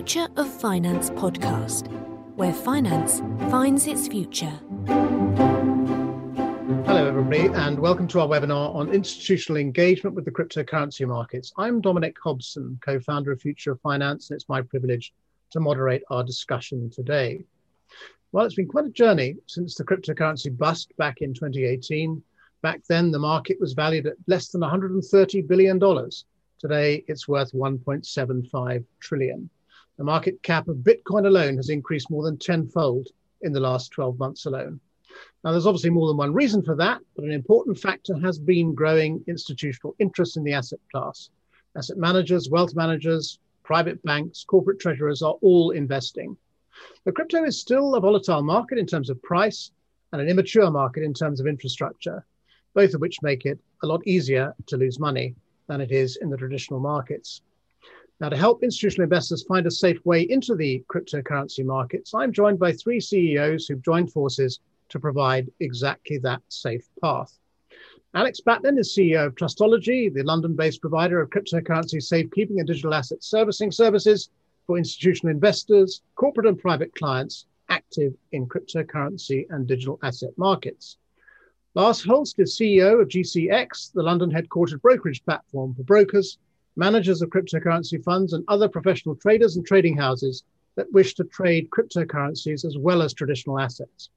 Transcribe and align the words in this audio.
Future 0.00 0.28
of 0.36 0.48
Finance 0.50 1.10
podcast, 1.10 1.86
where 2.34 2.54
finance 2.54 3.20
finds 3.50 3.86
its 3.86 4.08
future. 4.08 4.58
Hello, 6.86 7.06
everybody, 7.06 7.48
and 7.48 7.78
welcome 7.78 8.08
to 8.08 8.20
our 8.20 8.26
webinar 8.26 8.74
on 8.74 8.88
institutional 8.94 9.60
engagement 9.60 10.16
with 10.16 10.24
the 10.24 10.30
cryptocurrency 10.30 11.06
markets. 11.06 11.52
I'm 11.58 11.82
Dominic 11.82 12.16
Hobson, 12.24 12.80
co 12.82 12.98
founder 12.98 13.30
of 13.30 13.42
Future 13.42 13.72
of 13.72 13.80
Finance, 13.82 14.30
and 14.30 14.36
it's 14.36 14.48
my 14.48 14.62
privilege 14.62 15.12
to 15.50 15.60
moderate 15.60 16.02
our 16.08 16.24
discussion 16.24 16.88
today. 16.88 17.44
Well, 18.32 18.46
it's 18.46 18.54
been 18.54 18.68
quite 18.68 18.86
a 18.86 18.88
journey 18.88 19.36
since 19.48 19.74
the 19.74 19.84
cryptocurrency 19.84 20.56
bust 20.56 20.96
back 20.96 21.20
in 21.20 21.34
2018. 21.34 22.22
Back 22.62 22.80
then, 22.88 23.10
the 23.10 23.18
market 23.18 23.60
was 23.60 23.74
valued 23.74 24.06
at 24.06 24.16
less 24.26 24.48
than 24.48 24.62
$130 24.62 25.46
billion. 25.46 25.78
Today, 26.58 27.04
it's 27.06 27.28
worth 27.28 27.52
1.75 27.52 28.84
trillion. 29.00 29.50
The 30.00 30.06
market 30.06 30.42
cap 30.42 30.66
of 30.66 30.78
Bitcoin 30.78 31.26
alone 31.26 31.56
has 31.58 31.68
increased 31.68 32.10
more 32.10 32.24
than 32.24 32.38
tenfold 32.38 33.08
in 33.42 33.52
the 33.52 33.60
last 33.60 33.90
12 33.90 34.18
months 34.18 34.46
alone. 34.46 34.80
Now, 35.44 35.50
there's 35.50 35.66
obviously 35.66 35.90
more 35.90 36.08
than 36.08 36.16
one 36.16 36.32
reason 36.32 36.62
for 36.62 36.74
that, 36.76 37.02
but 37.14 37.26
an 37.26 37.32
important 37.32 37.78
factor 37.78 38.16
has 38.16 38.38
been 38.38 38.74
growing 38.74 39.22
institutional 39.28 39.94
interest 39.98 40.38
in 40.38 40.42
the 40.42 40.54
asset 40.54 40.78
class. 40.90 41.28
Asset 41.76 41.98
managers, 41.98 42.48
wealth 42.48 42.74
managers, 42.74 43.40
private 43.62 44.02
banks, 44.02 44.42
corporate 44.42 44.80
treasurers 44.80 45.20
are 45.20 45.34
all 45.42 45.72
investing. 45.72 46.34
But 47.04 47.14
crypto 47.14 47.44
is 47.44 47.60
still 47.60 47.94
a 47.94 48.00
volatile 48.00 48.42
market 48.42 48.78
in 48.78 48.86
terms 48.86 49.10
of 49.10 49.22
price 49.22 49.70
and 50.14 50.22
an 50.22 50.30
immature 50.30 50.70
market 50.70 51.02
in 51.02 51.12
terms 51.12 51.40
of 51.40 51.46
infrastructure, 51.46 52.24
both 52.72 52.94
of 52.94 53.02
which 53.02 53.20
make 53.20 53.44
it 53.44 53.60
a 53.82 53.86
lot 53.86 54.00
easier 54.06 54.54
to 54.68 54.78
lose 54.78 54.98
money 54.98 55.34
than 55.66 55.82
it 55.82 55.92
is 55.92 56.16
in 56.16 56.30
the 56.30 56.38
traditional 56.38 56.80
markets. 56.80 57.42
Now, 58.20 58.28
to 58.28 58.36
help 58.36 58.62
institutional 58.62 59.04
investors 59.04 59.44
find 59.44 59.66
a 59.66 59.70
safe 59.70 60.04
way 60.04 60.22
into 60.22 60.54
the 60.54 60.84
cryptocurrency 60.88 61.64
markets, 61.64 62.12
I'm 62.12 62.32
joined 62.32 62.58
by 62.58 62.72
three 62.72 63.00
CEOs 63.00 63.66
who've 63.66 63.82
joined 63.82 64.12
forces 64.12 64.60
to 64.90 65.00
provide 65.00 65.50
exactly 65.60 66.18
that 66.18 66.42
safe 66.48 66.86
path. 67.00 67.38
Alex 68.12 68.40
Batlin 68.46 68.78
is 68.78 68.94
CEO 68.94 69.24
of 69.24 69.36
Trustology, 69.36 70.12
the 70.12 70.22
London 70.22 70.54
based 70.54 70.82
provider 70.82 71.18
of 71.20 71.30
cryptocurrency 71.30 72.02
safekeeping 72.02 72.58
and 72.58 72.66
digital 72.66 72.92
asset 72.92 73.24
servicing 73.24 73.72
services 73.72 74.28
for 74.66 74.76
institutional 74.76 75.34
investors, 75.34 76.02
corporate 76.14 76.46
and 76.46 76.58
private 76.58 76.94
clients 76.94 77.46
active 77.70 78.12
in 78.32 78.46
cryptocurrency 78.46 79.46
and 79.48 79.66
digital 79.66 79.98
asset 80.02 80.36
markets. 80.36 80.98
Lars 81.74 82.04
Holst 82.04 82.38
is 82.38 82.54
CEO 82.54 83.00
of 83.00 83.08
GCX, 83.08 83.92
the 83.92 84.02
London 84.02 84.30
headquartered 84.30 84.82
brokerage 84.82 85.24
platform 85.24 85.72
for 85.72 85.84
brokers, 85.84 86.36
managers 86.76 87.22
of 87.22 87.30
cryptocurrency 87.30 88.02
funds, 88.02 88.32
and 88.32 88.44
other 88.48 88.68
professional 88.68 89.16
traders 89.16 89.56
and 89.56 89.66
trading 89.66 89.96
houses 89.96 90.44
that 90.76 90.92
wish 90.92 91.14
to 91.14 91.24
trade 91.24 91.68
cryptocurrencies 91.70 92.64
as 92.64 92.76
well 92.78 93.02
as 93.02 93.12
traditional 93.12 93.58
assets. 93.58 94.10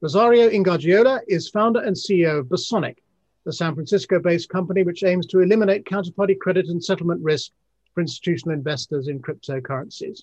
Rosario 0.00 0.50
Ingargiola 0.50 1.20
is 1.28 1.48
founder 1.48 1.80
and 1.80 1.96
CEO 1.96 2.40
of 2.40 2.46
Bosonic, 2.46 2.98
the 3.44 3.52
San 3.52 3.74
Francisco 3.74 4.18
based 4.18 4.48
company 4.48 4.82
which 4.82 5.04
aims 5.04 5.26
to 5.26 5.40
eliminate 5.40 5.84
counterparty 5.84 6.38
credit 6.38 6.66
and 6.66 6.82
settlement 6.82 7.22
risk 7.22 7.52
for 7.94 8.00
institutional 8.00 8.54
investors 8.54 9.08
in 9.08 9.20
cryptocurrencies. 9.20 10.22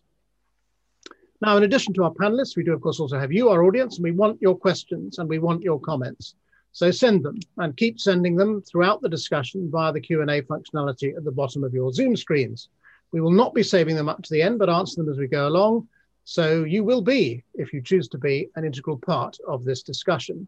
Now, 1.41 1.57
in 1.57 1.63
addition 1.63 1.93
to 1.95 2.03
our 2.03 2.13
panelists, 2.13 2.55
we 2.55 2.63
do, 2.63 2.73
of 2.73 2.81
course, 2.81 2.99
also 2.99 3.17
have 3.17 3.31
you, 3.31 3.49
our 3.49 3.63
audience, 3.63 3.97
and 3.97 4.03
we 4.03 4.11
want 4.11 4.41
your 4.41 4.55
questions 4.55 5.17
and 5.17 5.27
we 5.27 5.39
want 5.39 5.63
your 5.63 5.79
comments. 5.79 6.35
So 6.73 6.89
send 6.91 7.23
them 7.23 7.37
and 7.57 7.75
keep 7.75 7.99
sending 7.99 8.35
them 8.35 8.61
throughout 8.61 9.01
the 9.01 9.09
discussion 9.09 9.69
via 9.69 9.91
the 9.91 9.99
Q&A 9.99 10.41
functionality 10.43 11.15
at 11.15 11.23
the 11.23 11.31
bottom 11.31 11.63
of 11.63 11.73
your 11.73 11.91
Zoom 11.91 12.15
screens. 12.15 12.69
We 13.11 13.21
will 13.21 13.31
not 13.31 13.53
be 13.53 13.63
saving 13.63 13.95
them 13.95 14.07
up 14.07 14.21
to 14.23 14.33
the 14.33 14.41
end, 14.41 14.59
but 14.59 14.69
answer 14.69 15.01
them 15.01 15.11
as 15.11 15.17
we 15.17 15.27
go 15.27 15.47
along. 15.47 15.87
So 16.23 16.63
you 16.63 16.83
will 16.83 17.01
be, 17.01 17.43
if 17.55 17.73
you 17.73 17.81
choose 17.81 18.07
to 18.09 18.17
be, 18.17 18.49
an 18.55 18.63
integral 18.63 18.97
part 18.97 19.37
of 19.47 19.65
this 19.65 19.83
discussion. 19.83 20.47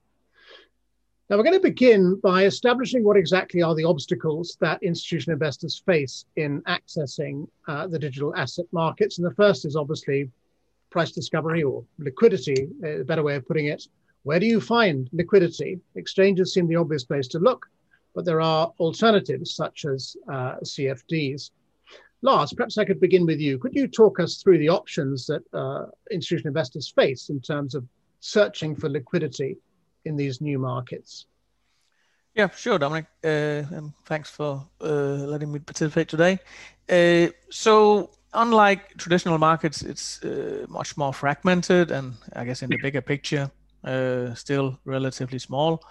Now, 1.29 1.37
we're 1.37 1.43
going 1.43 1.55
to 1.55 1.59
begin 1.59 2.19
by 2.21 2.45
establishing 2.45 3.03
what 3.03 3.17
exactly 3.17 3.61
are 3.61 3.75
the 3.75 3.85
obstacles 3.85 4.57
that 4.61 4.83
institutional 4.83 5.33
investors 5.33 5.81
face 5.85 6.25
in 6.35 6.61
accessing 6.63 7.47
uh, 7.67 7.87
the 7.87 7.97
digital 7.99 8.35
asset 8.35 8.65
markets. 8.71 9.17
And 9.17 9.25
the 9.25 9.35
first 9.35 9.65
is 9.65 9.75
obviously 9.75 10.29
price 10.89 11.11
discovery 11.11 11.63
or 11.63 11.83
liquidity, 11.97 12.67
a 12.83 13.03
better 13.03 13.23
way 13.23 13.35
of 13.35 13.47
putting 13.47 13.65
it. 13.65 13.87
Where 14.23 14.39
do 14.39 14.45
you 14.45 14.61
find 14.61 15.09
liquidity? 15.11 15.79
Exchanges 15.95 16.53
seem 16.53 16.67
the 16.67 16.77
obvious 16.77 17.03
place 17.03 17.27
to 17.29 17.39
look, 17.39 17.65
but 18.15 18.25
there 18.25 18.41
are 18.41 18.73
alternatives 18.79 19.55
such 19.55 19.85
as 19.85 20.15
uh, 20.31 20.55
CFDs. 20.63 21.51
Lars, 22.21 22.53
perhaps 22.53 22.77
I 22.77 22.85
could 22.85 23.01
begin 23.01 23.25
with 23.25 23.39
you. 23.39 23.57
Could 23.57 23.75
you 23.75 23.87
talk 23.87 24.19
us 24.21 24.41
through 24.41 24.59
the 24.59 24.69
options 24.69 25.27
that 25.27 25.43
uh, 25.53 25.87
institutional 26.09 26.49
investors 26.49 26.91
face 26.95 27.29
in 27.29 27.41
terms 27.41 27.75
of 27.75 27.85
searching 28.21 28.75
for 28.75 28.87
liquidity 28.87 29.57
in 30.05 30.15
these 30.15 30.39
new 30.39 30.57
markets? 30.57 31.25
Yeah, 32.33 32.49
sure, 32.49 32.79
Dominic. 32.79 33.05
Uh, 33.23 33.67
and 33.75 33.93
thanks 34.05 34.29
for 34.29 34.65
uh, 34.81 34.85
letting 34.85 35.51
me 35.51 35.59
participate 35.59 36.07
today. 36.07 36.39
Uh, 36.89 37.31
so, 37.51 38.09
unlike 38.33 38.95
traditional 38.97 39.37
markets, 39.37 39.81
it's 39.81 40.23
uh, 40.23 40.65
much 40.69 40.95
more 40.95 41.13
fragmented 41.13 41.91
and 41.91 42.13
I 42.33 42.45
guess 42.45 42.63
in 42.63 42.69
the 42.69 42.79
bigger 42.81 43.01
picture, 43.01 43.51
still 44.35 44.79
relatively 44.85 45.39
small. 45.39 45.81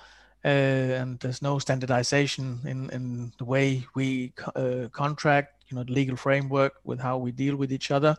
Uh, 0.44 0.98
and 0.98 1.20
there's 1.20 1.40
no 1.40 1.58
standardization 1.60 2.58
in, 2.64 2.90
in 2.90 3.32
the 3.38 3.44
way 3.44 3.86
we 3.94 4.32
uh, 4.56 4.88
contract, 4.90 5.64
you 5.68 5.76
know, 5.76 5.84
the 5.84 5.92
legal 5.92 6.16
framework 6.16 6.72
with 6.82 6.98
how 6.98 7.16
we 7.16 7.30
deal 7.30 7.54
with 7.54 7.72
each 7.72 7.92
other. 7.92 8.16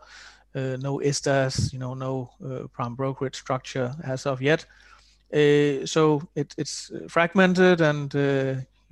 Uh, 0.56 0.78
no 0.80 1.00
ISDAs, 1.00 1.74
you 1.74 1.80
know, 1.80 1.94
no 1.94 2.32
uh, 2.46 2.68
prime 2.72 2.96
brokerage 2.96 3.36
structure 3.36 3.94
as 4.06 4.26
of 4.26 4.42
yet. 4.42 4.66
so 5.86 6.22
it, 6.36 6.54
it's 6.58 6.92
fragmented 7.10 7.82
and 7.82 8.14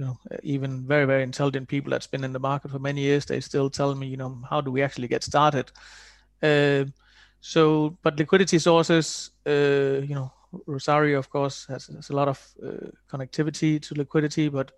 you 0.01 0.07
know 0.07 0.17
even 0.41 0.87
very 0.87 1.05
very 1.05 1.21
intelligent 1.21 1.67
people 1.67 1.91
that's 1.91 2.07
been 2.07 2.23
in 2.23 2.33
the 2.33 2.39
market 2.39 2.71
for 2.71 2.79
many 2.79 3.01
years 3.01 3.25
they 3.25 3.39
still 3.39 3.69
tell 3.69 3.93
me 3.93 4.07
you 4.07 4.17
know 4.17 4.41
how 4.49 4.59
do 4.59 4.71
we 4.71 4.81
actually 4.81 5.07
get 5.07 5.23
started 5.23 5.71
uh, 6.41 6.83
so 7.39 7.95
but 8.01 8.17
liquidity 8.17 8.57
sources 8.57 9.29
uh, 9.45 10.01
you 10.09 10.15
know 10.15 10.31
rosario 10.65 11.19
of 11.19 11.29
course 11.29 11.65
has, 11.65 11.87
has 11.87 12.09
a 12.09 12.15
lot 12.15 12.27
of 12.27 12.39
uh, 12.63 12.87
connectivity 13.09 13.81
to 13.81 13.95
liquidity 13.95 14.49
but 14.49 14.71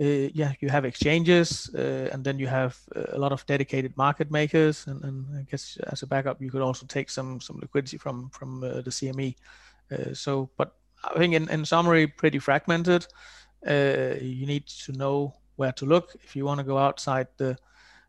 uh, 0.00 0.28
yeah 0.34 0.52
you 0.60 0.68
have 0.68 0.84
exchanges 0.84 1.70
uh, 1.74 2.08
and 2.12 2.24
then 2.24 2.38
you 2.38 2.46
have 2.46 2.76
a 3.12 3.18
lot 3.18 3.32
of 3.32 3.44
dedicated 3.46 3.96
market 3.96 4.30
makers 4.30 4.86
and, 4.86 5.02
and, 5.04 5.26
i 5.36 5.42
guess 5.50 5.78
as 5.90 6.02
a 6.02 6.06
backup 6.06 6.40
you 6.40 6.50
could 6.50 6.62
also 6.62 6.86
take 6.86 7.10
some 7.10 7.40
some 7.40 7.58
liquidity 7.60 7.98
from 7.98 8.30
from 8.30 8.64
uh, 8.64 8.80
the 8.80 8.90
cme 8.90 9.34
so 10.14 10.48
but 10.56 10.74
i 11.04 11.18
think 11.18 11.34
in, 11.34 11.48
in 11.50 11.64
summary 11.64 12.06
pretty 12.06 12.38
fragmented. 12.38 13.06
Uh, 13.66 14.14
you 14.20 14.44
need 14.44 14.66
to 14.66 14.92
know 14.92 15.32
where 15.56 15.72
to 15.72 15.86
look 15.86 16.16
if 16.24 16.34
you 16.34 16.44
want 16.44 16.58
to 16.58 16.64
go 16.64 16.78
outside 16.78 17.28
the 17.36 17.56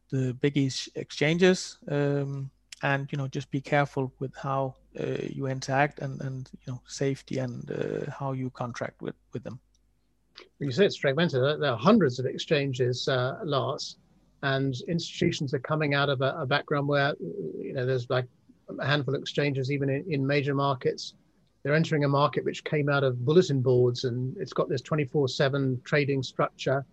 the 0.10 0.34
big 0.42 0.58
exchanges. 0.96 1.78
Um, 1.90 2.52
and 2.84 3.12
you 3.12 3.18
know 3.18 3.28
just 3.28 3.50
be 3.50 3.62
careful 3.62 4.14
with 4.20 4.36
how 4.36 4.76
uh, 5.00 5.18
you 5.30 5.48
interact 5.48 6.00
and 6.00 6.22
and 6.22 6.50
you 6.54 6.74
know 6.74 6.82
safety 6.86 7.40
and 7.40 7.72
uh, 7.72 8.12
how 8.12 8.34
you 8.34 8.50
contract 8.52 9.02
with 9.02 9.16
with 9.32 9.44
them. 9.44 9.60
You 10.60 10.72
say 10.72 10.86
it's 10.86 10.98
fragmented. 10.98 11.42
There 11.42 11.72
are 11.72 11.78
hundreds 11.78 12.20
of 12.20 12.26
exchanges 12.26 13.08
uh, 13.08 13.40
Lars 13.44 13.98
and 14.44 14.76
institutions 14.88 15.54
are 15.54 15.60
coming 15.60 15.94
out 15.94 16.10
of 16.10 16.22
a, 16.22 16.36
a, 16.40 16.46
background 16.46 16.88
where 16.88 17.14
you 17.20 17.74
know 17.74 17.86
there's 17.86 18.10
like 18.10 18.28
a 18.80 18.86
handful 18.86 19.16
of 19.16 19.22
exchanges 19.22 19.72
even 19.72 19.90
in, 19.90 20.04
in 20.10 20.28
major 20.28 20.54
markets. 20.54 21.14
They're 21.64 21.74
entering 21.74 22.04
a 22.04 22.10
market 22.10 22.44
which 22.44 22.64
came 22.66 22.90
out 22.90 23.06
of 23.06 23.24
bulletin 23.26 23.62
boards 23.62 24.04
and 24.04 24.36
it's 24.38 24.52
got 24.52 24.68
this 24.68 24.82
24 24.82 25.30
7 25.30 25.82
trading 25.86 26.22
structure. 26.22 26.86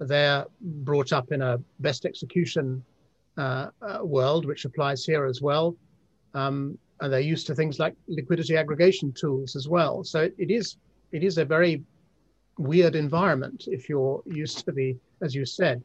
They're 0.00 0.46
brought 0.60 1.12
up 1.12 1.30
in 1.30 1.42
a 1.42 1.60
best 1.78 2.06
execution 2.06 2.82
world, 4.02 4.46
which 4.46 4.64
applies 4.64 5.04
here 5.04 5.24
as 5.24 5.40
well. 5.40 5.76
Um, 6.34 6.78
and 7.00 7.12
they're 7.12 7.20
used 7.20 7.46
to 7.46 7.54
things 7.54 7.78
like 7.78 7.94
liquidity 8.08 8.56
aggregation 8.56 9.12
tools 9.12 9.56
as 9.56 9.68
well. 9.68 10.04
So 10.04 10.22
it, 10.22 10.34
it 10.38 10.50
is 10.50 10.76
it 11.12 11.24
is 11.24 11.38
a 11.38 11.44
very 11.44 11.82
weird 12.58 12.94
environment 12.94 13.64
if 13.66 13.88
you're 13.88 14.22
used 14.26 14.64
to 14.66 14.72
the, 14.72 14.96
as 15.22 15.34
you 15.34 15.44
said, 15.44 15.82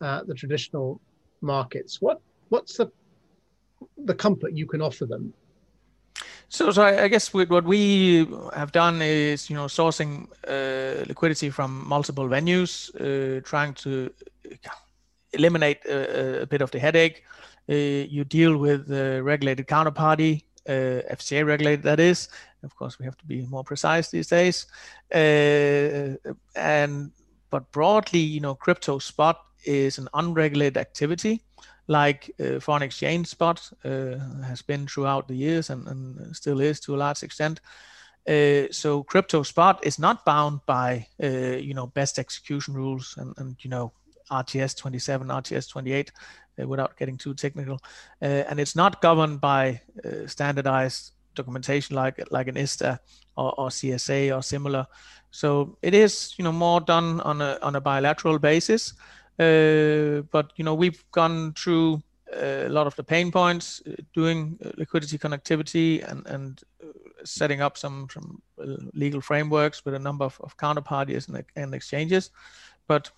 uh, 0.00 0.22
the 0.24 0.34
traditional 0.34 1.00
markets. 1.40 2.00
What 2.00 2.20
what's 2.48 2.76
the 2.76 2.90
the 4.04 4.14
comfort 4.14 4.52
you 4.52 4.66
can 4.66 4.80
offer 4.80 5.06
them 5.06 5.34
so, 6.52 6.70
so 6.70 6.82
I, 6.82 7.04
I 7.04 7.08
guess 7.08 7.32
what 7.32 7.64
we 7.64 8.26
have 8.54 8.72
done 8.72 9.00
is, 9.00 9.48
you 9.48 9.56
know, 9.56 9.64
sourcing 9.64 10.28
uh, 10.46 11.02
liquidity 11.08 11.48
from 11.48 11.88
multiple 11.88 12.28
venues, 12.28 12.90
uh, 12.94 13.40
trying 13.40 13.72
to 13.74 14.12
eliminate 15.32 15.84
a, 15.86 16.42
a, 16.42 16.46
bit 16.46 16.62
of 16.62 16.70
the 16.70 16.78
headache. 16.78 17.24
Uh, 17.68 17.74
you 17.74 18.24
deal 18.24 18.56
with 18.56 18.86
the 18.88 19.22
regulated 19.22 19.66
counterparty, 19.66 20.42
uh, 20.68 21.02
FCA 21.14 21.46
regulated, 21.46 21.82
that 21.84 22.00
is. 22.00 22.28
Of 22.62 22.74
course, 22.76 22.98
we 22.98 23.04
have 23.04 23.16
to 23.18 23.26
be 23.26 23.42
more 23.46 23.64
precise 23.64 24.10
these 24.10 24.28
days. 24.28 24.66
Uh, 25.14 26.16
and 26.56 27.10
but 27.50 27.70
broadly, 27.72 28.20
you 28.20 28.40
know, 28.40 28.54
crypto 28.54 28.98
spot 28.98 29.40
is 29.64 29.98
an 29.98 30.08
unregulated 30.14 30.76
activity. 30.76 31.42
like 31.88 32.30
uh, 32.38 32.60
foreign 32.60 32.82
exchange 32.82 33.26
spot 33.26 33.70
uh, 33.84 34.16
has 34.46 34.62
been 34.62 34.86
throughout 34.86 35.26
the 35.26 35.34
years 35.34 35.68
and, 35.68 35.88
and, 35.88 36.34
still 36.34 36.60
is 36.60 36.78
to 36.80 36.94
a 36.94 36.96
large 36.96 37.24
extent. 37.24 37.60
Uh, 38.28 38.70
so 38.70 39.02
crypto 39.02 39.42
spot 39.42 39.84
is 39.84 39.98
not 39.98 40.24
bound 40.24 40.60
by 40.64 41.04
you 41.18 41.74
know 41.74 41.88
best 41.88 42.18
execution 42.18 42.72
rules 42.74 43.16
and, 43.18 43.34
and 43.38 43.56
you 43.64 43.70
know 43.70 43.92
RTS 44.32 44.76
27, 44.76 45.28
RTS 45.28 45.70
28, 45.70 46.12
uh, 46.60 46.66
without 46.66 46.96
getting 46.96 47.16
too 47.16 47.34
technical, 47.34 47.78
uh, 48.22 48.44
and 48.48 48.58
it's 48.58 48.76
not 48.76 49.00
governed 49.02 49.40
by 49.40 49.80
standardized 50.26 51.12
documentation 51.34 51.96
like 51.96 52.22
like 52.30 52.48
an 52.48 52.56
ISDA 52.56 52.98
or, 53.36 53.54
or 53.58 53.68
CSA 53.68 54.36
or 54.36 54.42
similar. 54.42 54.86
So 55.30 55.78
it 55.82 55.94
is 55.94 56.34
you 56.38 56.44
know 56.44 56.52
more 56.52 56.80
done 56.80 57.20
on 57.20 57.40
a 57.40 57.58
on 57.62 57.76
a 57.76 57.80
bilateral 57.80 58.38
basis. 58.38 58.94
Uh, 59.38 60.22
but 60.30 60.52
you 60.56 60.64
know 60.64 60.74
we've 60.74 61.02
gone 61.10 61.54
through 61.54 62.02
uh, 62.36 62.66
a 62.66 62.68
lot 62.68 62.86
of 62.86 62.94
the 62.96 63.02
pain 63.02 63.32
points 63.32 63.82
uh, 63.86 63.92
doing 64.14 64.58
liquidity 64.76 65.18
connectivity 65.18 66.02
and 66.10 66.26
and 66.26 66.62
setting 67.24 67.62
up 67.62 67.78
some 67.78 68.08
some 68.12 68.42
legal 68.94 69.20
frameworks 69.20 69.84
with 69.84 69.94
a 69.94 69.98
number 69.98 70.24
of, 70.24 70.38
of 70.40 70.56
counterparties 70.56 71.28
and, 71.28 71.44
and 71.56 71.74
exchanges 71.74 72.30
but 72.88 73.10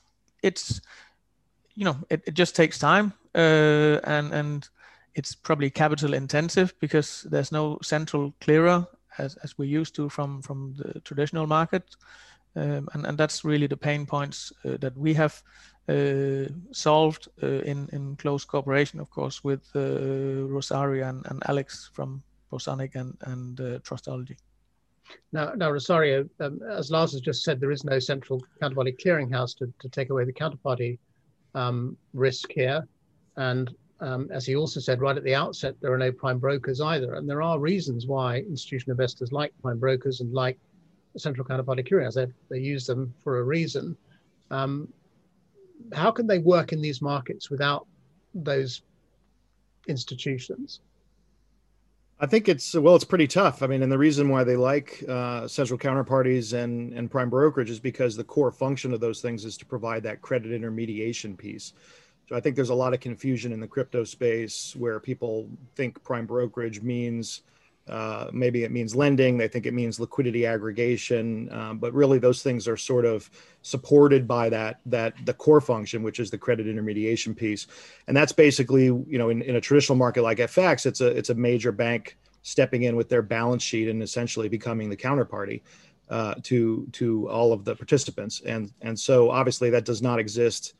it's 0.44 0.80
you 1.74 1.84
know 1.84 1.96
it, 2.10 2.22
it 2.26 2.34
just 2.34 2.54
takes 2.56 2.78
time 2.78 3.12
uh, 3.34 3.98
and 4.04 4.32
and 4.32 4.68
it's 5.14 5.34
probably 5.34 5.70
capital 5.70 6.14
intensive 6.14 6.74
because 6.80 7.26
there's 7.30 7.52
no 7.52 7.78
central 7.82 8.34
clearer 8.40 8.86
as, 9.18 9.36
as 9.44 9.56
we're 9.58 9.80
used 9.80 9.94
to 9.94 10.08
from 10.08 10.42
from 10.42 10.74
the 10.76 11.00
traditional 11.00 11.46
market 11.46 11.96
um, 12.56 12.88
and 12.92 13.06
and 13.06 13.18
that's 13.18 13.44
really 13.44 13.66
the 13.66 13.76
pain 13.76 14.06
points 14.06 14.52
uh, 14.64 14.76
that 14.80 14.96
we 14.96 15.14
have 15.14 15.42
uh, 15.88 16.46
solved 16.72 17.28
uh, 17.42 17.46
in 17.46 17.88
in 17.92 18.16
close 18.16 18.44
cooperation, 18.46 19.00
of 19.00 19.10
course, 19.10 19.44
with 19.44 19.68
uh, 19.74 20.46
Rosario 20.48 21.08
and, 21.08 21.26
and 21.26 21.42
Alex 21.46 21.90
from 21.92 22.22
Bosonic 22.50 22.94
and 22.94 23.16
and 23.22 23.58
Trustology. 23.82 24.36
Now, 25.32 25.52
now 25.54 25.70
Rosario, 25.70 26.28
um, 26.40 26.60
as 26.68 26.90
Lars 26.90 27.12
has 27.12 27.20
just 27.20 27.42
said, 27.44 27.60
there 27.60 27.70
is 27.70 27.84
no 27.84 27.98
central 27.98 28.42
counterparty 28.62 28.98
clearinghouse 28.98 29.56
to, 29.58 29.72
to 29.80 29.88
take 29.88 30.10
away 30.10 30.24
the 30.24 30.32
counterparty 30.32 30.98
um, 31.54 31.96
risk 32.12 32.50
here. 32.52 32.86
And 33.36 33.74
um, 34.00 34.28
as 34.30 34.46
he 34.46 34.56
also 34.56 34.80
said 34.80 35.00
right 35.00 35.16
at 35.16 35.24
the 35.24 35.34
outset, 35.34 35.76
there 35.80 35.92
are 35.92 35.98
no 35.98 36.12
prime 36.12 36.38
brokers 36.38 36.80
either. 36.80 37.14
And 37.14 37.28
there 37.28 37.42
are 37.42 37.58
reasons 37.58 38.06
why 38.06 38.38
institutional 38.38 38.92
investors 38.92 39.32
like 39.32 39.52
prime 39.62 39.78
brokers 39.78 40.20
and 40.20 40.32
like 40.32 40.58
central 41.16 41.46
counterparty 41.46 41.86
clearinghouse. 41.88 42.14
They, 42.14 42.26
they 42.50 42.60
use 42.60 42.86
them 42.86 43.14
for 43.22 43.38
a 43.38 43.42
reason. 43.42 43.96
Um, 44.50 44.88
how 45.92 46.10
can 46.10 46.26
they 46.26 46.38
work 46.38 46.72
in 46.72 46.80
these 46.80 47.02
markets 47.02 47.50
without 47.50 47.86
those 48.34 48.82
institutions? 49.86 50.80
I 52.20 52.26
think 52.26 52.48
it's 52.48 52.74
well, 52.74 52.94
it's 52.94 53.04
pretty 53.04 53.26
tough. 53.26 53.62
I 53.62 53.66
mean, 53.66 53.82
and 53.82 53.90
the 53.90 53.98
reason 53.98 54.28
why 54.28 54.44
they 54.44 54.56
like 54.56 55.02
uh, 55.08 55.48
central 55.48 55.78
counterparties 55.78 56.52
and 56.52 56.92
and 56.92 57.10
prime 57.10 57.28
brokerage 57.28 57.70
is 57.70 57.80
because 57.80 58.16
the 58.16 58.24
core 58.24 58.52
function 58.52 58.92
of 58.92 59.00
those 59.00 59.20
things 59.20 59.44
is 59.44 59.56
to 59.58 59.66
provide 59.66 60.02
that 60.04 60.22
credit 60.22 60.52
intermediation 60.52 61.36
piece. 61.36 61.72
So 62.28 62.36
I 62.36 62.40
think 62.40 62.56
there's 62.56 62.70
a 62.70 62.74
lot 62.74 62.94
of 62.94 63.00
confusion 63.00 63.52
in 63.52 63.60
the 63.60 63.66
crypto 63.66 64.04
space 64.04 64.74
where 64.76 64.98
people 65.00 65.48
think 65.74 66.02
prime 66.04 66.24
brokerage 66.24 66.80
means 66.80 67.42
uh, 67.88 68.30
maybe 68.32 68.64
it 68.64 68.70
means 68.70 68.96
lending. 68.96 69.36
They 69.36 69.48
think 69.48 69.66
it 69.66 69.74
means 69.74 70.00
liquidity 70.00 70.46
aggregation, 70.46 71.52
um, 71.52 71.78
but 71.78 71.92
really 71.92 72.18
those 72.18 72.42
things 72.42 72.66
are 72.66 72.78
sort 72.78 73.04
of 73.04 73.30
supported 73.60 74.26
by 74.26 74.48
that 74.48 74.80
that 74.86 75.14
the 75.26 75.34
core 75.34 75.60
function, 75.60 76.02
which 76.02 76.18
is 76.18 76.30
the 76.30 76.38
credit 76.38 76.66
intermediation 76.66 77.34
piece, 77.34 77.66
and 78.06 78.16
that's 78.16 78.32
basically 78.32 78.84
you 78.84 79.18
know 79.18 79.28
in, 79.28 79.42
in 79.42 79.56
a 79.56 79.60
traditional 79.60 79.96
market 79.96 80.22
like 80.22 80.38
FX, 80.38 80.86
it's 80.86 81.02
a 81.02 81.08
it's 81.08 81.28
a 81.28 81.34
major 81.34 81.72
bank 81.72 82.16
stepping 82.42 82.84
in 82.84 82.96
with 82.96 83.08
their 83.08 83.22
balance 83.22 83.62
sheet 83.62 83.88
and 83.88 84.02
essentially 84.02 84.48
becoming 84.48 84.88
the 84.88 84.96
counterparty 84.96 85.60
uh, 86.08 86.34
to 86.42 86.86
to 86.92 87.28
all 87.28 87.52
of 87.52 87.66
the 87.66 87.76
participants, 87.76 88.40
and 88.46 88.72
and 88.80 88.98
so 88.98 89.30
obviously 89.30 89.68
that 89.68 89.84
does 89.84 90.00
not 90.00 90.18
exist 90.18 90.72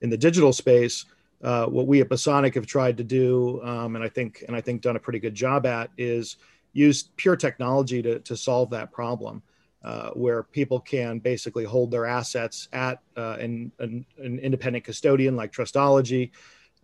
in 0.00 0.08
the 0.08 0.16
digital 0.16 0.54
space. 0.54 1.04
Uh, 1.42 1.66
what 1.66 1.86
we 1.86 2.00
at 2.00 2.08
Bosonic 2.08 2.54
have 2.54 2.66
tried 2.66 2.96
to 2.96 3.04
do, 3.04 3.60
um, 3.62 3.94
and 3.94 4.04
I 4.04 4.08
think 4.08 4.42
and 4.46 4.56
I 4.56 4.60
think 4.60 4.80
done 4.80 4.96
a 4.96 5.00
pretty 5.00 5.18
good 5.18 5.34
job 5.34 5.66
at, 5.66 5.90
is 5.98 6.36
use 6.72 7.10
pure 7.16 7.36
technology 7.36 8.02
to, 8.02 8.20
to 8.20 8.36
solve 8.36 8.70
that 8.70 8.90
problem, 8.90 9.42
uh, 9.84 10.10
where 10.10 10.42
people 10.42 10.80
can 10.80 11.18
basically 11.18 11.64
hold 11.64 11.90
their 11.90 12.06
assets 12.06 12.68
at 12.72 13.00
uh, 13.16 13.36
an, 13.38 13.70
an, 13.78 14.04
an, 14.18 14.38
independent 14.38 14.84
custodian 14.84 15.36
like 15.36 15.52
Trustology, 15.52 16.30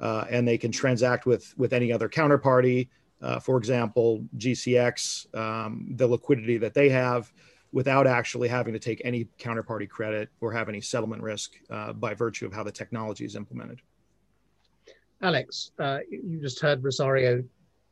uh, 0.01 0.25
and 0.31 0.47
they 0.47 0.59
can 0.59 0.71
transact 0.71 1.25
with 1.25 1.55
with 1.57 1.73
any 1.73 1.91
other 1.91 2.09
counterparty. 2.09 2.89
Uh, 3.23 3.39
for 3.39 3.57
example, 3.57 4.25
GCX, 4.37 5.35
um, 5.35 5.87
the 5.97 6.07
liquidity 6.07 6.59
that 6.59 6.75
they 6.75 6.89
have 6.89 7.33
without 7.71 8.07
actually 8.07 8.49
having 8.49 8.75
to 8.75 8.79
take 8.79 9.01
any 9.05 9.27
counterparty 9.39 9.89
credit 9.89 10.29
or 10.41 10.53
have 10.53 10.69
any 10.69 10.81
settlement 10.81 11.23
risk 11.23 11.53
by 11.95 12.13
virtue 12.13 12.45
of 12.45 12.53
how 12.53 12.63
the 12.63 12.73
technology 12.73 13.25
is 13.25 13.35
implemented. 13.35 13.81
Alex, 15.23 15.71
uh, 15.79 16.01
you 16.11 16.41
just 16.41 16.61
heard 16.61 16.83
Rosario 16.83 17.45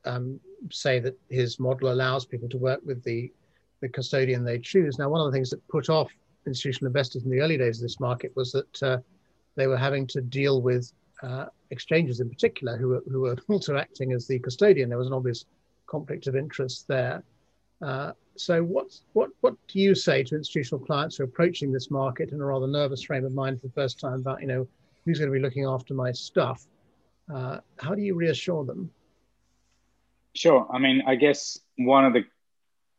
um, 0.04 0.40
say 0.70 0.98
that 0.98 1.16
his 1.28 1.60
model 1.60 1.92
allows 1.92 2.26
people 2.26 2.48
to 2.48 2.58
work 2.58 2.80
with 2.84 3.02
the, 3.04 3.32
the 3.80 3.88
custodian 3.88 4.44
they 4.44 4.58
choose. 4.58 4.98
Now, 4.98 5.08
one 5.08 5.20
of 5.20 5.26
the 5.26 5.32
things 5.32 5.50
that 5.50 5.66
put 5.68 5.88
off 5.88 6.10
institutional 6.46 6.88
investors 6.88 7.24
in 7.24 7.30
the 7.30 7.40
early 7.40 7.56
days 7.56 7.78
of 7.78 7.82
this 7.82 8.00
market 8.00 8.34
was 8.34 8.50
that 8.52 8.82
uh, 8.82 8.98
they 9.54 9.68
were 9.68 9.76
having 9.76 10.06
to 10.08 10.20
deal 10.20 10.60
with 10.60 10.92
uh, 11.22 11.46
exchanges 11.70 12.20
in 12.20 12.28
particular 12.28 12.76
who 12.76 12.88
were, 12.88 13.02
who 13.08 13.20
were 13.20 13.36
also 13.48 13.76
acting 13.76 14.12
as 14.12 14.26
the 14.26 14.38
custodian. 14.40 14.88
There 14.88 14.98
was 14.98 15.06
an 15.06 15.12
obvious 15.12 15.44
conflict 15.86 16.26
of 16.26 16.34
interest 16.34 16.88
there. 16.88 17.22
Uh, 17.80 18.12
so 18.36 18.62
what, 18.62 18.98
what, 19.12 19.30
what 19.40 19.54
do 19.68 19.78
you 19.78 19.94
say 19.94 20.24
to 20.24 20.34
institutional 20.34 20.84
clients 20.84 21.16
who 21.16 21.24
are 21.24 21.26
approaching 21.26 21.70
this 21.70 21.90
market 21.90 22.32
in 22.32 22.40
a 22.40 22.44
rather 22.44 22.66
nervous 22.66 23.02
frame 23.02 23.24
of 23.24 23.32
mind 23.32 23.60
for 23.60 23.68
the 23.68 23.72
first 23.72 24.00
time 24.00 24.14
about, 24.14 24.40
you 24.40 24.48
know, 24.48 24.66
who's 25.04 25.18
going 25.18 25.30
to 25.30 25.36
be 25.36 25.42
looking 25.42 25.64
after 25.64 25.94
my 25.94 26.10
stuff? 26.10 26.66
Uh, 27.32 27.60
how 27.78 27.94
do 27.94 28.02
you 28.02 28.14
reassure 28.14 28.64
them? 28.64 28.90
Sure. 30.34 30.66
I 30.72 30.78
mean, 30.78 31.02
I 31.06 31.16
guess 31.16 31.58
one 31.76 32.04
of 32.04 32.12
the 32.12 32.24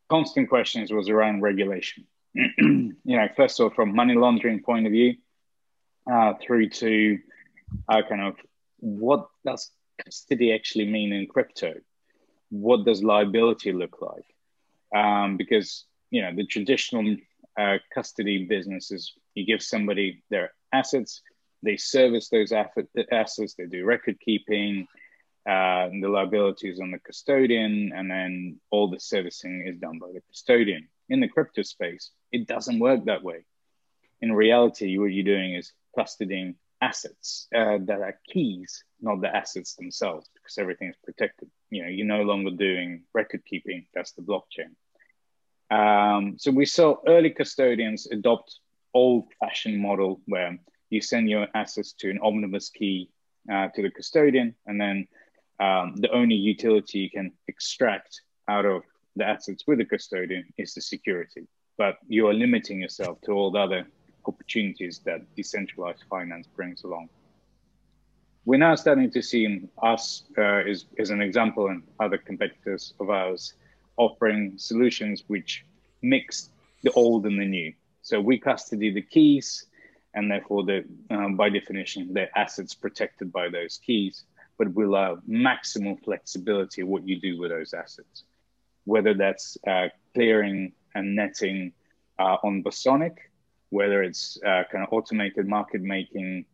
constant 0.08 0.48
questions 0.48 0.92
was 0.92 1.08
around 1.08 1.42
regulation. 1.42 2.06
you 2.34 2.94
know, 3.04 3.28
first 3.36 3.60
of 3.60 3.64
all, 3.64 3.70
from 3.70 3.94
money 3.94 4.14
laundering 4.14 4.62
point 4.62 4.86
of 4.86 4.92
view, 4.92 5.16
uh, 6.10 6.34
through 6.42 6.68
to 6.68 7.18
uh, 7.88 8.02
kind 8.08 8.22
of 8.22 8.36
what 8.78 9.28
does 9.44 9.70
custody 10.04 10.52
actually 10.52 10.86
mean 10.86 11.12
in 11.12 11.26
crypto? 11.26 11.74
What 12.50 12.84
does 12.84 13.02
liability 13.02 13.72
look 13.72 13.98
like? 14.00 14.24
Um, 14.94 15.36
because 15.36 15.84
you 16.10 16.22
know 16.22 16.34
the 16.34 16.44
traditional 16.46 17.16
uh, 17.58 17.78
custody 17.94 18.44
business 18.44 18.90
is 18.90 19.12
you 19.34 19.46
give 19.46 19.62
somebody 19.62 20.22
their 20.30 20.52
assets, 20.72 21.22
they 21.62 21.76
service 21.76 22.28
those 22.28 22.52
assets, 22.52 23.54
they 23.54 23.66
do 23.66 23.84
record 23.84 24.18
keeping, 24.20 24.86
uh, 25.48 25.88
the 25.88 26.08
liabilities 26.08 26.80
on 26.80 26.90
the 26.90 26.98
custodian, 26.98 27.92
and 27.94 28.10
then 28.10 28.60
all 28.70 28.88
the 28.90 29.00
servicing 29.00 29.64
is 29.66 29.76
done 29.78 29.98
by 29.98 30.08
the 30.12 30.20
custodian. 30.28 30.88
In 31.08 31.20
the 31.20 31.28
crypto 31.28 31.62
space, 31.62 32.10
it 32.30 32.46
doesn't 32.46 32.78
work 32.78 33.04
that 33.06 33.22
way. 33.22 33.44
In 34.20 34.32
reality, 34.32 34.98
what 34.98 35.06
you're 35.06 35.24
doing 35.24 35.54
is 35.54 35.72
custodying 35.98 36.54
assets 36.80 37.48
uh, 37.54 37.78
that 37.82 38.00
are 38.00 38.18
keys, 38.28 38.84
not 39.00 39.20
the 39.20 39.34
assets 39.34 39.74
themselves, 39.74 40.28
because 40.34 40.58
everything 40.58 40.88
is 40.88 40.96
protected. 41.04 41.48
You 41.70 41.82
know, 41.82 41.88
you're 41.88 42.06
no 42.06 42.22
longer 42.22 42.50
doing 42.50 43.02
record 43.12 43.44
keeping. 43.44 43.86
That's 43.94 44.12
the 44.12 44.22
blockchain. 44.22 44.74
Um, 45.70 46.36
so 46.38 46.50
we 46.50 46.66
saw 46.66 46.96
early 47.06 47.30
custodians 47.30 48.06
adopt 48.06 48.58
old-fashioned 48.94 49.80
model 49.80 50.20
where 50.26 50.58
you 50.92 51.00
send 51.00 51.28
your 51.28 51.48
assets 51.54 51.92
to 51.94 52.10
an 52.10 52.18
omnibus 52.22 52.68
key 52.68 53.08
uh, 53.52 53.68
to 53.68 53.82
the 53.82 53.90
custodian, 53.90 54.54
and 54.66 54.80
then 54.80 55.08
um, 55.58 55.96
the 55.96 56.10
only 56.10 56.34
utility 56.34 56.98
you 56.98 57.10
can 57.10 57.32
extract 57.48 58.20
out 58.48 58.66
of 58.66 58.82
the 59.16 59.24
assets 59.24 59.64
with 59.66 59.78
the 59.78 59.84
custodian 59.84 60.44
is 60.58 60.74
the 60.74 60.80
security. 60.80 61.46
But 61.78 61.96
you 62.08 62.28
are 62.28 62.34
limiting 62.34 62.80
yourself 62.82 63.20
to 63.22 63.32
all 63.32 63.50
the 63.50 63.60
other 63.60 63.86
opportunities 64.26 65.00
that 65.06 65.20
decentralized 65.34 66.04
finance 66.10 66.46
brings 66.54 66.84
along. 66.84 67.08
We're 68.44 68.58
now 68.58 68.74
starting 68.74 69.10
to 69.12 69.22
see 69.22 69.62
us 69.82 70.24
uh, 70.36 70.42
as, 70.42 70.86
as 70.98 71.10
an 71.10 71.22
example 71.22 71.68
and 71.68 71.82
other 72.00 72.18
competitors 72.18 72.92
of 73.00 73.08
ours 73.08 73.54
offering 73.96 74.54
solutions 74.56 75.24
which 75.28 75.64
mix 76.02 76.50
the 76.82 76.92
old 76.92 77.24
and 77.24 77.40
the 77.40 77.46
new. 77.46 77.72
So 78.02 78.20
we 78.20 78.38
custody 78.38 78.90
the 78.90 79.02
keys, 79.02 79.66
and 80.14 80.30
therefore, 80.30 80.64
the, 80.64 80.84
um, 81.10 81.36
by 81.36 81.48
definition, 81.48 82.12
the 82.12 82.26
assets 82.38 82.74
protected 82.74 83.32
by 83.32 83.48
those 83.48 83.78
keys, 83.84 84.24
but 84.58 84.72
we 84.74 84.84
allow 84.84 85.18
maximum 85.26 85.96
flexibility 85.96 86.82
what 86.82 87.06
you 87.06 87.18
do 87.20 87.38
with 87.40 87.50
those 87.50 87.72
assets, 87.72 88.24
whether 88.84 89.14
that's 89.14 89.56
uh, 89.66 89.88
clearing 90.14 90.72
and 90.94 91.16
netting 91.16 91.72
uh, 92.18 92.36
on 92.44 92.62
Bosonic, 92.62 93.16
whether 93.70 94.02
it's 94.02 94.38
uh, 94.44 94.64
kind 94.70 94.84
of 94.84 94.92
automated 94.92 95.48
market 95.48 95.80
making 95.80 96.44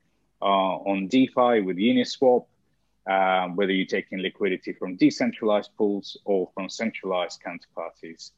uh, 0.40 0.44
on 0.44 1.08
DeFi 1.08 1.60
with 1.60 1.76
Uniswap, 1.76 2.46
uh, 3.10 3.48
whether 3.48 3.72
you're 3.72 3.86
taking 3.86 4.20
liquidity 4.20 4.72
from 4.72 4.96
decentralized 4.96 5.70
pools 5.76 6.16
or 6.24 6.48
from 6.54 6.68
centralized 6.68 7.40
counterparties. 7.42 8.30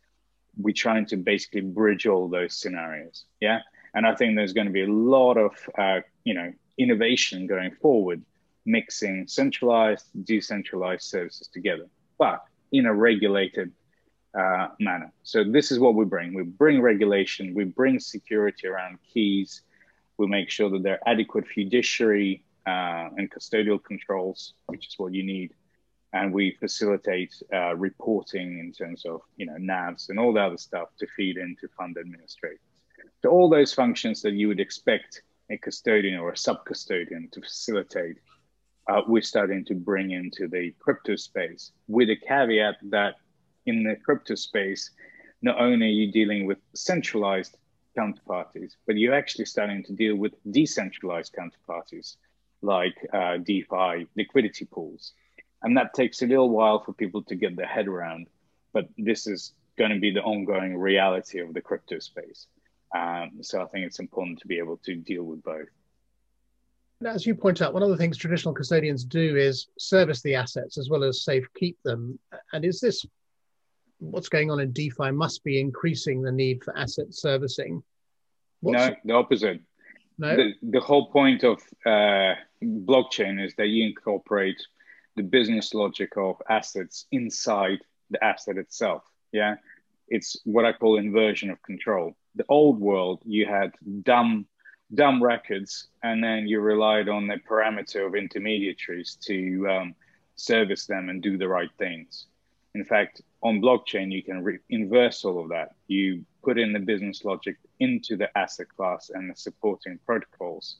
We're 0.57 0.75
trying 0.75 1.07
to 1.07 1.17
basically 1.17 1.61
bridge 1.61 2.07
all 2.07 2.29
those 2.29 2.57
scenarios. 2.57 3.25
Yeah. 3.41 3.61
And 3.94 4.06
I 4.06 4.14
think 4.14 4.37
there's 4.37 4.52
going 4.52 4.66
to 4.66 4.73
be 4.73 4.85
a 4.85 4.92
lot 4.92 5.37
of, 5.37 5.52
uh, 5.76 6.00
you 6.25 6.35
know, 6.35 6.52
innovation 6.78 7.47
going 7.47 7.73
forward, 7.82 8.23
mixing 8.64 9.26
centralized, 9.26 10.06
decentralized 10.25 11.02
services 11.02 11.49
together, 11.52 11.87
but 12.18 12.44
in 12.73 12.87
a 12.87 12.94
regulated 12.94 13.73
uh, 14.35 14.68
manner. 14.78 15.12
So 15.23 15.44
this 15.44 15.73
is 15.73 15.78
what 15.78 15.94
we 15.94 16.04
bring. 16.04 16.35
We 16.35 16.44
bring 16.44 16.80
regulation, 16.80 17.54
we 17.54 17.64
bring 17.64 17.99
security 17.99 18.68
around 18.68 18.99
keys, 19.12 19.62
we 20.18 20.26
make 20.26 20.50
sure 20.50 20.70
that 20.70 20.82
there 20.82 20.94
are 20.94 21.09
adequate 21.09 21.47
fiduciary 21.49 22.44
uh, 22.66 23.09
and 23.16 23.30
custodial 23.30 23.82
controls, 23.82 24.54
which 24.66 24.87
is 24.87 24.94
what 24.99 25.14
you 25.14 25.25
need. 25.25 25.52
And 26.12 26.32
we 26.32 26.56
facilitate 26.61 27.35
uh, 27.52 27.75
reporting 27.76 28.59
in 28.59 28.73
terms 28.73 29.04
of 29.06 29.23
you 29.37 29.47
know 29.47 29.54
NAVs 29.54 30.09
and 30.09 30.18
all 30.18 30.32
the 30.32 30.40
other 30.40 30.59
stuff 30.59 30.88
to 30.99 31.06
feed 31.16 31.37
into 31.37 31.68
fund 31.76 31.97
administrators. 31.99 32.70
So 33.23 33.31
all 33.31 33.50
those 33.50 33.75
functions 33.75 34.23
that 34.23 34.33
you 34.33 34.49
would 34.49 34.61
expect 34.61 35.23
a 35.50 35.59
custodian 35.59 36.19
or 36.19 36.31
a 36.31 36.37
sub-custodian 36.37 37.29
to 37.33 37.41
facilitate, 37.41 38.17
uh, 38.89 39.03
we're 39.07 39.23
starting 39.23 39.65
to 39.67 39.75
bring 39.75 40.12
into 40.12 40.49
the 40.49 40.75
crypto 40.79 41.17
space 41.17 41.73
with 41.87 42.09
a 42.09 42.17
caveat 42.17 42.77
that 42.85 43.17
in 43.67 43.83
the 43.83 43.97
crypto 43.97 44.35
space, 44.35 44.91
not 45.43 45.61
only 45.61 45.87
are 45.87 45.91
you 45.91 46.12
dealing 46.12 46.47
with 46.47 46.59
centralized 46.75 47.57
counterparties, 47.97 48.73
but 48.87 48.97
you're 48.97 49.15
actually 49.15 49.45
starting 49.45 49.83
to 49.85 49.93
deal 49.93 50.17
with 50.17 50.33
decentralized 50.50 51.35
counterparties 51.35 52.17
like 52.62 52.97
uh, 53.12 53.37
DeFi 53.39 54.07
liquidity 54.17 54.65
pools. 54.65 55.12
And 55.62 55.77
that 55.77 55.95
takes 55.95 56.23
a 56.23 56.27
little 56.27 56.50
while 56.50 56.83
for 56.83 56.93
people 56.93 57.23
to 57.25 57.35
get 57.35 57.57
their 57.57 57.67
head 57.67 57.87
around, 57.87 58.29
but 58.73 58.89
this 58.97 59.27
is 59.27 59.53
going 59.77 59.91
to 59.91 60.00
be 60.00 60.11
the 60.11 60.23
ongoing 60.23 60.77
reality 60.77 61.41
of 61.41 61.53
the 61.53 61.61
crypto 61.61 61.99
space. 61.99 62.47
Um, 62.94 63.42
so 63.42 63.62
I 63.62 63.66
think 63.66 63.87
it's 63.87 64.00
important 64.00 64.38
to 64.40 64.49
be 64.49 64.59
able 64.59 64.78
to 64.85 64.97
deal 64.97 65.23
with 65.23 65.42
both. 65.42 65.68
As 67.04 67.25
you 67.25 67.35
point 67.35 67.62
out, 67.62 67.73
one 67.73 67.82
of 67.82 67.88
the 67.88 67.97
things 67.97 68.18
traditional 68.18 68.52
custodians 68.52 69.04
do 69.04 69.37
is 69.37 69.68
service 69.78 70.20
the 70.20 70.35
assets 70.35 70.76
as 70.76 70.90
well 70.90 71.02
as 71.02 71.25
safe 71.25 71.47
keep 71.56 71.78
them. 71.82 72.18
And 72.52 72.64
is 72.64 72.80
this 72.80 73.06
what's 74.00 74.28
going 74.28 74.50
on 74.50 74.61
in 74.61 74.73
DeFi 74.73 75.11
must 75.11 75.44
be 75.44 75.61
increasing 75.61 76.23
the 76.23 76.32
need 76.32 76.62
for 76.62 76.76
asset 76.76 77.06
servicing? 77.14 77.82
What's 78.61 78.88
no, 78.88 78.97
the 79.04 79.12
opposite. 79.14 79.61
No? 80.18 80.37
The, 80.37 80.52
the 80.62 80.80
whole 80.80 81.11
point 81.11 81.44
of 81.44 81.62
uh, 81.87 82.35
blockchain 82.62 83.42
is 83.42 83.54
that 83.56 83.68
you 83.68 83.87
incorporate 83.87 84.61
the 85.16 85.23
business 85.23 85.73
logic 85.73 86.16
of 86.16 86.37
assets 86.49 87.06
inside 87.12 87.78
the 88.11 88.23
asset 88.23 88.59
itself. 88.59 89.02
Yeah. 89.32 89.54
It's 90.09 90.37
what 90.44 90.64
I 90.64 90.73
call 90.73 90.99
inversion 90.99 91.50
of 91.50 91.62
control. 91.62 92.16
The 92.35 92.45
old 92.49 92.81
world, 92.81 93.21
you 93.25 93.47
had 93.47 93.73
dumb, 94.03 94.47
dumb 94.95 95.23
records, 95.23 95.89
and 96.03 96.23
then 96.23 96.47
you 96.47 96.61
relied 96.61 97.09
on 97.09 97.27
the 97.27 97.39
perimeter 97.39 98.07
of 98.07 98.15
intermediaries 98.15 99.17
to 99.23 99.69
um, 99.69 99.95
service 100.37 100.87
them 100.87 101.09
and 101.09 101.23
do 101.23 101.37
the 101.37 101.49
right 101.49 101.71
things. 101.79 102.27
In 102.75 102.85
fact, 102.85 103.23
on 103.43 103.61
blockchain, 103.61 104.13
you 104.13 104.23
can 104.23 104.45
re- 104.45 104.59
inverse 104.69 105.25
all 105.25 105.41
of 105.41 105.49
that. 105.49 105.75
You 105.89 106.25
put 106.43 106.59
in 106.59 106.73
the 106.73 106.79
business 106.79 107.25
logic 107.25 107.57
into 107.81 108.17
the 108.17 108.37
asset 108.39 108.69
class 108.69 109.11
and 109.13 109.31
the 109.31 109.35
supporting 109.35 109.99
protocols 110.07 110.77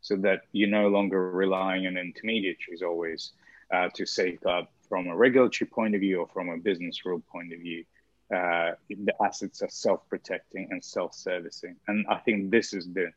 so 0.00 0.16
that 0.16 0.42
you're 0.52 0.68
no 0.68 0.88
longer 0.88 1.30
relying 1.30 1.86
on 1.86 1.96
intermediaries 1.96 2.82
always 2.82 3.32
uh, 3.72 3.88
to 3.94 4.04
safeguard 4.04 4.66
from 4.88 5.08
a 5.08 5.16
regulatory 5.16 5.68
point 5.68 5.94
of 5.94 6.00
view 6.00 6.20
or 6.20 6.28
from 6.28 6.48
a 6.48 6.58
business 6.58 7.04
rule 7.04 7.22
point 7.30 7.52
of 7.52 7.60
view. 7.60 7.84
Uh, 8.32 8.72
the 8.88 9.14
assets 9.22 9.62
are 9.62 9.68
self-protecting 9.68 10.68
and 10.70 10.82
self-servicing. 10.82 11.76
And 11.88 12.06
I 12.08 12.16
think 12.16 12.50
this 12.50 12.72
is 12.72 12.88
the 12.92 13.10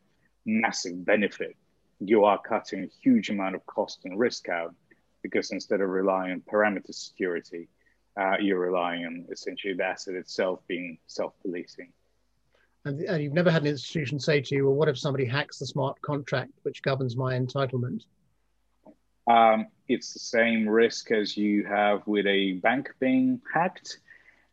massive 0.46 1.06
benefit. 1.06 1.56
You 2.00 2.26
are 2.26 2.42
cutting 2.42 2.84
a 2.84 2.90
huge 3.02 3.30
amount 3.30 3.56
of 3.56 3.66
cost 3.66 4.02
and 4.04 4.20
risk 4.20 4.50
out 4.50 4.76
because 5.22 5.52
instead 5.52 5.82
of 5.82 5.90
relying 5.90 6.34
on 6.34 6.42
perimeter 6.46 6.92
security, 6.92 7.70
uh, 8.20 8.36
you're 8.40 8.60
relying 8.60 9.06
on 9.06 9.26
essentially 9.32 9.74
the 9.74 9.84
asset 9.84 10.16
itself 10.16 10.60
being 10.68 10.98
self-policing. 11.08 11.92
And, 12.86 13.02
and, 13.02 13.24
you've 13.24 13.34
never 13.34 13.50
had 13.50 13.64
an 13.64 13.68
institution 13.68 14.20
say 14.20 14.42
to 14.42 14.56
you, 14.56 14.66
well, 14.66 14.76
what 14.76 14.88
if 14.88 14.98
somebody 14.98 15.26
hacks 15.26 15.58
the 15.58 15.66
smart 15.66 16.00
contract 16.02 16.52
which 16.64 16.84
governs 16.84 17.18
my 17.18 17.34
entitlement? 17.34 18.04
Um, 19.28 19.68
it's 19.88 20.14
the 20.14 20.20
same 20.20 20.70
risk 20.70 21.12
as 21.12 21.36
you 21.36 21.66
have 21.66 22.06
with 22.06 22.28
a 22.28 22.54
bank 22.54 22.94
being 23.00 23.42
hacked. 23.52 24.00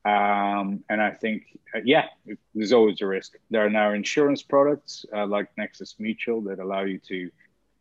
Um, 0.04 0.82
and 0.88 1.00
I 1.00 1.11
think, 1.12 1.59
uh, 1.75 1.80
yeah, 1.85 2.06
there's 2.54 2.73
always 2.73 3.00
a 3.00 3.06
risk. 3.06 3.35
There 3.50 3.64
are 3.64 3.71
now 3.71 3.92
insurance 3.92 4.42
products 4.42 5.06
uh, 5.14 5.26
like 5.26 5.49
Nexus 5.56 5.94
Mutual 5.99 6.40
that 6.42 6.59
allow 6.59 6.82
you 6.82 6.99
to 7.09 7.30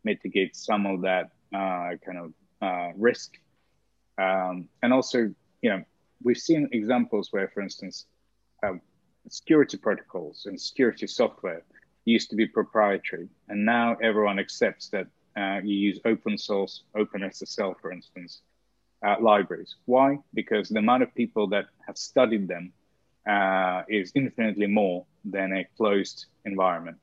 mitigate 0.04 0.54
some 0.54 0.86
of 0.86 1.02
that 1.02 1.30
uh, 1.52 1.96
kind 2.04 2.18
of 2.18 2.32
uh, 2.60 2.92
risk. 2.96 3.32
Um, 4.18 4.68
and 4.82 4.92
also, 4.92 5.34
you 5.62 5.70
know, 5.70 5.82
we've 6.22 6.38
seen 6.38 6.68
examples 6.72 7.32
where, 7.32 7.48
for 7.48 7.60
instance, 7.60 8.06
um, 8.62 8.80
security 9.28 9.76
protocols 9.76 10.46
and 10.46 10.60
security 10.60 11.06
software 11.06 11.62
used 12.04 12.30
to 12.30 12.36
be 12.36 12.46
proprietary, 12.46 13.28
and 13.48 13.64
now 13.64 13.96
everyone 14.02 14.38
accepts 14.38 14.88
that 14.88 15.06
uh, 15.36 15.60
you 15.62 15.74
use 15.74 16.00
open 16.04 16.36
source, 16.36 16.82
OpenSSL, 16.96 17.74
for 17.80 17.92
instance, 17.92 18.42
uh, 19.06 19.16
libraries. 19.20 19.76
Why? 19.86 20.18
Because 20.34 20.68
the 20.68 20.78
amount 20.78 21.02
of 21.02 21.14
people 21.14 21.48
that 21.48 21.66
have 21.86 21.96
studied 21.96 22.48
them 22.48 22.72
uh, 23.28 23.82
is 23.88 24.12
infinitely 24.14 24.66
more 24.66 25.06
than 25.24 25.52
a 25.52 25.64
closed 25.76 26.26
environment. 26.44 26.98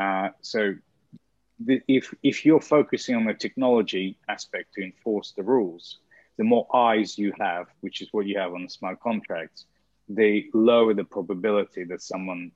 Uh, 0.00 0.30
so, 0.40 0.74
the, 1.60 1.80
if 1.86 2.12
if 2.22 2.44
you're 2.44 2.60
focusing 2.60 3.14
on 3.14 3.24
the 3.24 3.34
technology 3.34 4.18
aspect 4.28 4.74
to 4.74 4.82
enforce 4.82 5.32
the 5.36 5.42
rules, 5.42 5.98
the 6.36 6.44
more 6.44 6.66
eyes 6.74 7.16
you 7.16 7.32
have, 7.38 7.66
which 7.80 8.00
is 8.02 8.08
what 8.12 8.26
you 8.26 8.38
have 8.38 8.52
on 8.54 8.64
the 8.64 8.68
smart 8.68 9.00
contracts, 9.00 9.66
they 10.08 10.46
lower 10.52 10.94
the 10.94 11.04
probability 11.04 11.84
that 11.84 12.02
someone 12.02 12.50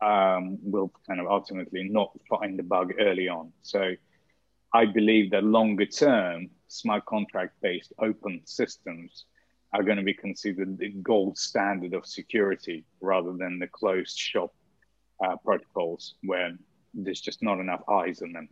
um, 0.00 0.58
will 0.62 0.92
kind 1.06 1.20
of 1.20 1.26
ultimately 1.26 1.84
not 1.84 2.12
find 2.28 2.58
the 2.58 2.62
bug 2.62 2.92
early 3.00 3.28
on. 3.28 3.52
So 3.62 3.94
I 4.72 4.86
believe 4.86 5.30
that 5.30 5.44
longer 5.44 5.86
term, 5.86 6.50
smart 6.68 7.04
contract 7.06 7.54
based 7.60 7.92
open 7.98 8.40
systems 8.44 9.24
are 9.72 9.82
going 9.82 9.96
to 9.96 10.02
be 10.02 10.14
considered 10.14 10.78
the 10.78 10.90
gold 11.02 11.36
standard 11.36 11.94
of 11.94 12.06
security 12.06 12.84
rather 13.00 13.32
than 13.32 13.58
the 13.58 13.66
closed 13.66 14.16
shop 14.16 14.54
uh, 15.24 15.36
protocols 15.44 16.14
where 16.22 16.52
there's 16.94 17.20
just 17.20 17.42
not 17.42 17.60
enough 17.60 17.82
eyes 17.88 18.22
on 18.22 18.32
them. 18.32 18.48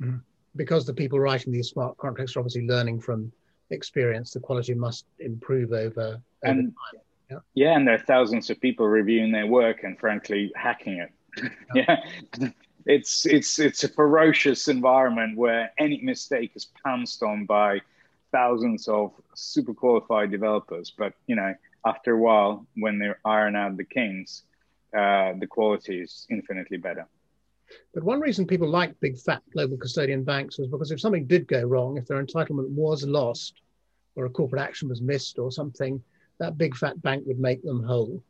Mm-hmm. 0.00 0.16
Because 0.56 0.86
the 0.86 0.94
people 0.94 1.18
writing 1.18 1.52
these 1.52 1.68
smart 1.68 1.96
contracts 1.96 2.36
are 2.36 2.40
obviously 2.40 2.66
learning 2.66 3.00
from 3.00 3.32
experience, 3.70 4.32
the 4.32 4.40
quality 4.40 4.74
must 4.74 5.06
improve 5.18 5.72
over, 5.72 6.00
over 6.00 6.22
and, 6.42 6.74
time. 6.92 7.00
Yeah. 7.30 7.38
yeah, 7.54 7.76
and 7.76 7.86
there 7.86 7.94
are 7.94 8.04
thousands 8.06 8.50
of 8.50 8.60
people 8.60 8.86
reviewing 8.86 9.32
their 9.32 9.46
work 9.46 9.84
and 9.84 9.98
frankly 9.98 10.52
hacking 10.54 10.98
it. 10.98 11.12
yeah. 11.74 11.96
It's 12.86 13.26
it's 13.26 13.58
it's 13.58 13.84
a 13.84 13.88
ferocious 13.88 14.68
environment 14.68 15.36
where 15.36 15.72
any 15.78 16.00
mistake 16.02 16.52
is 16.54 16.66
pounced 16.84 17.22
on 17.22 17.46
by 17.46 17.80
thousands 18.32 18.88
of 18.88 19.12
super 19.34 19.74
qualified 19.74 20.30
developers. 20.30 20.92
But 20.96 21.12
you 21.26 21.36
know, 21.36 21.54
after 21.84 22.12
a 22.12 22.18
while, 22.18 22.66
when 22.76 22.98
they 22.98 23.10
iron 23.24 23.56
out 23.56 23.76
the 23.76 23.84
kinks, 23.84 24.42
uh, 24.96 25.34
the 25.38 25.46
quality 25.46 26.00
is 26.00 26.26
infinitely 26.30 26.78
better. 26.78 27.06
But 27.94 28.04
one 28.04 28.20
reason 28.20 28.46
people 28.46 28.68
like 28.68 28.98
big 29.00 29.18
fat 29.18 29.42
global 29.52 29.76
custodian 29.76 30.24
banks 30.24 30.58
was 30.58 30.68
because 30.68 30.90
if 30.90 31.00
something 31.00 31.26
did 31.26 31.46
go 31.46 31.62
wrong, 31.62 31.96
if 31.96 32.06
their 32.06 32.22
entitlement 32.22 32.68
was 32.68 33.04
lost, 33.04 33.62
or 34.14 34.26
a 34.26 34.30
corporate 34.30 34.62
action 34.62 34.88
was 34.88 35.00
missed 35.00 35.38
or 35.38 35.50
something, 35.50 36.02
that 36.38 36.58
big 36.58 36.76
fat 36.76 37.00
bank 37.02 37.24
would 37.26 37.38
make 37.38 37.62
them 37.62 37.82
whole. 37.82 38.22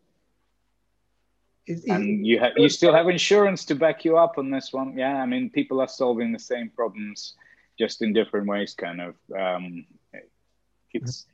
And 1.69 2.27
you 2.27 2.41
have 2.41 2.53
you 2.57 2.69
still 2.69 2.93
have 2.93 3.09
insurance 3.09 3.65
to 3.67 3.75
back 3.75 4.05
you 4.05 4.17
up 4.17 4.37
on 4.37 4.51
this 4.51 4.73
one. 4.73 4.99
Yeah, 4.99 5.23
I 5.23 5.27
mean, 5.27 5.49
people 5.51 5.81
are 5.81 5.89
solving 5.89 6.33
the 6.33 6.39
same 6.39 6.71
problems, 6.71 7.35
just 7.79 8.03
in 8.03 8.13
different 8.13 8.49
ways. 8.49 8.75
Kind 8.75 9.01
of, 9.01 9.15
um, 9.37 9.87
it's 10.93 11.27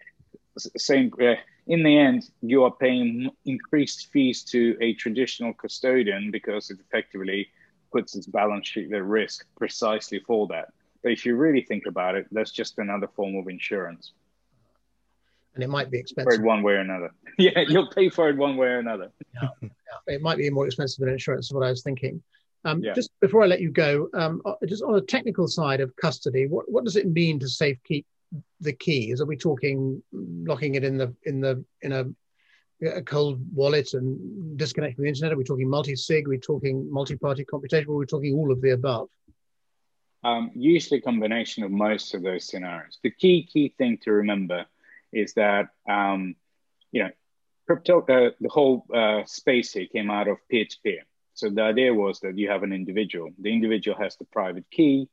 same. 0.77 1.13
Uh, 1.21 1.35
in 1.67 1.83
the 1.83 1.99
end, 1.99 2.31
you 2.43 2.65
are 2.65 2.71
paying 2.71 3.31
increased 3.45 4.09
fees 4.13 4.43
to 4.45 4.77
a 4.81 4.95
traditional 4.95 5.55
custodian 5.55 6.31
because 6.31 6.71
it 6.71 6.79
effectively 6.81 7.49
puts 7.91 8.15
its 8.15 8.27
balance 8.27 8.69
sheet 8.69 8.93
at 8.93 9.05
risk 9.05 9.47
precisely 9.57 10.21
for 10.21 10.47
that. 10.49 10.69
But 11.03 11.13
if 11.13 11.25
you 11.25 11.37
really 11.37 11.63
think 11.63 11.87
about 11.87 12.17
it, 12.17 12.27
that's 12.33 12.51
just 12.51 12.79
another 12.79 13.09
form 13.09 13.37
of 13.37 13.49
insurance. 13.49 14.13
And 15.59 15.65
it 15.65 15.71
might 15.71 15.91
be 15.91 15.99
expensive. 15.99 16.41
one 16.41 16.63
way 16.63 16.75
or 16.75 16.79
another. 16.79 17.11
yeah, 17.39 17.65
you'll 17.67 17.89
pay 17.89 18.09
for 18.09 18.29
it 18.29 18.37
one 18.37 18.57
way 18.57 18.69
or 18.69 18.79
another. 18.79 19.11
yeah, 19.35 19.49
yeah. 19.61 19.69
It 20.07 20.23
might 20.23 20.39
be 20.39 20.49
more 20.51 20.67
expensive 20.67 21.01
than 21.01 21.09
insurance, 21.09 21.47
is 21.47 21.53
what 21.53 21.67
I 21.67 21.71
was 21.71 21.83
thinking. 21.83 22.23
Um, 22.65 22.81
yeah. 22.81 22.95
Just 22.95 23.11
before 23.21 23.43
I 23.43 23.47
let 23.47 23.61
you 23.61 23.73
go, 23.73 24.09
um, 24.15 24.41
uh, 24.45 24.55
just 24.69 24.85
on 24.85 24.93
the 24.93 25.01
technical 25.01 25.49
side 25.49 25.81
of 25.81 25.97
custody, 25.97 26.47
what, 26.47 26.71
what 26.71 26.85
does 26.85 26.95
it 26.95 27.09
mean 27.09 27.41
to 27.41 27.49
safe 27.49 27.77
keep 27.83 28.07
the 28.61 28.73
keys? 28.73 29.21
Are 29.21 29.27
we 29.27 29.37
talking 29.37 30.01
locking 30.13 30.77
it 30.77 30.85
in 30.85 30.97
the 30.97 31.13
in 31.25 31.41
the 31.41 31.65
in 31.83 31.91
a 31.91 32.05
a 32.87 33.03
cold 33.03 33.41
wallet 33.53 33.95
and 33.95 34.57
disconnecting 34.57 35.03
the 35.03 35.09
internet? 35.09 35.33
Are 35.33 35.37
we 35.37 35.43
talking 35.43 35.69
multi-sig? 35.69 36.29
Are 36.29 36.31
we 36.31 36.39
talking 36.39 36.89
multi-party 36.89 37.45
computation? 37.45 37.89
Or 37.89 37.95
are 37.95 37.99
we 37.99 38.07
talking 38.07 38.35
all 38.35 38.53
of 38.53 38.61
the 38.61 38.71
above? 38.71 39.09
Um, 40.23 40.53
usually 40.55 40.99
a 40.99 41.03
combination 41.03 41.65
of 41.65 41.73
most 41.73 42.15
of 42.15 42.23
those 42.23 42.45
scenarios. 42.45 42.99
The 43.03 43.11
key 43.11 43.45
key 43.53 43.75
thing 43.77 43.99
to 44.03 44.13
remember 44.13 44.67
is 45.13 45.35
that 45.35 45.69
um, 45.89 46.35
you 46.93 47.05
know 47.05 47.11
crypto 47.67 48.01
uh, 48.01 48.31
the 48.41 48.49
whole 48.49 48.85
uh, 48.95 49.23
space 49.27 49.73
here 49.73 49.87
came 49.87 50.11
out 50.11 50.29
of 50.29 50.39
peer-to-peer. 50.51 51.03
So 51.35 51.51
the 51.51 51.63
idea 51.63 51.95
was 51.95 52.21
that 52.21 52.37
you 52.37 52.51
have 52.51 52.63
an 52.63 52.73
individual. 52.73 53.31
The 53.39 53.53
individual 53.53 53.97
has 53.99 54.17
the 54.17 54.25
private 54.25 54.65
key, 54.71 55.09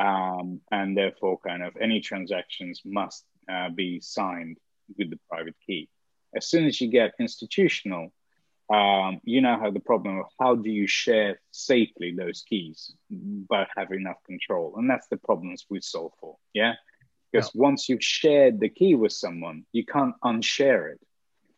um, 0.00 0.60
and 0.70 0.96
therefore, 0.96 1.38
kind 1.46 1.62
of 1.62 1.76
any 1.78 2.00
transactions 2.00 2.80
must 2.84 3.24
uh, 3.50 3.68
be 3.68 4.00
signed 4.00 4.58
with 4.96 5.10
the 5.10 5.18
private 5.28 5.56
key. 5.66 5.88
As 6.34 6.46
soon 6.46 6.64
as 6.66 6.80
you 6.80 6.88
get 6.88 7.12
institutional, 7.18 8.12
um, 8.70 9.20
you 9.24 9.40
now 9.40 9.60
have 9.60 9.74
the 9.74 9.80
problem 9.80 10.20
of 10.20 10.26
how 10.38 10.54
do 10.54 10.70
you 10.70 10.86
share 10.86 11.40
safely 11.50 12.14
those 12.16 12.42
keys 12.48 12.92
but 13.10 13.68
have 13.76 13.90
enough 13.90 14.22
control 14.24 14.74
and 14.76 14.88
that's 14.88 15.08
the 15.08 15.16
problems 15.16 15.66
we 15.68 15.80
solve 15.80 16.12
for 16.20 16.36
yeah 16.54 16.74
because 17.30 17.50
yeah. 17.54 17.60
once 17.60 17.88
you've 17.88 18.02
shared 18.02 18.60
the 18.60 18.68
key 18.68 18.94
with 18.94 19.12
someone 19.12 19.64
you 19.72 19.84
can't 19.84 20.14
unshare 20.24 20.92
it. 20.92 21.00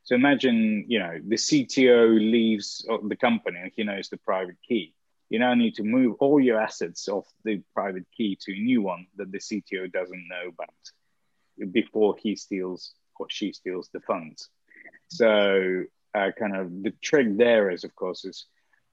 So 0.05 0.15
imagine 0.15 0.87
you 0.89 0.99
know 0.99 1.19
the 1.27 1.37
cto 1.37 2.19
leaves 2.19 2.87
the 3.09 3.17
company 3.17 3.59
and 3.61 3.73
he 3.75 3.85
knows 3.85 4.09
the 4.09 4.19
private 4.19 4.57
key. 4.67 4.95
You 5.31 5.39
now 5.39 5.55
need 5.55 5.75
to 5.77 5.83
move 5.83 6.17
all 6.21 6.39
your 6.41 6.61
assets 6.61 7.09
off 7.09 7.27
the 7.45 7.63
private 7.75 8.05
key 8.17 8.37
to 8.43 8.53
a 8.53 8.61
new 8.61 8.83
one 8.83 9.07
that 9.17 9.33
the 9.33 9.39
cto 9.39 9.91
doesn't 9.91 10.29
know 10.29 10.49
about 10.49 11.73
before 11.73 12.17
he 12.19 12.37
steals 12.37 12.93
or 13.19 13.27
she 13.31 13.53
steals 13.53 13.89
the 13.93 14.01
funds. 14.01 14.49
So 15.09 15.85
uh, 16.15 16.31
kind 16.39 16.57
of 16.57 16.83
the 16.83 16.93
trick 17.03 17.37
there 17.37 17.71
is, 17.71 17.85
of 17.85 17.95
course, 17.95 18.25
is 18.25 18.47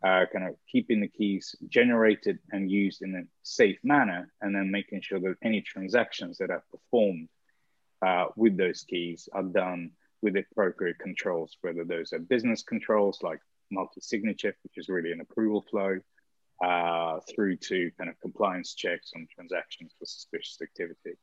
uh, 0.05 0.25
kind 0.31 0.47
of 0.47 0.55
keeping 0.71 1.01
the 1.01 1.07
keys 1.07 1.55
generated 1.67 2.39
and 2.51 2.71
used 2.71 3.01
in 3.01 3.15
a 3.15 3.23
safe 3.43 3.79
manner, 3.83 4.31
and 4.41 4.55
then 4.55 4.71
making 4.71 5.01
sure 5.01 5.19
that 5.19 5.35
any 5.43 5.61
transactions 5.61 6.37
that 6.37 6.51
are 6.51 6.63
performed 6.71 7.27
uh, 8.05 8.25
with 8.35 8.57
those 8.57 8.83
keys 8.83 9.27
are 9.33 9.43
done 9.43 9.91
with 10.21 10.35
appropriate 10.35 10.99
controls, 10.99 11.57
whether 11.61 11.83
those 11.83 12.13
are 12.13 12.19
business 12.19 12.63
controls 12.63 13.19
like 13.21 13.39
multi-signature, 13.71 14.55
which 14.63 14.77
is 14.77 14.89
really 14.89 15.11
an 15.11 15.21
approval 15.21 15.65
flow, 15.69 15.99
uh, 16.63 17.19
through 17.29 17.55
to 17.55 17.91
kind 17.97 18.09
of 18.09 18.19
compliance 18.19 18.73
checks 18.73 19.11
on 19.15 19.27
transactions 19.33 19.93
for 19.97 20.05
suspicious 20.05 20.59
activity. 20.61 21.17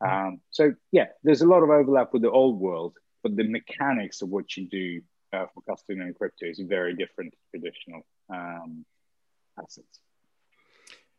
Um, 0.00 0.40
so 0.50 0.74
yeah, 0.92 1.06
there's 1.22 1.42
a 1.42 1.46
lot 1.46 1.62
of 1.62 1.70
overlap 1.70 2.12
with 2.12 2.22
the 2.22 2.30
old 2.30 2.58
world, 2.60 2.94
but 3.22 3.36
the 3.36 3.44
mechanics 3.44 4.22
of 4.22 4.28
what 4.28 4.56
you 4.56 4.68
do 4.68 5.02
uh, 5.34 5.46
for 5.52 5.62
custody 5.68 6.00
and 6.00 6.14
crypto 6.14 6.46
is 6.46 6.60
very 6.66 6.94
different 6.94 7.32
to 7.32 7.38
traditional 7.58 8.02
um, 8.32 8.84
assets. 9.58 10.00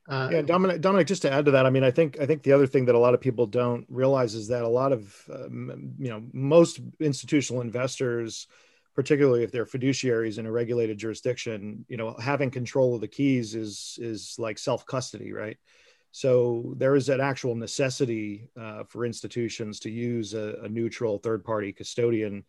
Uh, 0.08 0.30
yeah, 0.32 0.42
Dominic. 0.42 0.82
Dominic, 0.82 1.08
just 1.08 1.24
to 1.24 1.32
add 1.32 1.46
to 1.46 1.52
that, 1.52 1.66
I 1.66 1.72
mean, 1.72 1.84
I 1.84 1.90
think 1.90 2.20
I 2.20 2.28
think 2.28 2.44
the 2.44 2.52
other 2.52 2.68
thing 2.68 2.86
that 2.86 2.96
a 2.96 3.00
lot 3.00 3.16
of 3.16 3.22
people 3.22 3.48
don't 3.48 3.86
realize 3.90 4.36
is 4.36 4.48
that 4.50 4.64
a 4.64 4.68
lot 4.68 4.92
of 4.92 5.16
um, 5.34 5.94
you 5.98 6.10
know 6.10 6.22
most 6.32 6.80
institutional 7.00 7.62
investors, 7.62 8.48
particularly 8.94 9.44
if 9.44 9.52
they're 9.52 9.66
fiduciaries 9.66 10.38
in 10.38 10.46
a 10.46 10.52
regulated 10.52 11.00
jurisdiction, 11.00 11.86
you 11.90 11.98
know, 11.98 12.16
having 12.22 12.52
control 12.52 12.94
of 12.94 13.02
the 13.02 13.08
keys 13.08 13.56
is 13.56 13.98
is 14.00 14.36
like 14.38 14.60
self 14.60 14.86
custody, 14.86 15.34
right? 15.34 15.58
So 16.12 16.76
there 16.78 16.96
is 16.96 17.10
an 17.10 17.20
actual 17.20 17.56
necessity 17.56 18.48
uh, 18.58 18.84
for 18.84 19.06
institutions 19.06 19.80
to 19.82 19.90
use 19.90 20.34
a, 20.36 20.60
a 20.64 20.70
neutral 20.70 21.18
third 21.18 21.44
party 21.44 21.74
custodian 21.74 22.46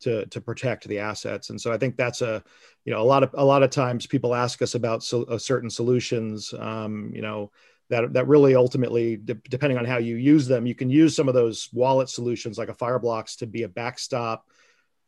to 0.00 0.26
to 0.26 0.40
protect 0.40 0.86
the 0.88 0.98
assets. 0.98 1.50
And 1.50 1.60
so 1.60 1.72
i 1.72 1.78
think 1.78 1.96
that's 1.96 2.22
a 2.22 2.42
you 2.84 2.92
know 2.92 3.00
a 3.00 3.04
lot 3.04 3.22
of 3.22 3.30
a 3.34 3.44
lot 3.44 3.62
of 3.62 3.70
times 3.70 4.06
people 4.06 4.34
ask 4.34 4.62
us 4.62 4.74
about 4.74 5.02
so, 5.02 5.24
uh, 5.24 5.38
certain 5.38 5.70
solutions 5.70 6.54
um, 6.58 7.10
you 7.14 7.22
know 7.22 7.50
that 7.88 8.12
that 8.12 8.26
really 8.26 8.54
ultimately 8.54 9.16
de- 9.16 9.34
depending 9.48 9.78
on 9.78 9.84
how 9.84 9.98
you 9.98 10.16
use 10.16 10.46
them 10.46 10.66
you 10.66 10.74
can 10.74 10.90
use 10.90 11.14
some 11.14 11.28
of 11.28 11.34
those 11.34 11.68
wallet 11.72 12.08
solutions 12.08 12.58
like 12.58 12.68
a 12.68 12.74
fireblocks 12.74 13.36
to 13.38 13.46
be 13.46 13.62
a 13.62 13.68
backstop 13.68 14.46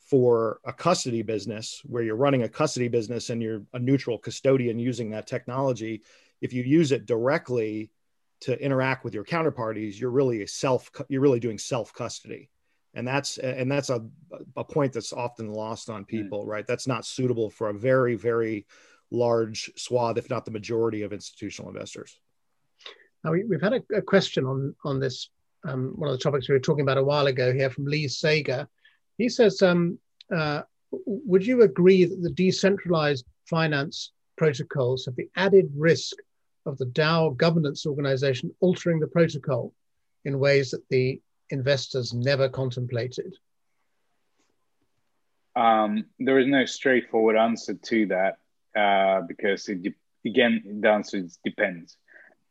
for 0.08 0.58
a 0.64 0.72
custody 0.72 1.20
business 1.20 1.82
where 1.84 2.02
you're 2.02 2.16
running 2.16 2.42
a 2.42 2.48
custody 2.48 2.88
business 2.88 3.28
and 3.28 3.42
you're 3.42 3.62
a 3.74 3.78
neutral 3.78 4.16
custodian 4.16 4.78
using 4.78 5.10
that 5.10 5.26
technology. 5.26 6.02
If 6.40 6.54
you 6.54 6.62
use 6.62 6.92
it 6.92 7.04
directly 7.04 7.90
to 8.40 8.58
interact 8.58 9.04
with 9.04 9.14
your 9.14 9.24
counterparties 9.24 9.98
you're 9.98 10.10
really 10.10 10.42
a 10.42 10.48
self 10.48 10.90
you're 11.08 11.20
really 11.20 11.40
doing 11.40 11.58
self 11.58 11.92
custody 11.92 12.48
and 12.94 13.06
that's 13.06 13.38
and 13.38 13.70
that's 13.70 13.90
a, 13.90 14.04
a 14.56 14.64
point 14.64 14.92
that's 14.92 15.12
often 15.12 15.48
lost 15.48 15.90
on 15.90 16.04
people 16.04 16.46
right? 16.46 16.66
That's 16.66 16.86
not 16.86 17.04
suitable 17.04 17.50
for 17.50 17.68
a 17.68 17.74
very 17.74 18.14
very 18.14 18.66
large 19.10 19.70
swath 19.76 20.18
if 20.18 20.30
not 20.30 20.44
the 20.44 20.50
majority 20.50 21.02
of 21.02 21.12
institutional 21.12 21.70
investors. 21.70 22.18
Now 23.24 23.32
we, 23.32 23.44
have 23.52 23.62
had 23.62 23.72
a, 23.74 23.96
a, 23.96 24.02
question 24.02 24.44
on 24.44 24.74
on 24.84 25.00
this 25.00 25.30
um, 25.64 25.92
one 25.96 26.08
of 26.08 26.16
the 26.16 26.22
topics 26.22 26.48
we 26.48 26.54
were 26.54 26.60
talking 26.60 26.82
about 26.82 26.98
a 26.98 27.04
while 27.04 27.26
ago 27.26 27.52
here 27.52 27.70
from 27.70 27.86
lee 27.86 28.08
sager. 28.08 28.68
He 29.16 29.28
says 29.28 29.60
um, 29.62 29.98
uh, 30.34 30.62
would 30.90 31.44
you 31.44 31.62
agree 31.62 32.04
that 32.04 32.22
the 32.22 32.30
decentralized 32.30 33.26
finance 33.46 34.12
protocols 34.36 35.04
have 35.04 35.16
the 35.16 35.28
added 35.36 35.70
risk 35.76 36.16
of 36.64 36.78
the 36.78 36.86
DAO 36.86 37.36
governance 37.36 37.86
organization 37.86 38.54
altering 38.60 39.00
the 39.00 39.06
protocol 39.06 39.74
in 40.24 40.38
ways 40.38 40.70
that 40.70 40.88
the 40.90 41.20
investors 41.50 42.12
never 42.12 42.48
contemplated? 42.48 43.34
Um, 45.56 46.04
there 46.18 46.38
is 46.38 46.46
no 46.46 46.64
straightforward 46.66 47.36
answer 47.36 47.74
to 47.74 48.06
that 48.06 48.38
uh, 48.76 49.22
because 49.22 49.68
it 49.68 49.82
de- 49.82 49.94
again 50.24 50.80
the 50.80 50.88
answer 50.88 51.22
depends. 51.44 51.96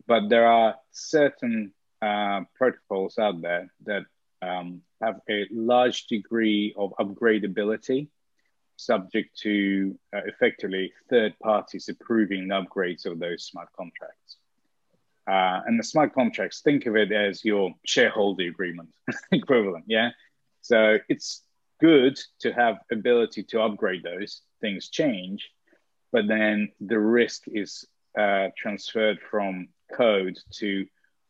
But 0.08 0.30
there 0.30 0.48
are 0.48 0.76
certain 0.92 1.74
uh, 2.02 2.42
protocols 2.56 3.18
out 3.18 3.42
there 3.42 3.72
that 3.86 4.04
um, 4.42 4.82
have 5.02 5.20
a 5.30 5.46
large 5.52 6.08
degree 6.08 6.74
of 6.78 6.94
upgradability, 7.00 8.08
subject 8.78 9.38
to 9.40 9.98
uh, 10.16 10.22
effectively 10.26 10.94
third 11.10 11.34
parties 11.40 11.90
approving 11.90 12.48
upgrades 12.48 13.06
of 13.06 13.20
those 13.20 13.44
smart 13.44 13.70
contracts. 13.76 14.37
Uh, 15.28 15.62
and 15.66 15.78
the 15.78 15.84
smart 15.84 16.14
contracts, 16.14 16.62
think 16.62 16.86
of 16.86 16.96
it 16.96 17.12
as 17.12 17.44
your 17.44 17.74
shareholder 17.86 18.48
agreement 18.48 18.90
equivalent. 19.32 19.84
Yeah. 19.88 20.12
So 20.62 21.00
it's 21.10 21.44
good 21.82 22.18
to 22.40 22.54
have 22.54 22.78
ability 22.92 23.44
to 23.44 23.62
upgrade 23.62 24.04
those 24.04 24.42
things 24.62 24.90
change, 24.90 25.50
but 26.12 26.28
then 26.28 26.72
the 26.80 27.00
risk 27.00 27.44
is 27.48 27.86
uh, 28.18 28.48
transferred 28.58 29.20
from 29.30 29.68
code 29.94 30.38
to 30.52 30.86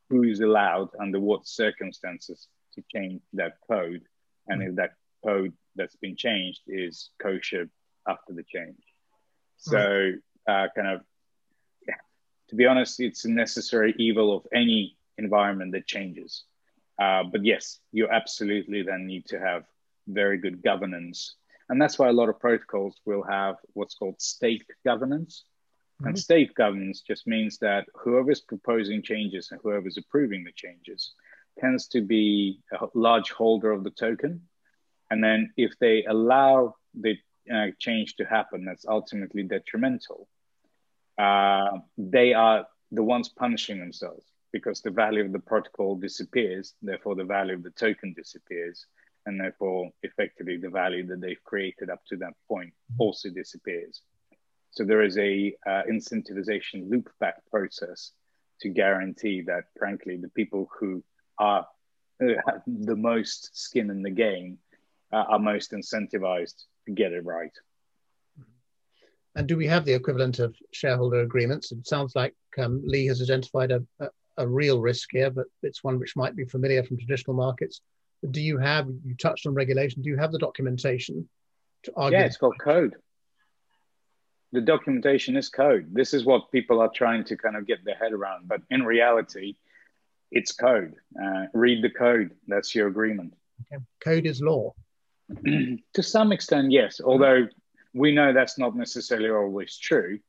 who's 0.10 0.40
allowed 0.40 0.90
under 1.00 1.20
what 1.20 1.48
circumstances 1.48 2.48
to 2.76 2.84
change 2.94 3.22
that 3.34 3.58
code. 3.70 4.04
And 4.48 4.64
if 4.64 4.76
that 4.76 4.92
code 5.26 5.54
that's 5.76 5.96
been 5.98 6.16
changed 6.16 6.62
is 6.68 7.10
kosher 7.22 7.68
after 8.08 8.34
the 8.34 8.44
change. 8.44 8.82
So 9.58 10.14
uh, 10.48 10.68
kind 10.76 10.88
of 10.88 11.02
to 12.50 12.56
be 12.56 12.66
honest, 12.66 13.00
it's 13.00 13.26
a 13.26 13.30
necessary 13.30 13.94
evil 13.98 14.36
of 14.36 14.48
any 14.54 14.98
environment 15.18 15.72
that 15.74 15.88
changes. 15.88 16.44
Uh, 17.00 17.24
but 17.24 17.46
yes, 17.46 17.80
you 17.92 18.08
absolutely 18.10 18.82
then 18.82 19.06
need 19.06 19.26
to 19.28 19.40
have 19.40 19.66
very 20.08 20.38
good 20.38 20.64
governance. 20.64 21.36
And 21.70 21.82
that's 21.82 22.00
why 22.00 22.08
a 22.08 22.14
lot 22.14 22.30
of 22.30 22.40
protocols 22.40 22.96
will 23.06 23.24
have 23.24 23.58
what's 23.74 23.96
called 23.96 24.22
stake 24.22 24.66
governance. 24.86 25.44
Mm-hmm. 26.02 26.08
And 26.08 26.20
stake 26.20 26.56
governance 26.56 27.02
just 27.02 27.28
means 27.28 27.58
that 27.60 27.86
whoever's 27.94 28.42
proposing 28.42 29.02
changes 29.04 29.50
and 29.52 29.60
whoever's 29.62 29.98
approving 29.98 30.44
the 30.44 30.52
changes 30.56 31.14
tends 31.60 31.88
to 31.88 32.02
be 32.02 32.60
a 32.80 32.88
large 32.94 33.32
holder 33.32 33.72
of 33.72 33.84
the 33.84 33.92
token. 33.92 34.42
And 35.10 35.24
then 35.24 35.52
if 35.58 35.78
they 35.80 36.06
allow 36.06 36.76
the 36.94 37.18
uh, 37.54 37.68
change 37.80 38.16
to 38.16 38.26
happen 38.26 38.66
that's 38.66 38.86
ultimately 38.88 39.44
detrimental, 39.44 40.28
uh, 41.18 41.80
they 41.98 42.34
are 42.34 42.68
the 42.92 43.04
ones 43.04 43.30
punishing 43.30 43.80
themselves 43.80 44.26
because 44.52 44.82
the 44.82 44.92
value 44.92 45.24
of 45.24 45.32
the 45.32 45.40
protocol 45.40 45.96
disappears. 45.96 46.74
Therefore, 46.82 47.16
the 47.16 47.24
value 47.24 47.56
of 47.56 47.64
the 47.64 47.72
token 47.72 48.14
disappears. 48.14 48.86
And 49.26 49.40
therefore, 49.40 49.90
effectively, 50.04 50.58
the 50.58 50.70
value 50.70 51.06
that 51.08 51.20
they've 51.20 51.44
created 51.44 51.90
up 51.90 52.02
to 52.08 52.18
that 52.18 52.34
point 52.48 52.74
also 52.98 53.30
disappears. 53.30 54.02
So 54.72 54.86
there 54.86 55.02
is 55.02 55.18
a 55.18 55.54
uh, 55.66 55.82
incentivization 55.90 56.90
loop 56.90 57.10
back 57.20 57.36
process 57.52 58.12
to 58.62 58.70
guarantee 58.70 59.42
that, 59.42 59.66
frankly, 59.78 60.18
the 60.18 60.30
people 60.30 60.70
who 60.80 61.04
are 61.40 61.68
uh, 62.22 62.60
the 62.66 62.96
most 62.96 63.56
skin 63.56 63.90
in 63.90 64.02
the 64.02 64.12
game 64.12 64.58
uh, 65.12 65.26
are 65.30 65.40
most 65.40 65.72
incentivized 65.72 66.64
to 66.86 66.92
get 66.94 67.12
it 67.12 67.26
right. 67.26 67.52
And 69.38 69.48
do 69.48 69.56
we 69.56 69.68
have 69.68 69.86
the 69.86 69.94
equivalent 69.94 70.40
of 70.40 70.56
shareholder 70.74 71.22
agreements? 71.22 71.72
It 71.72 71.86
sounds 71.88 72.16
like 72.16 72.34
um, 72.58 72.82
Lee 72.84 73.06
has 73.06 73.22
identified 73.22 73.72
a, 73.72 73.84
a, 74.00 74.08
a 74.38 74.48
real 74.48 74.82
risk 74.82 75.10
here, 75.12 75.30
but 75.30 75.46
it's 75.62 75.84
one 75.84 76.00
which 76.00 76.16
might 76.16 76.36
be 76.36 76.44
familiar 76.44 76.84
from 76.84 76.98
traditional 76.98 77.36
markets. 77.36 77.82
Do 78.32 78.42
you 78.42 78.58
have, 78.58 78.88
you 79.06 79.14
touched 79.16 79.46
on 79.46 79.54
regulation, 79.54 80.02
do 80.02 80.10
you 80.10 80.18
have 80.18 80.32
the 80.32 80.40
documentation 80.40 81.30
to 81.84 81.94
argue? 81.96 82.18
Yeah, 82.18 82.26
it's 82.26 82.38
called 82.38 82.58
code. 82.60 82.96
The 84.54 84.62
documentation 84.62 85.38
is 85.38 85.50
code. 85.50 85.90
This 85.94 86.16
is 86.16 86.26
what 86.26 86.52
people 86.52 86.82
are 86.82 86.90
trying 86.90 87.24
to 87.26 87.38
kind 87.38 87.56
of 87.56 87.68
get 87.68 87.86
their 87.86 87.96
head 87.96 88.14
around. 88.14 88.48
But 88.48 88.62
in 88.72 88.82
reality, 88.82 89.54
it's 90.32 90.52
code. 90.52 90.96
Uh, 91.22 91.46
read 91.54 91.84
the 91.84 91.92
code. 91.92 92.32
That's 92.48 92.74
your 92.74 92.88
agreement. 92.88 93.36
Okay. 93.72 93.84
Code 94.04 94.26
is 94.26 94.42
law. 94.42 94.74
to 95.46 96.02
some 96.02 96.32
extent, 96.32 96.72
yes. 96.72 97.00
Although 97.04 97.50
we 97.98 98.14
know 98.14 98.34
that's 98.34 98.58
not 98.58 98.76
necessarily 98.76 99.30
always 99.30 99.78
true. 99.78 100.20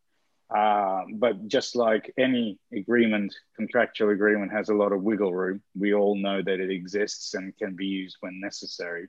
Uh, 0.55 1.03
but 1.15 1.47
just 1.47 1.77
like 1.77 2.13
any 2.17 2.59
agreement, 2.73 3.35
contractual 3.55 4.11
agreement 4.11 4.51
has 4.51 4.71
a 4.71 4.75
lot 4.75 4.93
of 4.93 5.03
wiggle 5.03 5.35
room. 5.35 5.61
We 5.79 5.93
all 5.93 6.17
know 6.17 6.41
that 6.43 6.61
it 6.61 6.71
exists 6.71 7.35
and 7.35 7.57
can 7.59 7.77
be 7.77 7.87
used 7.87 8.17
when 8.21 8.41
necessary. 8.41 9.09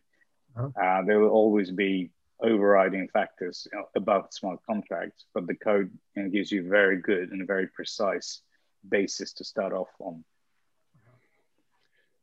Uh-huh. 0.57 0.69
Uh, 0.81 1.01
there 1.05 1.19
will 1.19 1.29
always 1.29 1.71
be 1.71 2.11
overriding 2.41 3.07
factors 3.09 3.67
above 3.95 4.27
smart 4.31 4.59
contracts, 4.65 5.25
but 5.33 5.47
the 5.47 5.55
code 5.55 5.91
gives 6.31 6.51
you 6.51 6.67
very 6.67 6.97
good 6.97 7.31
and 7.31 7.47
very 7.47 7.67
precise 7.67 8.41
basis 8.87 9.33
to 9.33 9.43
start 9.43 9.73
off 9.73 9.89
on. 9.99 10.23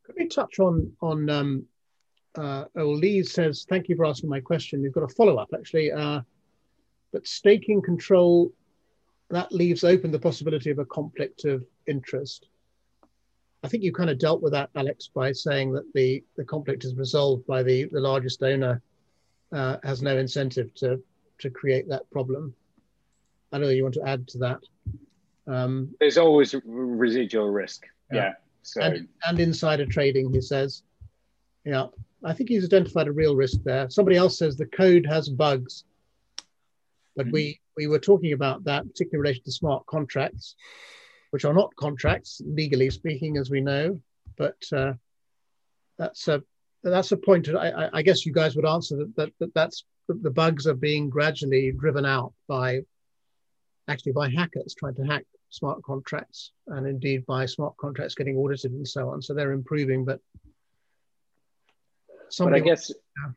Could 0.05 0.16
we 0.18 0.29
touch 0.29 0.59
on 0.59 0.92
on 1.01 1.29
um, 1.31 1.66
uh, 2.37 2.64
oh, 2.77 2.90
Lee 2.90 3.22
says, 3.22 3.66
thank 3.68 3.88
you 3.88 3.96
for 3.96 4.05
asking 4.05 4.31
my 4.31 4.40
question. 4.40 4.83
You've 4.83 4.92
got 4.94 5.03
a 5.05 5.09
follow 5.09 5.37
up 5.37 5.49
actually. 5.55 5.92
Uh, 5.92 6.20
but 7.12 7.27
staking 7.27 7.83
control 7.83 8.53
that 9.31 9.53
leaves 9.53 9.85
open 9.85 10.11
the 10.11 10.18
possibility 10.18 10.70
of 10.70 10.79
a 10.79 10.85
conflict 10.85 11.44
of 11.44 11.64
interest. 11.87 12.46
I 13.62 13.68
think 13.68 13.83
you 13.83 13.92
kind 13.92 14.11
of 14.11 14.18
dealt 14.18 14.42
with 14.42 14.53
that, 14.53 14.70
Alex, 14.77 15.11
by 15.12 15.33
saying 15.33 15.72
that 15.72 15.92
the, 15.94 16.22
the 16.37 16.44
conflict 16.44 16.85
is 16.85 16.94
resolved 16.94 17.46
by 17.46 17.62
the, 17.62 17.85
the 17.90 18.01
largest 18.01 18.42
owner 18.42 18.83
uh, 19.53 19.79
has 19.83 20.03
no 20.03 20.16
incentive 20.16 20.72
to, 20.75 21.03
to 21.38 21.51
create 21.51 21.88
that 21.88 22.09
problem. 22.11 22.55
I 23.53 23.59
don't 23.59 23.66
know 23.66 23.72
you 23.72 23.83
want 23.83 23.94
to 23.94 24.07
add 24.07 24.29
to 24.29 24.38
that. 24.38 24.61
Um, 25.46 25.94
There's 25.99 26.18
always 26.18 26.55
residual 26.64 27.49
risk. 27.51 27.87
Yeah. 28.12 28.16
yeah 28.16 28.33
so. 28.62 28.83
And, 28.83 29.09
and 29.25 29.40
insider 29.40 29.87
trading, 29.87 30.33
he 30.33 30.40
says. 30.40 30.83
Yeah. 31.64 31.87
I 32.24 32.33
think 32.33 32.48
he's 32.48 32.64
identified 32.64 33.09
a 33.09 33.12
real 33.12 33.37
risk 33.37 33.62
there. 33.64 33.90
Somebody 33.90 34.16
else 34.16 34.38
says 34.38 34.57
the 34.57 34.66
code 34.66 35.07
has 35.07 35.29
bugs. 35.29 35.85
But 37.14 37.26
mm-hmm. 37.26 37.33
we 37.33 37.61
we 37.76 37.87
were 37.87 37.98
talking 37.98 38.33
about 38.33 38.64
that, 38.64 38.87
particularly 38.87 39.18
in 39.18 39.22
relation 39.22 39.44
to 39.44 39.52
smart 39.52 39.87
contracts, 39.87 40.57
which 41.31 41.44
are 41.44 41.55
not 41.55 41.74
contracts 41.76 42.40
legally 42.44 42.90
speaking, 42.90 43.37
as 43.37 43.50
we 43.50 43.61
know. 43.61 44.00
But 44.37 44.62
uh, 44.72 44.94
that's 45.98 46.29
a 46.29 46.42
that's 46.83 47.12
a 47.12 47.16
point. 47.16 47.48
I, 47.48 47.88
I, 47.92 48.02
guess 48.02 48.24
you 48.24 48.33
guys 48.33 48.55
would 48.55 48.66
answer 48.66 48.96
that, 48.96 49.16
that, 49.16 49.33
that 49.40 49.55
that's 49.55 49.85
the 50.09 50.31
bugs 50.31 50.66
are 50.66 50.74
being 50.74 51.11
gradually 51.11 51.72
driven 51.72 52.07
out 52.07 52.33
by 52.46 52.83
actually 53.88 54.12
by 54.12 54.29
hackers 54.29 54.74
trying 54.79 54.94
to 54.94 55.05
hack 55.05 55.24
smart 55.50 55.83
contracts 55.83 56.52
and 56.68 56.87
indeed 56.87 57.24
by 57.26 57.46
smart 57.46 57.76
contracts 57.76 58.14
getting 58.14 58.37
audited 58.37 58.72
and 58.72 58.87
so 58.87 59.09
on. 59.11 59.22
So 59.22 59.35
they're 59.35 59.52
improving, 59.52 60.05
but 60.05 60.20
but 62.38 62.54
I 62.54 62.60
guess 62.60 62.90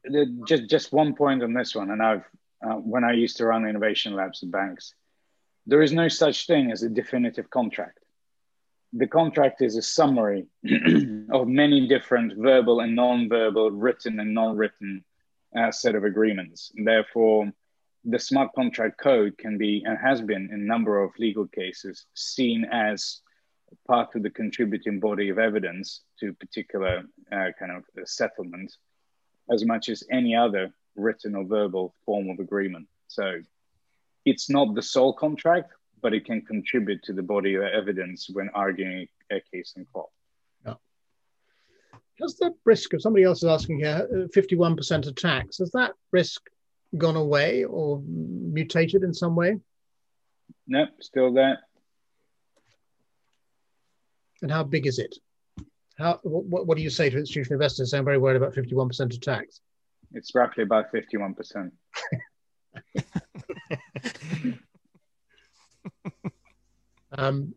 yeah. 0.09 0.25
just 0.47 0.69
just 0.69 0.93
one 0.93 1.15
point 1.15 1.43
on 1.43 1.53
this 1.53 1.75
one, 1.75 1.91
and 1.91 2.01
I've 2.01 2.25
uh, 2.65 2.75
when 2.75 3.03
I 3.03 3.13
used 3.13 3.37
to 3.37 3.45
run 3.45 3.67
innovation 3.67 4.13
labs 4.13 4.43
at 4.43 4.51
banks, 4.51 4.93
there 5.65 5.81
is 5.81 5.93
no 5.93 6.07
such 6.07 6.47
thing 6.47 6.71
as 6.71 6.83
a 6.83 6.89
definitive 6.89 7.49
contract. 7.49 7.99
The 8.93 9.07
contract 9.07 9.61
is 9.61 9.77
a 9.77 9.81
summary 9.81 10.47
of 11.31 11.47
many 11.47 11.87
different 11.87 12.33
verbal 12.37 12.79
and 12.79 12.95
non-verbal, 12.95 13.71
written 13.71 14.19
and 14.19 14.33
non-written 14.33 15.05
uh, 15.55 15.71
set 15.71 15.95
of 15.95 16.03
agreements. 16.03 16.71
And 16.75 16.87
therefore, 16.87 17.51
the 18.03 18.19
smart 18.19 18.51
contract 18.55 18.97
code 18.97 19.37
can 19.37 19.57
be 19.57 19.83
and 19.85 19.97
has 19.97 20.21
been 20.21 20.49
in 20.51 20.61
a 20.61 20.65
number 20.65 21.03
of 21.03 21.11
legal 21.19 21.47
cases 21.47 22.05
seen 22.15 22.65
as 22.71 23.21
part 23.87 24.15
of 24.15 24.23
the 24.23 24.29
contributing 24.29 24.99
body 24.99 25.29
of 25.29 25.39
evidence 25.39 26.01
to 26.19 26.33
particular 26.33 27.03
uh, 27.31 27.49
kind 27.57 27.71
of 27.71 27.83
settlement 28.07 28.71
as 29.51 29.65
much 29.65 29.89
as 29.89 30.03
any 30.11 30.35
other 30.35 30.71
written 30.95 31.35
or 31.35 31.43
verbal 31.43 31.95
form 32.05 32.29
of 32.29 32.39
agreement. 32.39 32.87
So 33.07 33.41
it's 34.25 34.49
not 34.49 34.75
the 34.75 34.81
sole 34.81 35.13
contract, 35.13 35.71
but 36.01 36.13
it 36.13 36.25
can 36.25 36.41
contribute 36.41 37.03
to 37.03 37.13
the 37.13 37.23
body 37.23 37.55
of 37.55 37.63
evidence 37.63 38.29
when 38.31 38.49
arguing 38.53 39.07
a 39.31 39.41
case 39.51 39.73
in 39.75 39.85
court. 39.85 40.09
Yeah. 40.65 40.75
Has 42.21 42.35
the 42.35 42.53
risk 42.65 42.93
of 42.93 43.01
somebody 43.01 43.23
else 43.23 43.39
is 43.39 43.49
asking 43.49 43.79
here, 43.79 44.07
51% 44.35 45.07
attacks, 45.07 45.57
has 45.57 45.71
that 45.71 45.93
risk 46.11 46.41
gone 46.97 47.15
away 47.15 47.63
or 47.63 48.01
mutated 48.05 49.03
in 49.03 49.13
some 49.13 49.35
way? 49.35 49.59
No, 50.67 50.85
still 50.99 51.33
there. 51.33 51.59
And 54.41 54.51
how 54.51 54.63
big 54.63 54.87
is 54.87 54.99
it? 54.99 55.15
How, 55.97 56.19
what, 56.23 56.65
what 56.65 56.77
do 56.77 56.83
you 56.83 56.89
say 56.89 57.09
to 57.09 57.17
institutional 57.17 57.55
investors? 57.55 57.93
I'm 57.93 58.05
very 58.05 58.17
worried 58.17 58.37
about 58.37 58.53
51% 58.53 59.13
attacks. 59.13 59.59
It's 60.13 60.33
roughly 60.33 60.63
about 60.63 60.91
51%. 60.93 61.71
um, 67.17 67.53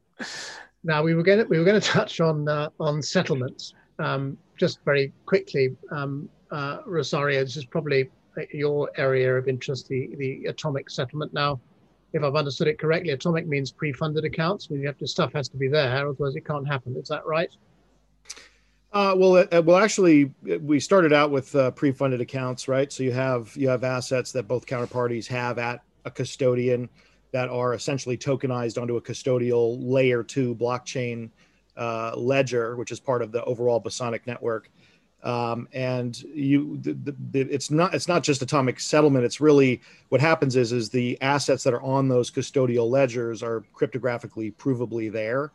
now 0.84 1.02
we 1.02 1.14
were 1.14 1.22
going 1.22 1.38
to, 1.38 1.44
we 1.44 1.58
were 1.58 1.64
going 1.64 1.80
to 1.80 1.86
touch 1.86 2.20
on 2.20 2.48
uh, 2.48 2.68
on 2.80 3.00
settlements 3.02 3.74
um, 3.98 4.36
just 4.58 4.80
very 4.84 5.12
quickly. 5.26 5.76
Um, 5.90 6.28
uh, 6.50 6.78
Rosario, 6.86 7.42
this 7.42 7.56
is 7.56 7.64
probably 7.64 8.10
your 8.52 8.90
area 8.96 9.36
of 9.36 9.48
interest, 9.48 9.88
the 9.88 10.10
the 10.16 10.46
atomic 10.46 10.90
settlement. 10.90 11.32
Now, 11.32 11.60
if 12.12 12.22
I've 12.22 12.36
understood 12.36 12.68
it 12.68 12.78
correctly, 12.78 13.10
atomic 13.10 13.46
means 13.46 13.70
pre-funded 13.70 14.24
accounts. 14.24 14.68
You 14.70 14.86
have 14.86 14.98
to 14.98 15.06
stuff 15.06 15.32
has 15.32 15.48
to 15.50 15.56
be 15.56 15.68
there, 15.68 16.06
otherwise 16.06 16.36
it 16.36 16.44
can't 16.44 16.66
happen. 16.66 16.96
Is 16.96 17.08
that 17.08 17.24
right? 17.26 17.50
Uh, 18.92 19.14
well, 19.16 19.36
uh, 19.50 19.62
well, 19.62 19.78
actually, 19.78 20.30
we 20.60 20.78
started 20.78 21.12
out 21.14 21.30
with 21.30 21.54
uh, 21.54 21.70
pre-funded 21.70 22.20
accounts, 22.20 22.68
right? 22.68 22.92
So 22.92 23.02
you 23.02 23.12
have 23.12 23.56
you 23.56 23.68
have 23.68 23.84
assets 23.84 24.32
that 24.32 24.46
both 24.46 24.66
counterparties 24.66 25.26
have 25.28 25.58
at 25.58 25.80
a 26.04 26.10
custodian 26.10 26.90
that 27.32 27.48
are 27.48 27.72
essentially 27.72 28.18
tokenized 28.18 28.80
onto 28.80 28.96
a 28.96 29.00
custodial 29.00 29.78
layer 29.80 30.22
two 30.22 30.54
blockchain 30.54 31.30
uh, 31.78 32.12
ledger, 32.14 32.76
which 32.76 32.92
is 32.92 33.00
part 33.00 33.22
of 33.22 33.32
the 33.32 33.42
overall 33.44 33.80
Bosonic 33.80 34.26
network. 34.26 34.70
Um, 35.22 35.68
and 35.72 36.20
you, 36.22 36.78
the, 36.78 36.94
the, 36.94 37.16
the, 37.30 37.40
it's 37.42 37.70
not 37.70 37.94
it's 37.94 38.08
not 38.08 38.24
just 38.24 38.42
atomic 38.42 38.80
settlement. 38.80 39.24
It's 39.24 39.40
really 39.40 39.80
what 40.08 40.20
happens 40.20 40.56
is 40.56 40.72
is 40.72 40.90
the 40.90 41.20
assets 41.22 41.62
that 41.62 41.72
are 41.72 41.82
on 41.82 42.08
those 42.08 42.30
custodial 42.30 42.90
ledgers 42.90 43.42
are 43.42 43.64
cryptographically 43.74 44.54
provably 44.56 45.12
there 45.12 45.52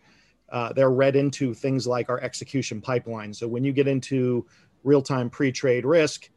uh, 0.50 0.72
they're 0.74 0.92
read 0.92 1.16
into 1.16 1.54
things 1.54 1.86
like 1.88 2.10
our 2.10 2.20
execution 2.22 2.82
pipeline. 2.82 3.34
So 3.34 3.48
when 3.48 3.64
you 3.64 3.74
get 3.74 3.88
into 3.88 4.46
real-time 4.84 5.30
pre-trade 5.30 5.86
risk, 5.86 6.30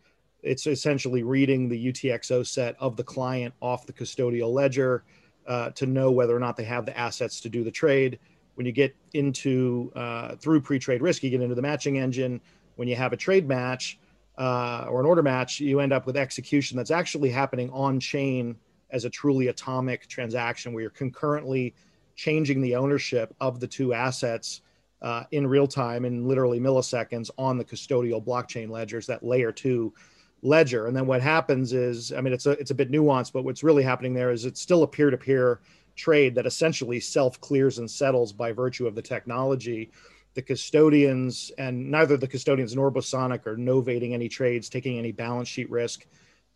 it's 0.43 0.67
essentially 0.67 1.23
reading 1.23 1.69
the 1.69 1.93
UTXO 1.93 2.47
set 2.47 2.75
of 2.81 2.97
the 2.97 3.05
client 3.05 3.55
off 3.61 3.87
the 3.87 3.93
custodial 3.93 4.53
ledger 4.53 5.05
uh, 5.47 5.71
to 5.71 5.87
know 5.87 6.11
whether 6.11 6.35
or 6.35 6.41
not 6.41 6.57
they 6.57 6.65
have 6.65 6.87
the 6.87 6.97
assets 6.99 7.41
to 7.43 7.49
do 7.49 7.63
the 7.63 7.71
trade. 7.71 8.19
When 8.55 8.67
you 8.67 8.73
get 8.73 8.95
into 9.15 9.93
uh, 9.95 10.37
through 10.37 10.63
pre-trade 10.63 11.03
risk, 11.03 11.23
you 11.23 11.31
get 11.31 11.41
into 11.41 11.55
the 11.55 11.63
matching 11.63 11.99
engine. 11.99 12.41
When 12.81 12.89
you 12.89 12.97
have 12.97 13.13
a 13.13 13.17
trade 13.19 13.47
match 13.47 13.99
uh, 14.39 14.87
or 14.89 15.01
an 15.01 15.07
order 15.07 15.23
match, 15.23 15.61
you 15.61 15.81
end 15.81 15.93
up 15.93 16.07
with 16.07 16.17
execution 16.17 16.79
that's 16.79 16.91
actually 16.91 17.29
happening 17.29 17.69
on 17.73 18.01
chain 18.01 18.57
as 18.91 19.05
a 19.05 19.11
truly 19.11 19.49
atomic 19.49 20.09
transaction 20.09 20.73
where 20.73 20.81
you're 20.81 20.91
concurrently 20.91 21.75
changing 22.17 22.63
the 22.63 22.75
ownership 22.75 23.35
of 23.39 23.61
the 23.61 23.67
two 23.67 23.93
assets 23.93 24.63
uh, 25.03 25.25
in 25.31 25.47
real 25.47 25.67
time 25.67 26.07
in 26.07 26.27
literally 26.27 26.59
milliseconds 26.59 27.29
on 27.37 27.59
the 27.59 27.65
custodial 27.67 28.25
blockchain 28.25 28.71
ledgers, 28.71 29.07
that 29.07 29.23
layer 29.23 29.53
two 29.53 29.93
ledger. 30.41 30.87
And 30.87 30.97
then 30.97 31.07
what 31.07 31.21
happens 31.21 31.75
is, 31.75 32.15
I 32.15 32.23
mean, 32.23 32.33
it's 32.33 32.47
a 32.47 32.53
it's 32.53 32.71
a 32.71 32.75
bit 32.75 32.91
nuanced, 32.91 33.35
but 33.35 33.45
what's 33.45 33.63
really 33.63 33.83
happening 33.83 34.15
there 34.15 34.31
is 34.31 34.47
it's 34.47 34.63
still 34.63 34.85
a 34.85 34.89
peer-to-peer 34.89 35.61
trade 35.97 36.35
that 36.35 36.47
essentially 36.47 36.99
self-clears 36.99 37.79
and 37.79 37.91
settles 37.91 38.33
by 38.33 38.53
virtue 38.53 38.87
of 38.87 38.95
the 38.95 39.03
technology. 39.03 39.91
The 40.35 40.43
custodians 40.43 41.51
and 41.59 41.91
neither 41.91 42.17
the 42.17 42.29
custodians 42.29 42.75
nor 42.75 42.91
Bosonic 42.91 43.47
are 43.47 43.57
novating 43.57 44.13
any 44.13 44.29
trades, 44.29 44.69
taking 44.69 44.99
any 44.99 45.13
balance 45.13 45.49
sheet 45.49 45.71
risk. 45.71 46.07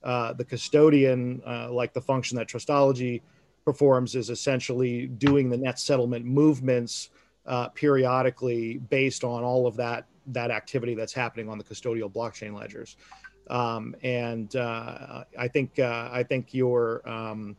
Uh, 0.03 0.33
the 0.35 0.45
custodian, 0.45 1.43
uh, 1.47 1.73
like 1.73 1.93
the 1.93 2.01
function 2.01 2.37
that 2.37 2.47
Trustology 2.47 3.23
performs 3.65 4.15
is 4.15 4.31
essentially 4.31 5.07
doing 5.07 5.49
the 5.49 5.57
net 5.57 5.79
settlement 5.79 6.25
movements 6.25 7.11
uh, 7.47 7.69
periodically 7.69 8.79
based 8.79 9.25
on 9.25 9.43
all 9.43 9.67
of 9.67 9.77
that 9.77 10.07
that 10.27 10.51
activity 10.51 10.95
that's 10.95 11.13
happening 11.13 11.51
on 11.51 11.59
the 11.59 11.65
custodial 11.65 12.11
blockchain 12.11 12.59
ledgers. 12.59 12.97
Um, 13.51 13.95
and 14.03 14.55
uh, 14.57 15.25
I 15.39 15.49
think 15.49 15.79
uh, 15.79 16.09
I 16.13 16.23
think 16.23 16.55
your 16.55 17.07
um, 17.09 17.57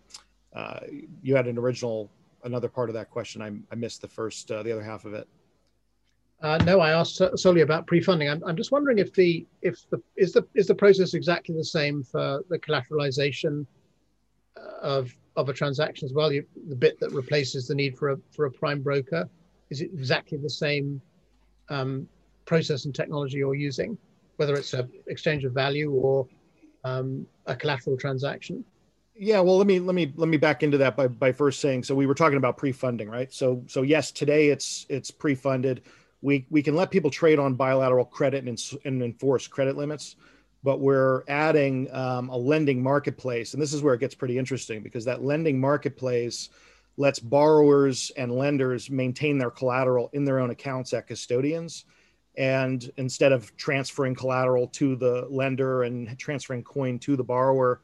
uh, 0.54 0.80
you 1.22 1.36
had 1.36 1.48
an 1.48 1.58
original 1.58 2.10
another 2.44 2.70
part 2.70 2.90
of 2.90 2.96
that 2.96 3.10
question. 3.10 3.42
I, 3.42 3.52
I 3.72 3.76
missed 3.76 4.02
the 4.02 4.08
first 4.08 4.48
the 4.48 4.60
other 4.60 4.84
half 4.84 5.06
of 5.06 5.14
it. 5.14 5.28
Uh, 6.46 6.60
no, 6.60 6.80
I 6.80 6.92
asked 6.92 7.20
solely 7.38 7.62
about 7.62 7.88
pre-funding. 7.88 8.30
I'm, 8.30 8.44
I'm 8.46 8.56
just 8.56 8.72
wondering 8.72 9.00
if 9.00 9.12
the 9.16 9.48
if 9.64 9.90
the 9.90 10.00
is 10.16 10.32
the 10.32 10.46
is 10.54 10.68
the 10.68 10.76
process 10.76 11.16
exactly 11.16 11.56
the 11.56 11.66
same 11.66 12.04
for 12.04 12.44
the 12.52 12.60
collateralization 12.60 13.66
uh, 14.56 14.80
of 14.80 15.12
of 15.36 15.50
a 15.50 15.54
transaction 15.54 16.06
as 16.06 16.14
well. 16.14 16.32
You, 16.32 16.46
the 16.70 16.76
bit 16.76 17.00
that 17.00 17.12
replaces 17.14 17.68
the 17.68 17.74
need 17.74 17.98
for 17.98 18.12
a 18.12 18.18
for 18.30 18.46
a 18.46 18.52
prime 18.52 18.84
broker 18.84 19.28
is 19.72 19.82
it 19.82 19.90
exactly 19.92 20.38
the 20.38 20.48
same 20.48 21.02
um, 21.70 22.08
process 22.46 22.86
and 22.86 22.94
technology 22.94 23.38
you're 23.38 23.56
using, 23.56 23.98
whether 24.36 24.54
it's 24.54 24.76
a 24.76 24.88
exchange 25.08 25.46
of 25.46 25.52
value 25.52 25.90
or 25.90 26.28
um, 26.84 27.26
a 27.48 27.56
collateral 27.56 27.98
transaction? 27.98 28.64
Yeah, 29.16 29.40
well, 29.40 29.58
let 29.58 29.66
me 29.66 29.80
let 29.80 29.96
me 29.96 30.14
let 30.16 30.30
me 30.30 30.38
back 30.38 30.62
into 30.62 30.78
that 30.78 30.96
by 30.96 31.08
by 31.08 31.32
first 31.32 31.60
saying 31.60 31.86
so 31.86 31.96
we 31.96 32.06
were 32.06 32.14
talking 32.14 32.38
about 32.38 32.56
pre-funding, 32.56 33.10
right? 33.10 33.34
So 33.34 33.64
so 33.66 33.82
yes, 33.82 34.12
today 34.12 34.50
it's 34.50 34.86
it's 34.90 35.10
pre-funded. 35.10 35.82
We 36.22 36.48
we 36.50 36.64
can 36.64 36.76
let 36.76 36.92
people 36.92 37.12
trade 37.12 37.40
on 37.40 37.56
bilateral 37.56 38.06
credit 38.06 38.46
and, 38.46 38.60
and 38.84 39.04
enforce 39.04 39.48
credit 39.48 39.78
limits 39.78 40.16
but 40.66 40.80
we're 40.80 41.22
adding 41.28 41.88
um, 41.94 42.28
a 42.30 42.36
lending 42.36 42.82
marketplace. 42.82 43.54
And 43.54 43.62
this 43.62 43.72
is 43.72 43.84
where 43.84 43.94
it 43.94 44.00
gets 44.00 44.16
pretty 44.16 44.40
interesting 44.40 44.82
because 44.82 45.06
that 45.06 45.24
lending 45.24 45.60
marketplace 45.60 46.50
lets 46.98 47.20
borrowers 47.20 48.12
and 48.18 48.32
lenders 48.32 48.90
maintain 48.90 49.38
their 49.38 49.52
collateral 49.52 50.10
in 50.14 50.26
their 50.26 50.40
own 50.40 50.50
accounts 50.50 50.92
at 50.94 51.06
custodians. 51.06 51.86
And 52.36 52.90
instead 52.98 53.32
of 53.32 53.56
transferring 53.58 54.16
collateral 54.16 54.68
to 54.70 54.96
the 54.96 55.28
lender 55.30 55.84
and 55.84 56.18
transferring 56.18 56.64
coin 56.64 56.98
to 57.00 57.16
the 57.16 57.24
borrower, 57.24 57.82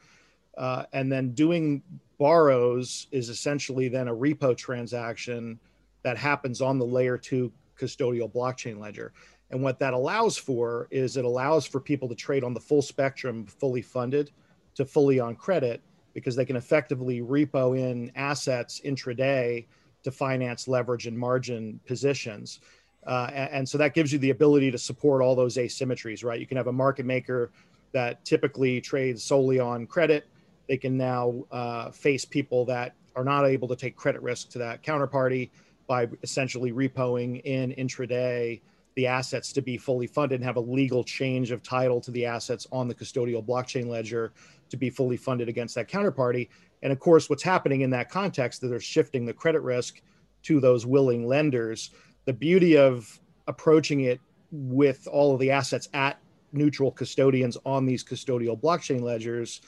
uh, 0.57 0.85
and 0.91 1.11
then 1.11 1.33
doing 1.33 1.83
borrows 2.17 3.05
is 3.11 3.29
essentially 3.29 3.89
then 3.89 4.07
a 4.07 4.15
repo 4.15 4.57
transaction 4.57 5.59
that 6.01 6.17
happens 6.17 6.61
on 6.61 6.79
the 6.79 6.85
layer 6.85 7.17
two 7.17 7.51
custodial 7.81 8.31
blockchain 8.31 8.79
ledger. 8.79 9.13
And 9.51 9.61
what 9.61 9.79
that 9.79 9.93
allows 9.93 10.37
for 10.37 10.87
is 10.91 11.17
it 11.17 11.25
allows 11.25 11.65
for 11.65 11.79
people 11.79 12.07
to 12.09 12.15
trade 12.15 12.43
on 12.43 12.53
the 12.53 12.59
full 12.59 12.81
spectrum, 12.81 13.45
fully 13.45 13.81
funded 13.81 14.31
to 14.75 14.85
fully 14.85 15.19
on 15.19 15.35
credit, 15.35 15.81
because 16.13 16.35
they 16.35 16.45
can 16.45 16.55
effectively 16.55 17.21
repo 17.21 17.77
in 17.77 18.11
assets 18.15 18.81
intraday 18.85 19.65
to 20.03 20.11
finance 20.11 20.67
leverage 20.67 21.07
and 21.07 21.17
margin 21.17 21.79
positions. 21.85 22.59
Uh, 23.05 23.29
and, 23.33 23.51
and, 23.51 23.69
so 23.69 23.77
that 23.77 23.93
gives 23.93 24.13
you 24.13 24.19
the 24.19 24.29
ability 24.29 24.69
to 24.71 24.77
support 24.77 25.21
all 25.21 25.35
those 25.35 25.57
asymmetries, 25.57 26.23
right? 26.23 26.39
You 26.39 26.45
can 26.45 26.57
have 26.57 26.67
a 26.67 26.73
market 26.73 27.05
maker 27.05 27.51
that 27.93 28.23
typically 28.23 28.79
trades 28.79 29.23
solely 29.23 29.59
on 29.59 29.87
credit. 29.87 30.27
They 30.67 30.77
can 30.77 30.97
now 30.97 31.43
uh, 31.51 31.91
face 31.91 32.25
people 32.25 32.63
that 32.65 32.93
are 33.15 33.23
not 33.23 33.45
able 33.45 33.67
to 33.67 33.75
take 33.75 33.95
credit 33.95 34.21
risk 34.21 34.49
to 34.51 34.59
that 34.59 34.83
counterparty 34.83 35.49
by 35.91 36.07
essentially 36.23 36.71
repoing 36.71 37.41
in 37.43 37.73
intraday 37.73 38.61
the 38.95 39.05
assets 39.05 39.51
to 39.51 39.61
be 39.61 39.77
fully 39.77 40.07
funded 40.07 40.39
and 40.39 40.45
have 40.45 40.55
a 40.55 40.61
legal 40.61 41.03
change 41.03 41.51
of 41.51 41.61
title 41.61 41.99
to 41.99 42.11
the 42.11 42.25
assets 42.25 42.65
on 42.71 42.87
the 42.87 42.95
custodial 42.95 43.45
blockchain 43.45 43.87
ledger 43.87 44.31
to 44.69 44.77
be 44.77 44.89
fully 44.89 45.17
funded 45.17 45.49
against 45.49 45.75
that 45.75 45.89
counterparty. 45.89 46.47
And 46.81 46.93
of 46.93 46.99
course, 47.01 47.29
what's 47.29 47.43
happening 47.43 47.81
in 47.81 47.89
that 47.89 48.09
context 48.09 48.61
that 48.61 48.69
they're 48.69 48.79
shifting 48.79 49.25
the 49.25 49.33
credit 49.33 49.59
risk 49.63 50.01
to 50.43 50.61
those 50.61 50.85
willing 50.85 51.27
lenders. 51.27 51.89
The 52.23 52.31
beauty 52.31 52.77
of 52.77 53.19
approaching 53.47 54.05
it 54.05 54.21
with 54.49 55.09
all 55.11 55.33
of 55.33 55.41
the 55.41 55.51
assets 55.51 55.89
at 55.93 56.21
neutral 56.53 56.93
custodians 56.93 57.57
on 57.65 57.85
these 57.85 58.01
custodial 58.01 58.57
blockchain 58.57 59.01
ledgers 59.01 59.59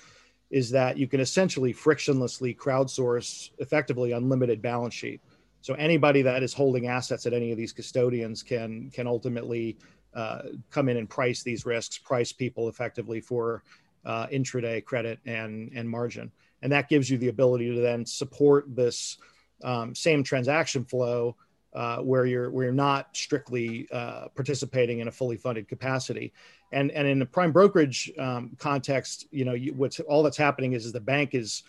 is 0.51 0.71
that 0.71 0.97
you 0.97 1.05
can 1.05 1.19
essentially 1.19 1.73
frictionlessly 1.73 2.55
crowdsource 2.55 3.49
effectively 3.57 4.13
unlimited 4.13 4.62
balance 4.62 4.93
sheet. 4.93 5.19
So 5.63 5.73
anybody 5.76 6.21
that 6.23 6.43
is 6.43 6.54
holding 6.54 6.88
assets 6.88 7.26
at 7.26 7.32
any 7.32 7.52
of 7.52 7.58
these 7.58 7.71
custodians 7.71 8.43
can 8.43 8.91
can 8.91 9.08
ultimately 9.08 9.78
uh, 10.13 10.41
come 10.69 10.89
in 10.89 10.97
and 10.97 11.10
price 11.10 11.41
these 11.41 11.65
risks, 11.65 11.97
price 11.97 12.34
people 12.34 12.67
effectively 12.67 13.21
for 13.21 13.63
uh, 14.06 14.28
intraday 14.28 14.84
credit 14.84 15.19
and 15.26 15.71
and 15.73 15.89
margin, 15.89 16.34
and 16.62 16.71
that 16.73 16.89
gives 16.89 17.10
you 17.10 17.17
the 17.17 17.30
ability 17.30 17.73
to 17.73 17.80
then 17.80 18.06
support 18.06 18.65
this 18.76 19.17
um, 19.63 19.95
same 19.95 20.21
transaction 20.21 20.84
flow 20.84 21.38
uh, 21.73 21.99
where 21.99 22.26
you're 22.26 22.52
where 22.52 22.65
you're 22.65 22.73
not 22.73 23.15
strictly 23.15 23.88
uh, 23.93 24.28
participating 24.36 24.99
in 24.99 25.08
a 25.08 25.12
fully 25.12 25.38
funded 25.38 25.69
capacity. 25.69 26.34
And 26.73 26.91
and 26.91 27.08
in 27.08 27.19
the 27.19 27.26
prime 27.26 27.54
brokerage 27.54 28.12
um, 28.19 28.52
context, 28.60 29.28
you 29.32 29.45
know, 29.45 29.54
you, 29.54 29.73
what's 29.73 30.02
all 30.02 30.23
that's 30.23 30.36
happening 30.36 30.73
is, 30.73 30.86
is 30.86 30.91
the 30.91 30.99
bank 30.99 31.34
is 31.34 31.63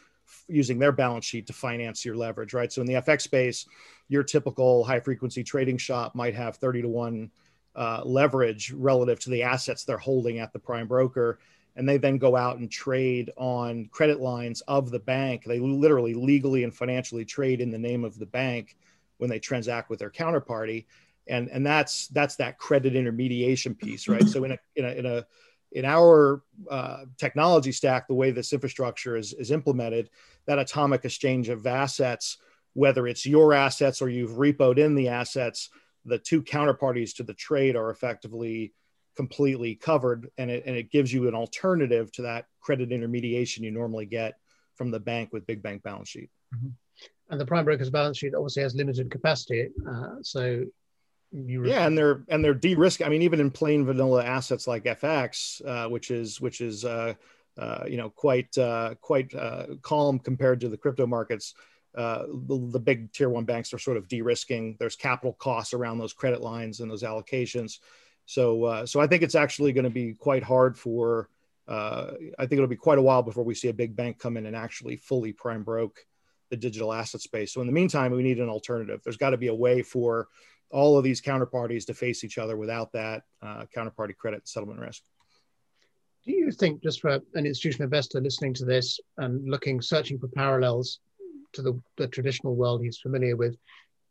using 0.49 0.79
their 0.79 0.93
balance 0.93 1.25
sheet 1.25 1.47
to 1.47 1.53
finance 1.53 2.05
your 2.05 2.17
leverage, 2.17 2.55
right? 2.55 2.73
So 2.73 2.81
in 2.81 2.87
the 2.87 2.95
FX 2.95 3.23
space, 3.23 3.67
your 4.09 4.23
typical 4.23 4.85
high 4.85 5.01
frequency 5.01 5.43
trading 5.43 5.79
shop 5.79 6.15
might 6.15 6.35
have 6.35 6.57
30 6.57 6.83
to 6.83 6.89
1 6.89 7.31
uh, 7.77 8.03
leverage 8.05 8.73
relative 8.73 9.19
to 9.21 9.31
the 9.31 9.43
assets 9.43 9.85
they're 9.85 9.99
holding 9.99 10.39
at 10.39 10.53
the 10.53 10.59
prime 10.59 10.87
broker. 10.87 11.39
And 11.77 11.89
they 11.89 11.97
then 11.97 12.19
go 12.19 12.37
out 12.37 12.59
and 12.59 12.71
trade 12.71 13.33
on 13.37 13.87
credit 13.91 14.21
lines 14.21 14.61
of 14.63 14.91
the 14.91 15.01
bank. 15.01 15.43
They 15.45 15.59
literally 15.59 16.15
legally 16.15 16.63
and 16.63 16.73
financially 16.73 17.25
trade 17.25 17.61
in 17.61 17.71
the 17.71 17.79
name 17.79 18.05
of 18.05 18.17
the 18.19 18.27
bank 18.27 18.77
when 19.19 19.29
they 19.29 19.41
transact 19.41 19.91
with 19.91 19.99
their 19.99 20.11
counterparty. 20.11 20.85
And, 21.27 21.49
and 21.49 21.67
that's 21.67 22.09
that's 22.09 22.37
that 22.37 22.59
credit 22.59 22.95
intermediation 22.95 23.75
piece, 23.75 24.07
right? 24.07 24.23
So 24.29 24.45
in 24.45 24.53
a 24.53 24.59
in 24.77 24.85
a, 24.85 24.89
in 24.91 25.07
a 25.07 25.27
in 25.75 25.85
our 25.85 26.43
uh, 26.71 27.05
technology 27.19 27.73
stack, 27.73 28.07
the 28.07 28.15
way 28.15 28.31
this 28.31 28.53
infrastructure 28.53 29.17
is, 29.17 29.33
is 29.35 29.51
implemented, 29.51 30.09
that 30.47 30.59
atomic 30.59 31.05
exchange 31.05 31.49
of 31.49 31.67
assets, 31.67 32.39
whether 32.75 33.07
it's 33.07 33.27
your 33.27 33.53
assets 33.53 34.01
or 34.01 34.09
you've 34.09 34.39
repoed 34.39 34.79
in 34.79 34.95
the 34.95 35.09
assets, 35.09 35.69
the 36.05 36.19
two 36.19 36.43
counterparties 36.43 37.17
to 37.17 37.25
the 37.25 37.35
trade 37.35 37.77
are 37.77 37.91
effectively 37.91 38.73
completely 39.17 39.75
covered 39.75 40.31
and 40.39 40.51
it, 40.51 40.65
and 40.67 40.77
it 40.77 40.91
gives 40.91 41.13
you 41.13 41.29
an 41.29 41.35
alternative 41.35 42.11
to 42.13 42.23
that 42.23 42.47
credit 42.61 42.93
intermediation 42.93 43.65
you 43.65 43.71
normally 43.71 44.07
get 44.07 44.35
from 44.77 44.91
the 44.91 45.01
bank 45.01 45.33
with 45.33 45.47
big 45.47 45.63
bank 45.63 45.83
balance 45.83 46.09
sheet. 46.09 46.31
Mm-hmm. 46.55 46.69
And 47.31 47.41
the 47.41 47.47
prime 47.47 47.65
broker's 47.65 47.91
balance 47.91 48.19
sheet 48.19 48.35
obviously 48.35 48.63
has 48.63 48.75
limited 48.75 49.11
capacity. 49.11 49.71
Uh, 49.89 50.17
so 50.23 50.65
you 51.35 51.67
yeah 51.67 51.87
and 51.87 51.99
they're 51.99 52.23
and 52.29 52.45
they're 52.45 52.55
de-risk 52.55 53.03
i 53.03 53.09
mean 53.09 53.23
even 53.23 53.41
in 53.41 53.51
plain 53.51 53.85
vanilla 53.85 54.25
assets 54.25 54.69
like 54.69 54.85
fx 54.85 55.65
uh, 55.67 55.89
which 55.89 56.11
is 56.11 56.41
which 56.41 56.61
is 56.61 56.85
uh, 56.85 57.13
uh, 57.59 57.85
you 57.89 57.97
know 57.97 58.11
quite 58.11 58.57
uh, 58.59 58.95
quite 59.01 59.35
uh, 59.35 59.67
calm 59.83 60.19
compared 60.19 60.61
to 60.61 60.69
the 60.69 60.77
crypto 60.77 61.07
markets 61.07 61.55
uh, 61.97 62.25
the, 62.27 62.71
the, 62.73 62.81
big 62.81 63.13
tier 63.13 63.29
one 63.29 63.45
banks 63.45 63.73
are 63.73 63.79
sort 63.79 63.97
of 63.97 64.09
de-risking. 64.09 64.75
There's 64.81 64.97
capital 64.97 65.33
costs 65.35 65.73
around 65.73 65.99
those 65.99 66.13
credit 66.13 66.41
lines 66.41 66.81
and 66.81 66.91
those 66.91 67.05
allocations. 67.05 67.79
So 68.27 68.85
so 68.85 69.01
i 69.01 69.07
think 69.07 69.23
it's 69.23 69.37
actually 69.37 69.73
going 69.73 69.85
to 69.85 69.91
be 69.91 70.15
quite 70.15 70.43
hard 70.43 70.77
for 70.77 71.29
i 71.69 72.17
think 72.41 72.53
it'll 72.53 72.67
be 72.67 72.75
quite 72.75 72.99
a 72.99 73.03
while 73.03 73.23
before 73.23 73.45
we 73.45 73.55
see 73.55 73.69
a 73.69 73.73
big 73.73 73.95
bank 73.95 74.19
come 74.19 74.37
in 74.37 74.47
and 74.47 74.57
actually 74.57 74.97
fully 74.97 75.33
prime 75.33 75.63
broke 75.63 76.05
the 76.51 76.57
digital 76.57 76.93
asset 76.93 77.21
space. 77.21 77.53
So 77.53 77.61
in 77.61 77.67
the 77.67 77.73
meantime 77.73 78.13
we 78.13 78.23
need 78.23 78.39
an 78.39 78.49
alternative. 78.49 79.01
There's 79.03 79.17
got 79.17 79.31
to 79.31 79.37
be 79.37 79.49
a 79.49 79.55
way 79.55 79.83
for 79.83 80.29
all 80.71 80.99
of 80.99 81.05
these 81.05 81.21
counterparties 81.21 81.87
to 81.87 81.95
face 81.95 82.25
each 82.25 82.39
other 82.39 82.57
without 82.57 82.93
that 82.93 83.23
uh, 83.43 83.65
counterparty 83.75 84.17
credit 84.17 84.49
settlement 84.49 84.81
risk. 84.81 85.03
Do 86.25 86.33
you 86.33 86.51
think, 86.51 86.83
just 86.83 87.01
for 87.01 87.21
an 87.35 87.47
institutional 87.47 87.85
investor 87.85 88.21
listening 88.21 88.55
to 88.55 88.65
this 88.65 88.99
and 89.19 89.49
looking, 89.49 89.83
searching 89.83 90.19
for 90.19 90.29
parallels 90.29 91.01
to 91.53 91.63
the, 91.63 91.81
the 91.97 92.09
traditional 92.09 92.57
world 92.57 92.83
he's 92.83 92.99
familiar 92.99 93.37
with, 93.37 93.57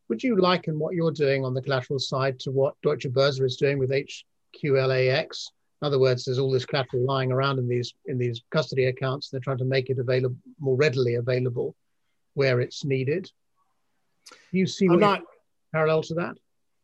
would 0.10 0.22
you 0.22 0.40
liken 0.40 0.78
what 0.78 0.94
you're 0.94 1.12
doing 1.12 1.44
on 1.44 1.54
the 1.54 1.62
collateral 1.62 2.00
side 2.00 2.40
to 2.42 2.52
what 2.52 2.76
Deutsche 2.84 3.08
Börse 3.08 3.42
is 3.44 3.58
doing 3.58 3.80
with 3.80 3.90
HQLAX? 3.90 5.48
In 5.82 5.88
other 5.88 6.00
words, 6.00 6.24
there's 6.24 6.40
all 6.40 6.52
this 6.52 6.66
collateral 6.66 7.04
lying 7.04 7.32
around 7.32 7.60
in 7.60 7.68
these 7.68 7.94
in 8.06 8.18
these 8.18 8.42
custody 8.52 8.86
accounts. 8.86 9.30
They're 9.30 9.42
trying 9.42 9.58
to 9.58 9.66
make 9.66 9.90
it 9.90 10.00
available 10.00 10.38
more 10.60 10.78
readily 10.78 11.16
available 11.16 11.76
where 12.36 12.62
it's 12.62 12.86
needed. 12.86 13.30
Do 14.52 14.58
you 14.58 14.68
see 14.68 14.88
I'm 14.88 15.00
not 15.00 15.24
parallel 15.74 16.04
to 16.04 16.14
that? 16.16 16.38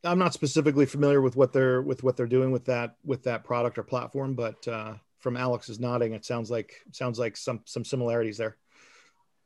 I'm 0.04 0.20
not 0.20 0.34
specifically 0.34 0.86
familiar 0.86 1.22
with 1.22 1.36
what 1.36 1.52
they're 1.52 1.82
with 1.82 2.04
what 2.04 2.16
they're 2.16 2.28
doing 2.28 2.52
with 2.52 2.66
that 2.66 2.96
with 3.04 3.24
that 3.24 3.44
product 3.44 3.78
or 3.78 3.84
platform, 3.84 4.34
but 4.34 4.66
uh, 4.68 4.94
from 5.20 5.36
Alex's 5.36 5.80
nodding, 5.80 6.14
it 6.14 6.26
sounds 6.26 6.50
like 6.50 6.74
sounds 6.92 7.20
like 7.20 7.36
some 7.36 7.62
some 7.66 7.84
similarities 7.84 8.38
there. 8.38 8.58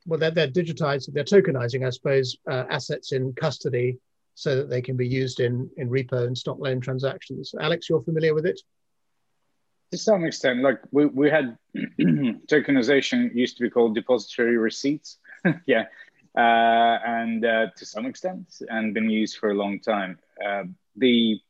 Well, 0.06 0.18
they're, 0.18 0.30
they're 0.30 0.48
digitizing, 0.48 1.14
they're 1.14 1.24
tokenizing, 1.24 1.86
I 1.86 1.90
suppose, 1.90 2.36
uh, 2.48 2.64
assets 2.68 3.12
in 3.12 3.32
custody 3.32 3.98
so 4.34 4.56
that 4.56 4.68
they 4.68 4.82
can 4.82 4.96
be 4.96 5.08
used 5.08 5.40
in 5.40 5.68
in 5.76 5.88
repo 5.88 6.26
and 6.26 6.36
stock 6.36 6.58
loan 6.58 6.80
transactions. 6.80 7.54
Alex, 7.60 7.88
you're 7.88 8.02
familiar 8.02 8.34
with 8.34 8.46
it? 8.46 8.60
To 9.90 9.98
some 9.98 10.24
extent, 10.24 10.60
like 10.60 10.80
we, 10.92 11.06
we 11.06 11.30
had 11.30 11.56
tokenization 12.00 13.34
used 13.34 13.56
to 13.56 13.62
be 13.62 13.70
called 13.70 13.94
depository 13.94 14.56
receipts. 14.56 15.18
yeah, 15.66 15.86
uh, 16.36 16.98
and 17.04 17.44
uh, 17.44 17.66
to 17.76 17.86
some 17.86 18.06
extent, 18.06 18.46
and 18.68 18.94
been 18.94 19.10
used 19.10 19.38
for 19.38 19.50
a 19.50 19.54
long 19.54 19.80
time. 19.80 20.18
Uh, 20.44 20.64
the 20.96 21.40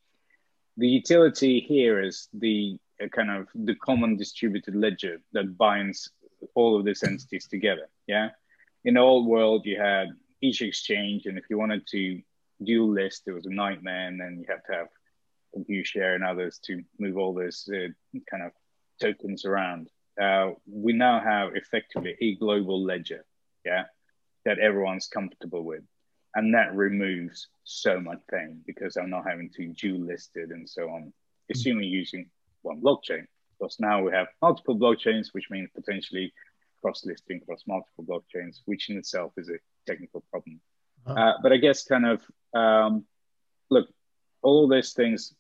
the 0.77 0.89
utility 0.89 1.61
here 1.61 2.01
is 2.01 2.29
the 2.33 2.77
uh, 3.03 3.07
kind 3.09 3.31
of 3.31 3.47
the 3.55 3.77
common 3.77 4.17
distributed 4.17 4.75
ledger 4.75 5.21
that 5.33 5.57
binds 5.57 6.11
all 6.55 6.77
of 6.77 6.85
these 6.85 7.03
entities 7.03 7.47
together. 7.47 7.89
Yeah, 8.07 8.31
in 8.85 8.95
the 8.95 9.01
old 9.01 9.27
world, 9.27 9.67
you 9.67 9.81
had 9.81 10.09
each 10.41 10.63
exchange, 10.63 11.27
and 11.27 11.39
if 11.39 11.45
you 11.49 11.59
wanted 11.59 11.87
to 11.89 12.21
dual 12.63 12.91
list, 12.91 13.23
it 13.27 13.33
was 13.33 13.47
a 13.47 13.51
nightmare, 13.51 14.09
and 14.09 14.21
then 14.21 14.39
you 14.39 14.47
had 14.49 14.63
to 14.67 14.79
have 14.79 14.89
Computershare 15.57 16.15
and 16.15 16.25
others 16.25 16.59
to 16.65 16.83
move 16.99 17.17
all 17.17 17.33
those 17.33 17.69
uh, 17.73 17.89
kind 18.31 18.43
of 18.43 18.53
tokens 19.01 19.45
around. 19.45 19.89
Uh, 20.21 20.51
we 20.67 20.93
now 20.93 21.21
have 21.21 21.55
effectively 21.55 22.17
a 22.21 22.35
global 22.37 22.83
ledger, 22.83 23.25
yeah, 23.65 23.85
that 24.45 24.59
everyone's 24.59 25.09
comfortable 25.09 25.63
with, 25.63 25.83
and 26.35 26.55
that 26.55 26.75
removes 26.75 27.49
so 27.65 28.01
much 28.01 28.19
pain 28.31 28.61
because 28.67 28.97
I'm 28.97 29.11
not 29.11 29.29
having 29.29 29.51
to 29.57 29.69
dual 29.69 30.01
list 30.01 30.33
it 30.35 30.51
and 30.51 30.69
so 30.69 30.89
on, 30.89 31.13
assuming 31.51 31.89
using 31.89 32.31
one 32.63 32.81
blockchain. 32.81 33.27
Because 33.59 33.77
now 33.79 34.03
we 34.03 34.13
have 34.13 34.27
multiple 34.43 34.77
blockchains, 34.77 35.29
which 35.33 35.49
means 35.51 35.71
potentially 35.75 36.33
cross-listing 36.81 37.41
across 37.43 37.63
multiple 37.67 38.05
blockchains, 38.05 38.61
which 38.67 38.91
in 38.91 38.99
itself 38.99 39.33
is 39.37 39.49
a 39.49 39.59
technical 39.87 40.23
problem. 40.31 40.61
Uh-huh. 41.07 41.19
Uh, 41.19 41.33
but 41.43 41.53
I 41.53 41.59
guess 41.59 41.85
kind 41.85 42.07
of 42.07 42.23
um, 42.55 43.05
look, 43.71 43.89
all 44.43 44.69
these 44.69 44.93
things 44.93 45.35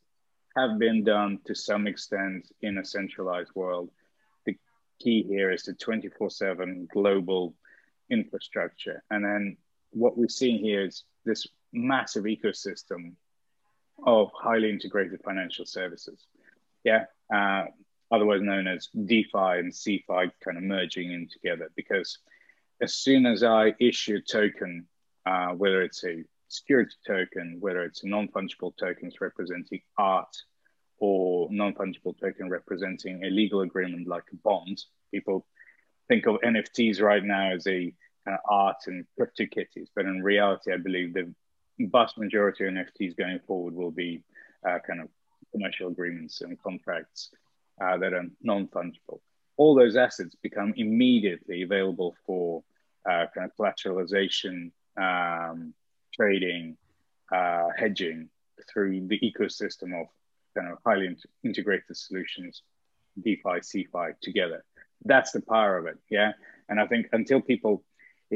have 0.56 0.78
been 0.78 1.02
done 1.04 1.40
to 1.46 1.54
some 1.54 1.86
extent 1.86 2.50
in 2.62 2.78
a 2.78 2.84
centralized 2.84 3.50
world. 3.54 3.90
The 4.46 4.56
key 5.00 5.24
here 5.24 5.50
is 5.50 5.64
the 5.64 5.74
24/7 5.74 6.88
global 6.88 7.54
infrastructure, 8.10 9.02
and 9.10 9.24
then 9.24 9.56
what 9.94 10.16
we're 10.18 10.28
seeing 10.28 10.58
here 10.58 10.84
is 10.84 11.04
this 11.24 11.46
massive 11.72 12.24
ecosystem 12.24 13.14
of 14.06 14.30
highly 14.34 14.70
integrated 14.70 15.20
financial 15.24 15.66
services. 15.66 16.26
Yeah, 16.84 17.04
uh, 17.34 17.64
otherwise 18.10 18.42
known 18.42 18.66
as 18.66 18.88
DeFi 18.88 19.58
and 19.58 19.72
CeFi 19.72 20.30
kind 20.44 20.56
of 20.56 20.62
merging 20.62 21.12
in 21.12 21.28
together. 21.28 21.70
Because 21.76 22.18
as 22.82 22.94
soon 22.94 23.26
as 23.26 23.42
I 23.42 23.74
issue 23.80 24.16
a 24.16 24.20
token, 24.20 24.86
uh, 25.26 25.52
whether 25.52 25.82
it's 25.82 26.04
a 26.04 26.24
security 26.48 26.94
token, 27.06 27.56
whether 27.60 27.82
it's 27.82 28.04
non-fungible 28.04 28.76
tokens 28.76 29.20
representing 29.20 29.80
art 29.96 30.36
or 30.98 31.48
non-fungible 31.50 32.18
token 32.20 32.50
representing 32.50 33.24
a 33.24 33.30
legal 33.30 33.62
agreement 33.62 34.06
like 34.06 34.24
a 34.32 34.36
bond, 34.36 34.82
people 35.10 35.46
think 36.08 36.26
of 36.26 36.36
NFTs 36.44 37.00
right 37.00 37.24
now 37.24 37.52
as 37.52 37.66
a 37.66 37.92
of 38.26 38.40
art 38.48 38.76
and 38.86 39.04
crypto 39.16 39.46
kitties, 39.46 39.88
but 39.94 40.06
in 40.06 40.22
reality, 40.22 40.72
I 40.72 40.78
believe 40.78 41.14
the 41.14 41.32
vast 41.78 42.16
majority 42.18 42.64
of 42.66 42.72
NFTs 42.72 43.16
going 43.16 43.40
forward 43.46 43.74
will 43.74 43.90
be 43.90 44.22
uh, 44.66 44.78
kind 44.86 45.00
of 45.00 45.08
commercial 45.52 45.88
agreements 45.88 46.40
and 46.40 46.60
contracts 46.62 47.30
uh, 47.80 47.96
that 47.98 48.12
are 48.12 48.24
non-fungible. 48.42 49.20
All 49.56 49.74
those 49.74 49.96
assets 49.96 50.34
become 50.42 50.74
immediately 50.76 51.62
available 51.62 52.14
for 52.26 52.62
uh, 53.08 53.26
kind 53.34 53.50
of 53.50 53.56
collateralization, 53.56 54.70
um, 54.96 55.74
trading, 56.14 56.76
uh, 57.32 57.68
hedging 57.76 58.28
through 58.72 59.06
the 59.06 59.18
ecosystem 59.20 60.00
of 60.00 60.06
kind 60.56 60.70
of 60.72 60.78
highly 60.84 61.06
in- 61.06 61.16
integrated 61.42 61.96
solutions, 61.96 62.62
DeFi, 63.22 63.60
CeFi 63.60 64.14
together. 64.20 64.64
That's 65.04 65.32
the 65.32 65.42
power 65.42 65.76
of 65.78 65.86
it, 65.86 65.98
yeah. 66.10 66.32
And 66.68 66.80
I 66.80 66.86
think 66.86 67.06
until 67.12 67.40
people, 67.40 67.84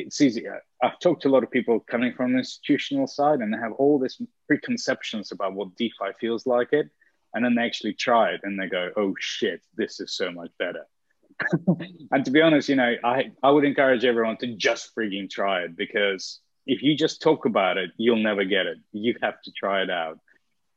it's 0.07 0.21
easy. 0.21 0.45
I've 0.83 0.99
talked 1.01 1.23
to 1.23 1.29
a 1.29 1.31
lot 1.31 1.43
of 1.43 1.51
people 1.51 1.81
coming 1.81 2.13
from 2.15 2.33
the 2.33 2.39
institutional 2.39 3.07
side, 3.07 3.41
and 3.41 3.53
they 3.53 3.59
have 3.59 3.73
all 3.73 3.99
these 3.99 4.21
preconceptions 4.47 5.33
about 5.33 5.55
what 5.55 5.75
DeFi 5.77 6.13
feels 6.21 6.47
like 6.47 6.73
it 6.73 6.91
and 7.35 7.45
then 7.45 7.55
they 7.55 7.63
actually 7.63 7.95
try 7.95 8.31
it 8.31 8.41
and 8.43 8.59
they 8.59 8.69
go 8.69 8.91
oh 8.97 9.15
shit 9.19 9.63
this 9.77 10.01
is 10.01 10.15
so 10.15 10.31
much 10.31 10.51
better. 10.59 10.87
And 12.11 12.25
to 12.25 12.31
be 12.31 12.43
honest 12.43 12.69
you 12.69 12.77
know 12.77 12.95
i 13.05 13.31
i 13.43 13.51
would 13.51 13.65
encourage 13.65 14.05
everyone 14.05 14.39
to 14.39 14.55
just 14.55 14.95
freaking 14.95 15.31
try 15.31 15.63
it 15.63 15.77
because 15.77 16.41
if 16.67 16.83
you 16.83 16.97
just 16.97 17.23
talk 17.23 17.45
about 17.45 17.77
it 17.77 17.91
you'll 17.97 18.17
never 18.17 18.45
get 18.45 18.67
it. 18.67 18.79
You 18.93 19.15
have 19.23 19.41
to 19.43 19.53
try 19.53 19.83
it 19.83 19.91
out. 19.91 20.19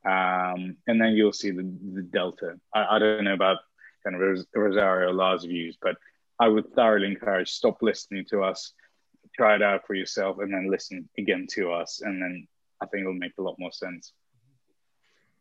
Um, 0.04 0.76
and 0.88 1.00
then 1.00 1.12
you'll 1.12 1.32
see 1.32 1.52
the, 1.52 1.62
the 1.62 2.02
delta. 2.02 2.58
I, 2.74 2.96
I 2.96 2.98
don't 2.98 3.24
know 3.24 3.34
about 3.34 3.58
kind 4.04 4.16
of 4.16 4.46
rosario 4.54 5.12
lars 5.12 5.44
views 5.44 5.76
but 5.80 5.96
i 6.40 6.48
would 6.48 6.74
thoroughly 6.74 7.06
encourage 7.06 7.50
stop 7.50 7.78
listening 7.82 8.24
to 8.30 8.42
us 8.42 8.72
try 9.36 9.54
it 9.54 9.62
out 9.62 9.86
for 9.86 9.94
yourself 9.94 10.38
and 10.38 10.52
then 10.52 10.70
listen 10.70 11.08
again 11.18 11.46
to 11.50 11.72
us 11.72 12.00
and 12.02 12.20
then 12.20 12.46
i 12.80 12.86
think 12.86 13.02
it'll 13.02 13.14
make 13.14 13.32
a 13.38 13.42
lot 13.42 13.56
more 13.58 13.72
sense 13.72 14.12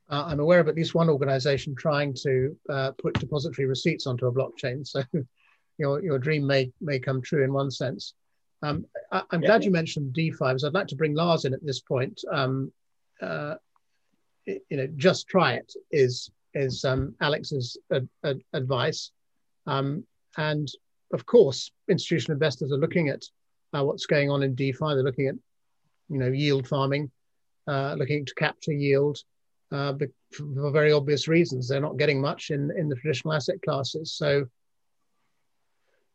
uh, 0.10 0.26
I'm 0.28 0.42
aware 0.42 0.60
of 0.60 0.68
at 0.68 0.76
least 0.76 0.94
one 0.94 1.10
organization 1.10 1.74
trying 1.74 2.14
to 2.16 2.56
uh, 2.70 2.92
put 3.02 3.14
depository 3.14 3.66
receipts 3.66 4.06
onto 4.06 4.28
a 4.28 4.32
blockchain. 4.32 4.86
So 4.86 5.04
your, 5.78 6.04
your 6.04 6.20
dream 6.20 6.46
may, 6.46 6.72
may 6.82 7.00
come 7.00 7.22
true 7.22 7.44
in 7.46 7.54
one 7.54 7.72
sense. 7.72 8.14
Um, 8.62 8.86
I, 9.12 9.24
am 9.32 9.42
yeah. 9.42 9.48
glad 9.48 9.64
you 9.64 9.72
mentioned 9.72 10.14
DeFi 10.14 10.38
because 10.38 10.64
I'd 10.64 10.74
like 10.74 10.88
to 10.88 10.96
bring 10.96 11.16
Lars 11.16 11.46
in 11.46 11.54
at 11.54 11.66
this 11.66 11.80
point. 11.80 12.22
Um, 12.32 12.72
uh, 13.22 13.56
you 14.46 14.60
know, 14.72 14.88
just 14.98 15.28
try 15.28 15.54
it 15.54 15.74
is 15.92 16.30
is 16.54 16.84
um, 16.84 17.16
Alex's 17.22 17.78
ad, 17.92 18.08
ad, 18.24 18.42
advice, 18.54 19.12
um, 19.66 20.06
and 20.38 20.70
of 21.14 21.26
course, 21.26 21.72
institutional 21.88 22.36
investors 22.36 22.72
are 22.72 22.78
looking 22.78 23.10
at 23.10 23.24
what's 23.72 24.06
going 24.06 24.30
on 24.30 24.44
in 24.44 24.56
DeFi. 24.56 24.78
They're 24.80 25.04
looking 25.04 25.28
at 25.28 25.36
you 26.10 26.18
know 26.18 26.28
yield 26.28 26.68
farming, 26.68 27.12
uh, 27.68 27.96
looking 27.98 28.26
to 28.26 28.34
capture 28.36 28.74
yield, 28.74 29.18
uh, 29.72 29.94
for 30.32 30.72
very 30.72 30.92
obvious 30.92 31.28
reasons. 31.28 31.68
They're 31.68 31.80
not 31.80 31.98
getting 31.98 32.22
much 32.22 32.52
in, 32.52 32.72
in 32.78 32.90
the 32.90 32.96
traditional 32.96 33.34
asset 33.34 33.62
classes. 33.64 34.14
So, 34.14 34.48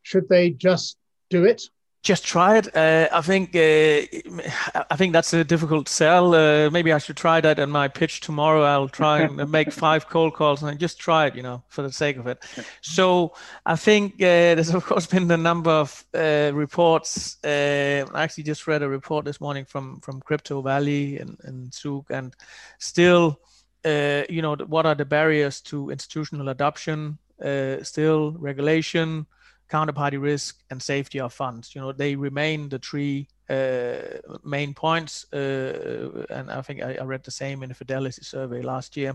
should 0.02 0.28
they 0.28 0.50
just 0.50 0.96
do 1.30 1.44
it? 1.44 1.62
Just 2.06 2.24
try 2.24 2.58
it. 2.58 2.68
Uh, 2.76 3.08
I 3.12 3.20
think 3.20 3.56
uh, 3.56 4.84
I 4.92 4.96
think 4.96 5.12
that's 5.12 5.32
a 5.32 5.42
difficult 5.42 5.88
sell. 5.88 6.34
Uh, 6.34 6.70
maybe 6.70 6.92
I 6.92 6.98
should 6.98 7.16
try 7.16 7.40
that 7.40 7.58
in 7.58 7.68
my 7.68 7.88
pitch 7.88 8.20
tomorrow. 8.20 8.62
I'll 8.62 8.88
try 8.88 9.22
and 9.22 9.50
make 9.58 9.72
five 9.72 10.08
cold 10.08 10.34
calls 10.34 10.62
and 10.62 10.78
just 10.78 11.00
try 11.00 11.26
it, 11.26 11.34
you 11.34 11.42
know, 11.42 11.64
for 11.68 11.82
the 11.82 11.90
sake 11.90 12.16
of 12.16 12.28
it. 12.28 12.44
So 12.80 13.34
I 13.64 13.74
think 13.74 14.14
uh, 14.14 14.54
there's 14.54 14.72
of 14.72 14.84
course 14.84 15.06
been 15.06 15.28
a 15.32 15.36
number 15.36 15.72
of 15.72 16.04
uh, 16.14 16.52
reports. 16.54 17.38
I 17.42 18.04
actually 18.14 18.44
just 18.44 18.68
read 18.68 18.82
a 18.82 18.88
report 18.88 19.24
this 19.24 19.40
morning 19.40 19.64
from 19.64 20.00
from 20.00 20.20
Crypto 20.20 20.62
Valley 20.62 21.18
and 21.18 21.36
and 21.42 21.74
Zug, 21.74 22.06
and 22.10 22.36
still 22.78 23.40
uh, 23.84 24.24
you 24.28 24.42
know, 24.42 24.56
what 24.66 24.86
are 24.86 24.94
the 24.94 25.04
barriers 25.04 25.60
to 25.60 25.90
institutional 25.90 26.48
adoption? 26.50 27.18
Uh, 27.44 27.82
still, 27.82 28.32
regulation, 28.38 29.26
counterparty 29.70 30.20
risk, 30.20 30.62
and 30.70 30.82
safety 30.82 31.20
of 31.20 31.32
funds. 31.32 31.74
You 31.74 31.80
know, 31.80 31.92
they 31.92 32.16
remain 32.16 32.68
the 32.68 32.78
three 32.78 33.28
uh, 33.48 34.18
main 34.44 34.74
points. 34.74 35.32
Uh, 35.32 36.24
and 36.30 36.50
I 36.50 36.62
think 36.62 36.82
I, 36.82 36.96
I, 37.00 37.04
read 37.04 37.24
the 37.24 37.30
same 37.30 37.62
in 37.62 37.68
the 37.68 37.74
Fidelity 37.74 38.22
survey 38.22 38.62
last 38.62 38.96
year. 38.96 39.14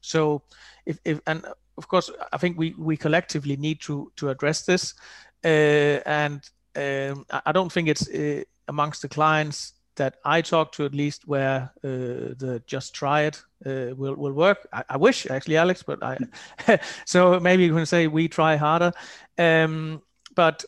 So, 0.00 0.42
if, 0.86 0.98
if 1.04 1.20
and 1.26 1.44
of 1.78 1.88
course, 1.88 2.10
I 2.32 2.38
think 2.38 2.58
we 2.58 2.74
we 2.78 2.96
collectively 2.96 3.56
need 3.56 3.80
to 3.82 4.12
to 4.16 4.30
address 4.30 4.64
this. 4.64 4.94
Uh, 5.44 6.00
and 6.06 6.40
um, 6.76 7.26
I 7.46 7.52
don't 7.52 7.72
think 7.72 7.88
it's 7.88 8.08
uh, 8.08 8.42
amongst 8.68 9.02
the 9.02 9.08
clients 9.08 9.74
that 9.96 10.16
I 10.24 10.40
talk 10.40 10.72
to 10.72 10.84
at 10.84 10.94
least 10.94 11.28
where 11.28 11.72
uh, 11.84 12.34
the 12.38 12.62
just 12.66 12.94
try 12.94 13.22
it 13.22 13.42
uh, 13.66 13.94
will 13.94 14.14
will 14.14 14.32
work. 14.32 14.66
I, 14.72 14.84
I, 14.90 14.96
wish 14.96 15.26
actually, 15.26 15.56
Alex, 15.56 15.82
but 15.82 16.02
I 16.02 16.18
so 17.04 17.38
maybe 17.40 17.64
you 17.64 17.74
can 17.74 17.86
say 17.86 18.06
we 18.06 18.28
try 18.28 18.56
harder. 18.56 18.92
Um, 19.38 20.02
but 20.34 20.64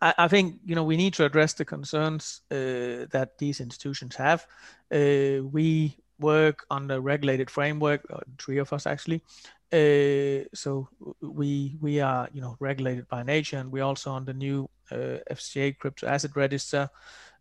I, 0.00 0.14
I, 0.18 0.28
think 0.28 0.60
you 0.64 0.74
know 0.74 0.84
we 0.84 0.96
need 0.96 1.14
to 1.14 1.24
address 1.24 1.52
the 1.52 1.64
concerns 1.64 2.42
uh, 2.50 3.06
that 3.10 3.32
these 3.38 3.60
institutions 3.60 4.16
have. 4.16 4.46
Uh, 4.92 5.44
we 5.44 5.96
work 6.18 6.64
on 6.70 6.88
the 6.88 7.00
regulated 7.00 7.50
framework, 7.50 8.04
uh, 8.10 8.20
three 8.38 8.58
of 8.58 8.72
us 8.72 8.86
actually. 8.86 9.22
Uh, 9.70 10.48
so 10.54 10.88
we 11.20 11.76
we 11.80 12.00
are 12.00 12.28
you 12.32 12.40
know 12.40 12.56
regulated 12.58 13.06
by 13.08 13.22
nature, 13.22 13.58
and 13.58 13.70
we're 13.70 13.84
also 13.84 14.10
on 14.10 14.24
the 14.24 14.34
new 14.34 14.68
FCA 14.90 15.76
crypto 15.76 16.06
asset 16.06 16.34
register. 16.34 16.88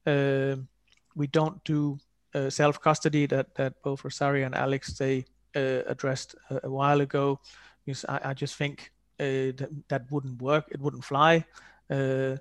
Um, 0.07 0.67
we 1.15 1.27
don't 1.27 1.63
do 1.65 1.99
uh, 2.33 2.49
self 2.49 2.79
custody 2.81 3.27
that 3.27 3.53
that 3.55 3.73
both 3.83 4.03
Rosario 4.03 4.45
and 4.45 4.55
Alex 4.55 4.97
they 4.97 5.25
uh, 5.55 5.83
addressed 5.87 6.35
a, 6.49 6.61
a, 6.63 6.69
while 6.69 7.01
ago. 7.01 7.39
Because 7.85 8.05
I, 8.05 8.29
I 8.29 8.33
just 8.33 8.55
think 8.55 8.91
uh, 9.19 9.51
that, 9.57 9.69
that 9.89 10.11
wouldn't 10.11 10.41
work. 10.41 10.65
It 10.71 10.79
wouldn't 10.79 11.03
fly. 11.03 11.45
Uh, 11.89 12.37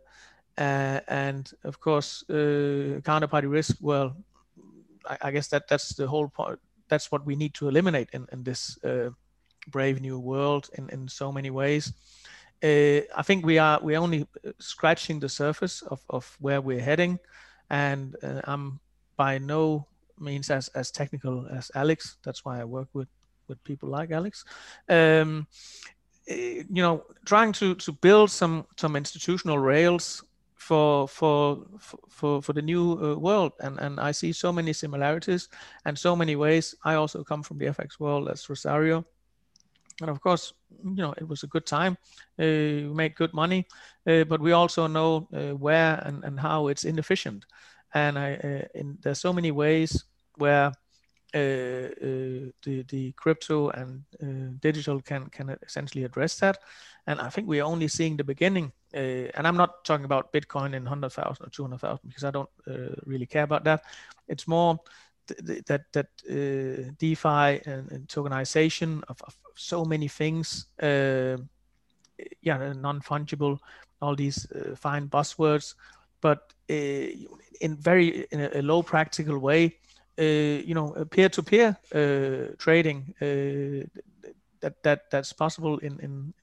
and 0.56 1.52
of 1.64 1.80
course, 1.80 2.24
uh, 2.30 3.00
counterparty 3.02 3.50
risk. 3.50 3.76
Well, 3.80 4.16
I, 5.08 5.16
I, 5.22 5.30
guess 5.30 5.48
that 5.48 5.68
that's 5.68 5.94
the 5.94 6.06
whole 6.06 6.28
part. 6.28 6.60
That's 6.88 7.12
what 7.12 7.26
we 7.26 7.36
need 7.36 7.54
to 7.54 7.68
eliminate 7.68 8.08
in 8.12 8.26
in 8.32 8.42
this 8.42 8.78
brave 9.68 10.00
new 10.00 10.18
world 10.18 10.70
in 10.78 10.88
in 10.90 11.08
so 11.08 11.32
many 11.32 11.50
ways. 11.50 11.92
Uh, 12.62 13.04
I 13.14 13.22
think 13.22 13.44
we 13.44 13.58
are 13.58 13.78
we're 13.82 14.00
only 14.00 14.26
scratching 14.58 15.20
the 15.20 15.28
surface 15.28 15.82
of, 15.82 16.00
of 16.08 16.36
where 16.40 16.60
we're 16.60 16.80
heading 16.80 17.18
and 17.70 18.16
uh, 18.22 18.40
I'm 18.44 18.80
by 19.16 19.38
no 19.38 19.86
means 20.18 20.50
as 20.50 20.68
as 20.68 20.90
technical 20.90 21.46
as 21.48 21.70
Alex. 21.74 22.16
That's 22.22 22.44
why 22.44 22.60
I 22.60 22.64
work 22.64 22.88
with 22.92 23.08
with 23.48 23.62
people 23.64 23.88
like 23.88 24.10
Alex. 24.10 24.44
Um, 24.88 25.46
eh, 26.28 26.62
you 26.68 26.82
know, 26.82 27.04
trying 27.24 27.52
to 27.54 27.74
to 27.74 27.92
build 27.92 28.30
some 28.30 28.66
some 28.76 28.96
institutional 28.96 29.58
rails 29.58 30.22
for 30.56 31.06
for 31.06 31.62
for 32.08 32.42
for 32.42 32.52
the 32.52 32.62
new 32.62 32.98
uh, 32.98 33.14
world 33.14 33.52
and 33.60 33.78
and 33.78 34.00
i 34.00 34.10
see 34.10 34.32
so 34.32 34.50
many 34.50 34.72
similarities 34.72 35.48
and 35.84 35.96
so 35.96 36.16
many 36.16 36.34
ways 36.34 36.74
i 36.82 36.94
also 36.94 37.22
come 37.22 37.42
from 37.42 37.58
the 37.58 37.66
fx 37.66 38.00
world 38.00 38.28
as 38.28 38.48
rosario 38.48 39.04
and 40.00 40.10
of 40.10 40.20
course 40.20 40.52
you 40.84 41.02
know 41.02 41.12
it 41.16 41.28
was 41.28 41.42
a 41.42 41.46
good 41.46 41.66
time. 41.66 41.96
Uh, 42.38 42.88
we 42.88 42.92
made 42.94 43.14
good 43.14 43.32
money 43.32 43.66
uh, 44.06 44.24
but 44.24 44.40
we 44.40 44.52
also 44.52 44.86
know 44.86 45.28
uh, 45.34 45.54
where 45.56 46.00
and, 46.04 46.24
and 46.24 46.40
how 46.40 46.68
it's 46.68 46.84
inefficient. 46.84 47.44
And 47.94 48.18
i 48.18 48.34
uh, 48.34 48.66
in, 48.74 48.98
there's 49.02 49.20
so 49.20 49.32
many 49.32 49.50
ways 49.50 50.04
where 50.36 50.72
uh, 51.34 51.38
uh, 51.38 52.50
the 52.62 52.84
the 52.88 53.12
crypto 53.12 53.70
and 53.70 54.04
digital 54.60 55.00
can 55.00 55.28
can 55.30 55.56
essentially 55.66 56.04
address 56.04 56.38
that. 56.38 56.58
And 57.06 57.20
i 57.20 57.28
think 57.30 57.48
we're 57.48 57.64
only 57.64 57.88
seeing 57.88 58.16
the 58.16 58.24
beginning 58.24 58.72
and 58.92 59.46
i'm 59.46 59.56
not 59.56 59.84
talking 59.84 60.04
about 60.04 60.32
bitcoin 60.32 60.74
in 60.74 60.84
100000 60.84 61.46
or 61.46 61.50
200000 61.50 62.08
because 62.08 62.24
i 62.24 62.30
don't 62.30 62.48
really 63.04 63.26
care 63.26 63.44
about 63.44 63.64
that. 63.64 63.82
It's 64.28 64.48
more 64.48 64.80
that 65.66 65.84
that 65.92 66.08
uh, 66.30 66.90
DeFi 66.98 67.60
and, 67.66 67.90
and 67.92 68.08
tokenization 68.08 69.02
of, 69.08 69.20
of, 69.22 69.36
so 69.58 69.84
many 69.86 70.06
things, 70.06 70.66
uh, 70.82 71.36
yeah, 72.42 72.72
non 72.74 73.00
fungible, 73.00 73.58
all 74.02 74.14
these 74.14 74.46
uh, 74.52 74.76
fine 74.76 75.08
buzzwords, 75.08 75.74
but 76.20 76.52
uh, 76.70 77.08
in 77.60 77.76
very 77.78 78.26
in 78.30 78.40
a, 78.40 78.50
a 78.60 78.62
low 78.62 78.82
practical 78.82 79.38
way, 79.38 79.76
uh, 80.18 80.22
you 80.22 80.74
know, 80.74 80.92
peer 81.10 81.30
to 81.30 81.42
peer 81.42 81.76
trading 82.58 83.14
that 84.60 84.82
that 84.82 85.10
that's 85.10 85.32
possible 85.32 85.78
in 85.78 85.98
in 86.00 86.34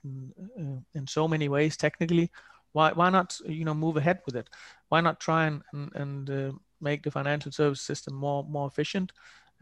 in, 0.57 0.85
in 0.93 1.07
so 1.07 1.27
many 1.27 1.49
ways 1.49 1.77
technically. 1.77 2.31
Why 2.71 2.91
why 2.91 3.09
not 3.09 3.39
you 3.45 3.65
know 3.65 3.73
move 3.73 3.97
ahead 3.97 4.21
with 4.25 4.35
it? 4.35 4.49
Why 4.89 5.01
not 5.01 5.19
try 5.19 5.45
and 5.45 5.61
and, 5.71 5.91
and 5.95 6.59
make 6.83 7.03
the 7.03 7.11
financial 7.11 7.51
service 7.51 7.81
system 7.81 8.13
more 8.13 8.43
more 8.43 8.67
efficient. 8.67 9.11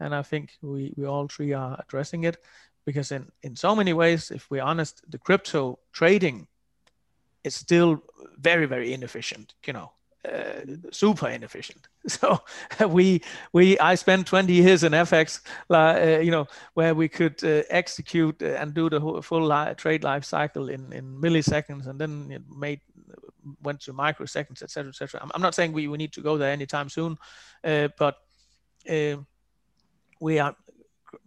And 0.00 0.14
I 0.14 0.22
think 0.22 0.58
we, 0.62 0.92
we 0.96 1.06
all 1.06 1.28
three 1.28 1.52
are 1.52 1.78
addressing 1.78 2.24
it 2.24 2.38
because 2.84 3.12
in, 3.12 3.30
in 3.42 3.56
so 3.56 3.76
many 3.76 3.92
ways, 3.92 4.30
if 4.30 4.50
we're 4.50 4.62
honest, 4.62 5.02
the 5.08 5.18
crypto 5.18 5.78
trading 5.92 6.48
is 7.44 7.54
still 7.54 8.02
very, 8.38 8.66
very 8.66 8.92
inefficient, 8.92 9.54
you 9.66 9.72
know, 9.72 9.92
uh, 10.24 10.60
super 10.90 11.28
inefficient. 11.28 11.88
So 12.08 12.40
we, 12.88 13.22
we, 13.52 13.78
I 13.78 13.94
spent 13.94 14.26
20 14.26 14.52
years 14.52 14.82
in 14.82 14.92
FX, 14.92 15.40
uh, 15.70 16.18
you 16.20 16.32
know, 16.32 16.46
where 16.74 16.94
we 16.94 17.08
could 17.08 17.42
uh, 17.44 17.62
execute 17.70 18.42
and 18.42 18.74
do 18.74 18.90
the 18.90 18.98
whole, 18.98 19.22
full 19.22 19.46
li- 19.46 19.74
trade 19.76 20.02
life 20.02 20.24
cycle 20.24 20.68
in, 20.68 20.92
in 20.92 21.20
milliseconds 21.20 21.86
and 21.86 22.00
then 22.00 22.28
it 22.30 22.42
made 22.56 22.80
went 23.62 23.80
to 23.80 23.92
microseconds, 23.92 24.62
etc., 24.62 24.90
etc. 24.90 25.20
I'm, 25.22 25.30
I'm 25.34 25.42
not 25.42 25.54
saying 25.54 25.72
we, 25.72 25.88
we 25.88 25.98
need 25.98 26.12
to 26.14 26.20
go 26.20 26.36
there 26.36 26.50
anytime 26.50 26.88
soon, 26.88 27.16
uh, 27.64 27.88
but 27.98 28.16
uh, 28.90 29.16
we 30.20 30.38
are 30.38 30.54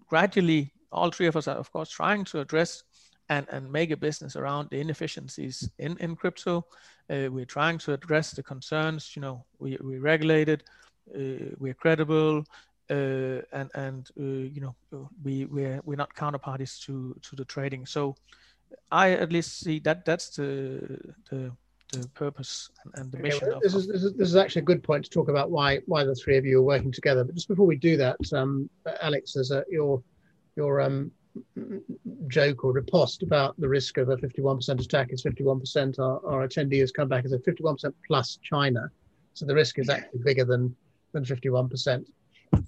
gradually, 0.07 0.71
all 0.91 1.11
three 1.11 1.27
of 1.27 1.35
us 1.35 1.47
are, 1.47 1.57
of 1.57 1.71
course, 1.71 1.89
trying 1.89 2.23
to 2.25 2.39
address 2.39 2.83
and, 3.29 3.47
and 3.49 3.71
make 3.71 3.91
a 3.91 3.97
business 3.97 4.35
around 4.35 4.69
the 4.69 4.79
inefficiencies 4.79 5.69
in, 5.79 5.97
in 5.97 6.15
crypto. 6.15 6.65
Uh, 7.09 7.27
we're 7.29 7.45
trying 7.45 7.77
to 7.79 7.93
address 7.93 8.31
the 8.31 8.43
concerns, 8.43 9.15
you 9.15 9.21
know, 9.21 9.45
we, 9.59 9.77
we 9.81 9.97
regulated, 9.97 10.63
uh, 11.15 11.53
we're 11.57 11.73
credible, 11.73 12.43
uh, 12.89 13.41
and 13.51 13.69
and 13.73 14.09
uh, 14.19 14.23
you 14.23 14.61
know 14.61 14.75
we 15.23 15.45
we're 15.45 15.81
we're 15.85 15.95
not 15.95 16.13
counterparties 16.15 16.79
to 16.85 17.15
to 17.21 17.35
the 17.35 17.45
trading. 17.45 17.85
So 17.85 18.15
I 18.91 19.11
at 19.11 19.31
least 19.31 19.59
see 19.59 19.79
that 19.79 20.05
that's 20.05 20.29
the 20.29 20.99
the 21.29 21.51
the 21.91 22.07
purpose 22.09 22.69
and, 22.83 22.93
and 22.95 23.11
the 23.11 23.17
okay, 23.17 23.27
mission. 23.27 23.47
Well, 23.49 23.59
this, 23.61 23.73
is, 23.73 23.87
this, 23.87 24.03
is, 24.03 24.13
this 24.13 24.29
is 24.29 24.35
actually 24.35 24.63
a 24.63 24.65
good 24.65 24.83
point 24.83 25.05
to 25.05 25.09
talk 25.09 25.29
about 25.29 25.51
why 25.51 25.79
why 25.85 26.03
the 26.03 26.15
three 26.15 26.37
of 26.37 26.45
you 26.45 26.59
are 26.59 26.63
working 26.63 26.91
together. 26.91 27.23
But 27.23 27.35
just 27.35 27.47
before 27.47 27.65
we 27.65 27.77
do 27.77 27.97
that, 27.97 28.17
um, 28.33 28.69
Alex, 29.01 29.35
as 29.35 29.51
a, 29.51 29.63
your 29.69 30.01
your 30.55 30.81
um, 30.81 31.11
joke 32.27 32.63
or 32.63 32.71
riposte 32.71 33.23
about 33.23 33.59
the 33.59 33.67
risk 33.67 33.97
of 33.97 34.09
a 34.09 34.15
51% 34.15 34.79
attack 34.79 35.11
is 35.11 35.23
51%. 35.23 35.99
Our, 35.99 36.25
our 36.25 36.47
attendee 36.47 36.79
has 36.79 36.91
come 36.91 37.09
back 37.09 37.25
as 37.25 37.33
a 37.33 37.39
51% 37.39 37.93
plus 38.07 38.39
China, 38.41 38.89
so 39.33 39.45
the 39.45 39.55
risk 39.55 39.79
is 39.79 39.89
actually 39.89 40.21
bigger 40.23 40.45
than 40.45 40.75
than 41.11 41.23
51%. 41.23 42.05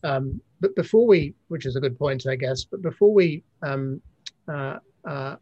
Um, 0.03 0.41
but 0.59 0.75
before 0.75 1.05
we, 1.05 1.33
which 1.49 1.65
is 1.65 1.75
a 1.75 1.79
good 1.79 1.97
point, 1.97 2.25
I 2.27 2.35
guess, 2.35 2.63
but 2.63 2.81
before 2.81 3.13
we 3.13 3.43
um, 3.61 4.01
uh, 4.47 4.79
uh, 5.05 5.35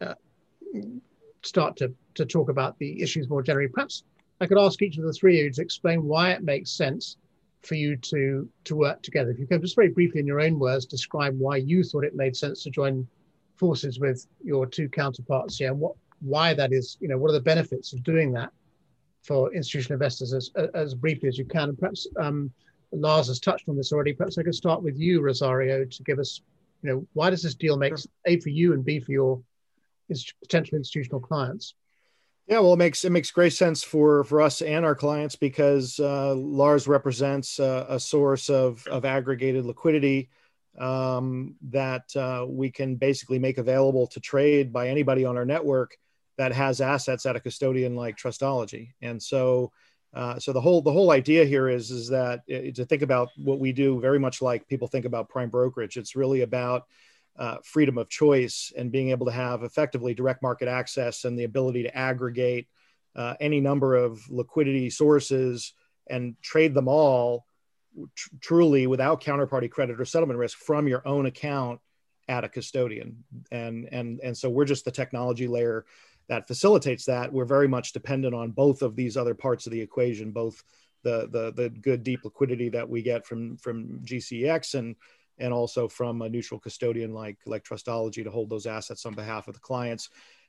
uh, 0.00 0.14
start 1.44 1.76
to, 1.76 1.92
to 2.14 2.24
talk 2.24 2.48
about 2.48 2.78
the 2.78 3.00
issues 3.02 3.28
more 3.28 3.42
generally, 3.42 3.68
perhaps 3.68 4.04
I 4.40 4.46
could 4.46 4.58
ask 4.58 4.82
each 4.82 4.98
of 4.98 5.04
the 5.04 5.12
three 5.12 5.38
of 5.38 5.44
you 5.44 5.52
to 5.52 5.62
explain 5.62 6.04
why 6.04 6.32
it 6.32 6.42
makes 6.42 6.70
sense 6.70 7.16
for 7.62 7.76
you 7.76 7.96
to 7.96 8.48
to 8.64 8.74
work 8.74 9.02
together. 9.02 9.30
If 9.30 9.38
you 9.38 9.46
can 9.46 9.60
just 9.60 9.76
very 9.76 9.88
briefly 9.88 10.20
in 10.20 10.26
your 10.26 10.40
own 10.40 10.58
words 10.58 10.84
describe 10.84 11.38
why 11.38 11.56
you 11.56 11.84
thought 11.84 12.04
it 12.04 12.16
made 12.16 12.36
sense 12.36 12.62
to 12.64 12.70
join 12.70 13.06
forces 13.56 14.00
with 14.00 14.26
your 14.42 14.66
two 14.66 14.88
counterparts 14.88 15.58
here 15.58 15.70
and 15.70 15.78
what 15.78 15.94
why 16.20 16.54
that 16.54 16.72
is, 16.72 16.96
you 17.00 17.08
know, 17.08 17.18
what 17.18 17.30
are 17.30 17.34
the 17.34 17.40
benefits 17.40 17.92
of 17.92 18.02
doing 18.02 18.32
that 18.32 18.50
for 19.22 19.52
institutional 19.54 19.94
investors 19.94 20.32
as 20.32 20.50
as 20.74 20.94
briefly 20.94 21.28
as 21.28 21.38
you 21.38 21.44
can. 21.44 21.68
And 21.68 21.78
perhaps 21.78 22.08
um, 22.18 22.50
Lars 22.90 23.28
has 23.28 23.38
touched 23.38 23.68
on 23.68 23.76
this 23.76 23.92
already. 23.92 24.12
Perhaps 24.12 24.38
I 24.38 24.42
could 24.42 24.54
start 24.54 24.82
with 24.82 24.98
you, 24.98 25.20
Rosario, 25.20 25.84
to 25.84 26.02
give 26.02 26.18
us, 26.18 26.42
you 26.82 26.90
know, 26.90 27.06
why 27.12 27.30
does 27.30 27.42
this 27.42 27.54
deal 27.54 27.76
make 27.76 27.94
A 28.26 28.40
for 28.40 28.50
you 28.50 28.72
and 28.72 28.84
B 28.84 28.98
for 28.98 29.12
your 29.12 29.40
potential 30.42 30.76
institutional 30.76 31.20
clients? 31.20 31.74
Yeah, 32.46 32.58
well, 32.58 32.72
it 32.72 32.78
makes 32.78 33.04
it 33.04 33.10
makes 33.10 33.30
great 33.30 33.52
sense 33.52 33.82
for 33.82 34.24
for 34.24 34.40
us 34.40 34.62
and 34.62 34.84
our 34.84 34.96
clients 34.96 35.36
because 35.36 36.00
uh, 36.00 36.34
Lars 36.34 36.88
represents 36.88 37.58
a 37.58 37.98
source 38.00 38.50
of 38.50 38.86
of 38.88 39.04
aggregated 39.04 39.64
liquidity 39.64 40.28
um, 40.78 41.56
that 41.70 42.14
uh, 42.16 42.46
we 42.48 42.70
can 42.70 42.96
basically 42.96 43.38
make 43.38 43.58
available 43.58 44.06
to 44.08 44.20
trade 44.20 44.72
by 44.72 44.88
anybody 44.88 45.24
on 45.24 45.36
our 45.36 45.44
network 45.44 45.96
that 46.38 46.52
has 46.52 46.80
assets 46.80 47.26
at 47.26 47.36
a 47.36 47.40
custodian 47.40 47.94
like 47.94 48.16
Trustology. 48.16 48.92
And 49.02 49.22
so, 49.22 49.70
uh, 50.14 50.38
so 50.38 50.52
the 50.52 50.60
whole 50.60 50.80
the 50.82 50.92
whole 50.92 51.10
idea 51.10 51.44
here 51.44 51.68
is 51.68 51.90
is 51.90 52.08
that 52.08 52.40
uh, 52.50 52.72
to 52.74 52.84
think 52.84 53.02
about 53.02 53.28
what 53.36 53.60
we 53.60 53.72
do 53.72 54.00
very 54.00 54.18
much 54.18 54.42
like 54.42 54.68
people 54.68 54.88
think 54.88 55.04
about 55.04 55.28
prime 55.28 55.50
brokerage. 55.50 55.96
It's 55.96 56.16
really 56.16 56.42
about 56.42 56.86
uh, 57.38 57.56
freedom 57.64 57.98
of 57.98 58.08
choice 58.08 58.72
and 58.76 58.92
being 58.92 59.10
able 59.10 59.26
to 59.26 59.32
have 59.32 59.62
effectively 59.62 60.14
direct 60.14 60.42
market 60.42 60.68
access 60.68 61.24
and 61.24 61.38
the 61.38 61.44
ability 61.44 61.82
to 61.82 61.96
aggregate 61.96 62.68
uh, 63.16 63.34
any 63.40 63.60
number 63.60 63.94
of 63.94 64.20
liquidity 64.30 64.90
sources 64.90 65.74
and 66.08 66.34
trade 66.42 66.74
them 66.74 66.88
all 66.88 67.44
tr- 68.14 68.30
truly 68.40 68.86
without 68.86 69.22
counterparty 69.22 69.70
credit 69.70 70.00
or 70.00 70.04
settlement 70.04 70.38
risk 70.38 70.58
from 70.58 70.86
your 70.86 71.06
own 71.06 71.26
account 71.26 71.80
at 72.28 72.44
a 72.44 72.48
custodian. 72.48 73.24
And 73.50 73.88
and 73.92 74.20
and 74.20 74.36
so 74.36 74.48
we're 74.48 74.64
just 74.64 74.84
the 74.84 74.90
technology 74.90 75.46
layer 75.46 75.84
that 76.28 76.46
facilitates 76.46 77.04
that. 77.06 77.32
We're 77.32 77.44
very 77.44 77.68
much 77.68 77.92
dependent 77.92 78.34
on 78.34 78.52
both 78.52 78.82
of 78.82 78.96
these 78.96 79.16
other 79.16 79.34
parts 79.34 79.66
of 79.66 79.72
the 79.72 79.80
equation 79.80 80.32
both 80.32 80.62
the 81.02 81.28
the 81.30 81.52
the 81.52 81.68
good 81.68 82.02
deep 82.02 82.24
liquidity 82.24 82.68
that 82.70 82.88
we 82.88 83.02
get 83.02 83.26
from 83.26 83.56
from 83.56 84.00
GCX 84.04 84.74
and 84.74 84.96
and 85.38 85.52
also 85.52 85.88
from 85.88 86.22
a 86.22 86.28
neutral 86.28 86.60
custodian 86.60 87.12
like 87.12 87.38
like 87.46 87.64
Trustology 87.64 88.24
to 88.24 88.30
hold 88.30 88.50
those 88.50 88.66
assets 88.66 89.06
on 89.06 89.14
behalf 89.14 89.48
of 89.48 89.54
the 89.54 89.60
clients. 89.60 90.08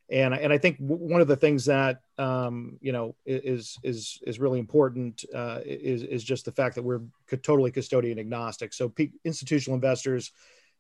And, 0.10 0.34
and 0.34 0.52
I 0.52 0.58
think 0.58 0.78
one 0.80 1.22
of 1.22 1.28
the 1.28 1.36
things 1.36 1.66
that 1.66 2.02
um, 2.18 2.78
you 2.82 2.92
know 2.92 3.16
is 3.26 3.78
is 3.84 4.20
is 4.28 4.40
really 4.40 4.60
important 4.60 5.24
uh, 5.34 5.60
is 5.66 6.04
is 6.04 6.24
just 6.24 6.46
the 6.46 6.52
fact 6.52 6.76
that 6.76 6.84
we're 6.84 7.02
totally 7.42 7.72
custodian 7.72 8.20
agnostic. 8.20 8.74
So 8.74 8.94
institutional 9.24 9.76
investors, 9.76 10.32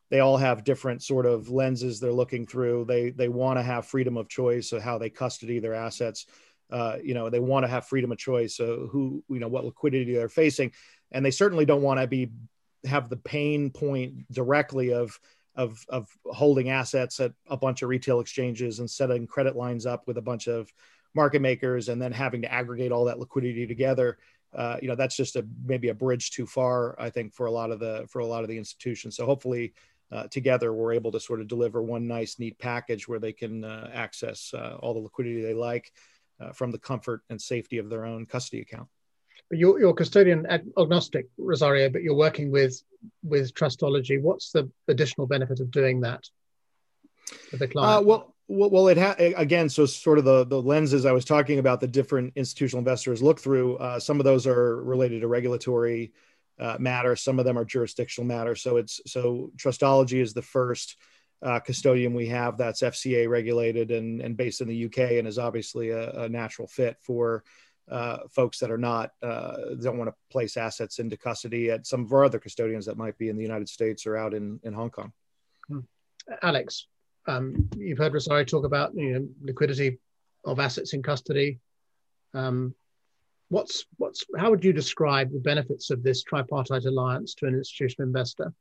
they 0.09 0.19
all 0.19 0.37
have 0.37 0.65
different 0.65 1.01
sort 1.01 1.25
of 1.25 1.49
lenses 1.49 1.99
they're 1.99 2.11
looking 2.11 2.45
through. 2.45 2.85
They 2.85 3.11
they 3.11 3.29
want 3.29 3.57
to 3.57 3.63
have 3.63 3.85
freedom 3.85 4.17
of 4.17 4.27
choice 4.27 4.73
of 4.73 4.83
how 4.83 4.97
they 4.97 5.09
custody 5.09 5.59
their 5.59 5.73
assets. 5.73 6.25
Uh, 6.69 6.97
you 7.03 7.13
know, 7.13 7.29
they 7.29 7.39
want 7.39 7.63
to 7.63 7.69
have 7.69 7.87
freedom 7.87 8.11
of 8.11 8.17
choice. 8.17 8.57
So 8.57 8.87
who 8.91 9.23
you 9.29 9.39
know 9.39 9.47
what 9.47 9.63
liquidity 9.63 10.13
they're 10.13 10.27
facing, 10.27 10.73
and 11.11 11.25
they 11.25 11.31
certainly 11.31 11.65
don't 11.65 11.81
want 11.81 12.01
to 12.01 12.07
be 12.07 12.29
have 12.85 13.09
the 13.09 13.17
pain 13.17 13.69
point 13.69 14.31
directly 14.31 14.93
of 14.93 15.19
of 15.55 15.85
of 15.89 16.09
holding 16.25 16.69
assets 16.69 17.19
at 17.19 17.33
a 17.47 17.57
bunch 17.57 17.81
of 17.81 17.89
retail 17.89 18.19
exchanges 18.19 18.79
and 18.79 18.89
setting 18.89 19.27
credit 19.27 19.55
lines 19.55 19.85
up 19.85 20.07
with 20.07 20.17
a 20.17 20.21
bunch 20.21 20.47
of 20.47 20.71
market 21.13 21.41
makers 21.41 21.89
and 21.89 22.01
then 22.01 22.11
having 22.11 22.41
to 22.41 22.51
aggregate 22.51 22.91
all 22.91 23.05
that 23.05 23.19
liquidity 23.19 23.67
together 23.67 24.17
uh, 24.55 24.77
you 24.81 24.87
know 24.87 24.95
that's 24.95 25.15
just 25.15 25.35
a 25.35 25.45
maybe 25.65 25.89
a 25.89 25.93
bridge 25.93 26.31
too 26.31 26.45
far 26.45 26.99
i 26.99 27.09
think 27.09 27.33
for 27.33 27.45
a 27.45 27.51
lot 27.51 27.71
of 27.71 27.79
the 27.79 28.05
for 28.09 28.19
a 28.19 28.25
lot 28.25 28.43
of 28.43 28.49
the 28.49 28.57
institutions. 28.57 29.15
So 29.15 29.25
hopefully 29.25 29.73
uh, 30.11 30.27
together 30.27 30.73
we're 30.73 30.93
able 30.93 31.11
to 31.11 31.19
sort 31.19 31.41
of 31.41 31.47
deliver 31.47 31.81
one 31.81 32.07
nice 32.07 32.37
neat 32.37 32.59
package 32.59 33.07
where 33.07 33.19
they 33.19 33.33
can 33.33 33.63
uh, 33.63 33.89
access 33.93 34.53
uh, 34.53 34.77
all 34.79 34.93
the 34.93 34.99
liquidity 34.99 35.41
they 35.41 35.55
like 35.55 35.91
uh, 36.39 36.51
from 36.51 36.71
the 36.71 36.77
comfort 36.77 37.21
and 37.29 37.41
safety 37.41 37.79
of 37.79 37.89
their 37.89 38.05
own 38.05 38.25
custody 38.25 38.61
account 38.61 38.87
you're, 39.55 39.79
you're 39.79 39.93
custodian 39.93 40.45
agnostic, 40.77 41.27
Rosario, 41.37 41.89
but 41.89 42.03
you're 42.03 42.15
working 42.15 42.51
with 42.51 42.81
with 43.23 43.53
Trustology. 43.53 44.21
What's 44.21 44.51
the 44.51 44.69
additional 44.87 45.27
benefit 45.27 45.59
of 45.59 45.71
doing 45.71 46.01
that 46.01 46.23
for 47.49 47.57
the 47.57 47.67
client? 47.67 48.01
Uh, 48.03 48.07
well, 48.07 48.35
well, 48.47 48.87
it 48.89 48.97
ha- 48.97 49.15
again, 49.17 49.69
so 49.69 49.85
sort 49.85 50.19
of 50.19 50.25
the 50.25 50.45
the 50.45 50.61
lenses 50.61 51.05
I 51.05 51.11
was 51.11 51.25
talking 51.25 51.59
about, 51.59 51.79
the 51.79 51.87
different 51.87 52.33
institutional 52.35 52.79
investors 52.79 53.21
look 53.21 53.39
through. 53.39 53.77
Uh, 53.77 53.99
some 53.99 54.19
of 54.19 54.25
those 54.25 54.45
are 54.47 54.83
related 54.83 55.21
to 55.21 55.27
regulatory 55.27 56.13
uh, 56.59 56.77
matters. 56.79 57.21
Some 57.21 57.39
of 57.39 57.45
them 57.45 57.57
are 57.57 57.65
jurisdictional 57.65 58.27
matters. 58.27 58.61
So 58.61 58.77
it's 58.77 59.01
so 59.07 59.51
Trustology 59.57 60.21
is 60.21 60.33
the 60.33 60.41
first 60.41 60.97
uh, 61.41 61.59
custodian 61.59 62.13
we 62.13 62.27
have 62.27 62.57
that's 62.57 62.81
FCA 62.81 63.27
regulated 63.27 63.91
and, 63.91 64.21
and 64.21 64.37
based 64.37 64.61
in 64.61 64.67
the 64.67 64.85
UK 64.85 65.13
and 65.13 65.27
is 65.27 65.37
obviously 65.37 65.89
a, 65.89 66.23
a 66.23 66.29
natural 66.29 66.67
fit 66.67 66.97
for 67.01 67.43
uh, 67.89 68.19
folks 68.29 68.59
that 68.59 68.71
are 68.71 68.77
not 68.77 69.11
uh, 69.21 69.75
don't 69.81 69.97
want 69.97 70.09
to 70.09 70.15
place 70.31 70.57
assets 70.57 70.99
into 70.99 71.17
custody 71.17 71.69
at 71.69 71.85
some 71.85 72.03
of 72.03 72.13
our 72.13 72.23
other 72.23 72.39
custodians 72.39 72.85
that 72.85 72.97
might 72.97 73.17
be 73.17 73.29
in 73.29 73.35
the 73.35 73.43
United 73.43 73.69
States 73.69 74.05
or 74.05 74.15
out 74.17 74.33
in, 74.33 74.59
in 74.63 74.73
Hong 74.73 74.89
Kong. 74.89 75.11
Hmm. 75.67 75.79
Alex, 76.41 76.87
um, 77.27 77.69
you've 77.77 77.97
heard 77.97 78.13
Rosario 78.13 78.45
talk 78.45 78.65
about 78.65 78.95
you 78.95 79.19
know, 79.19 79.27
liquidity 79.41 79.99
of 80.45 80.59
assets 80.59 80.93
in 80.93 81.03
custody. 81.03 81.59
Um, 82.33 82.73
what's 83.49 83.85
what's 83.97 84.25
how 84.37 84.49
would 84.49 84.63
you 84.63 84.73
describe 84.73 85.31
the 85.31 85.39
benefits 85.39 85.89
of 85.89 86.03
this 86.03 86.23
tripartite 86.23 86.85
alliance 86.85 87.35
to 87.35 87.45
an 87.45 87.53
institutional 87.53 88.07
investor? 88.07 88.53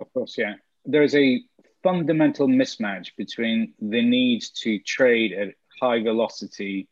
Of 0.00 0.12
course, 0.12 0.36
yeah 0.36 0.54
there 0.84 1.02
is 1.02 1.14
a 1.14 1.42
fundamental 1.82 2.46
mismatch 2.46 3.08
between 3.16 3.74
the 3.80 4.02
need 4.02 4.42
to 4.62 4.78
trade 4.80 5.32
at 5.32 5.54
high 5.80 6.02
velocity 6.02 6.88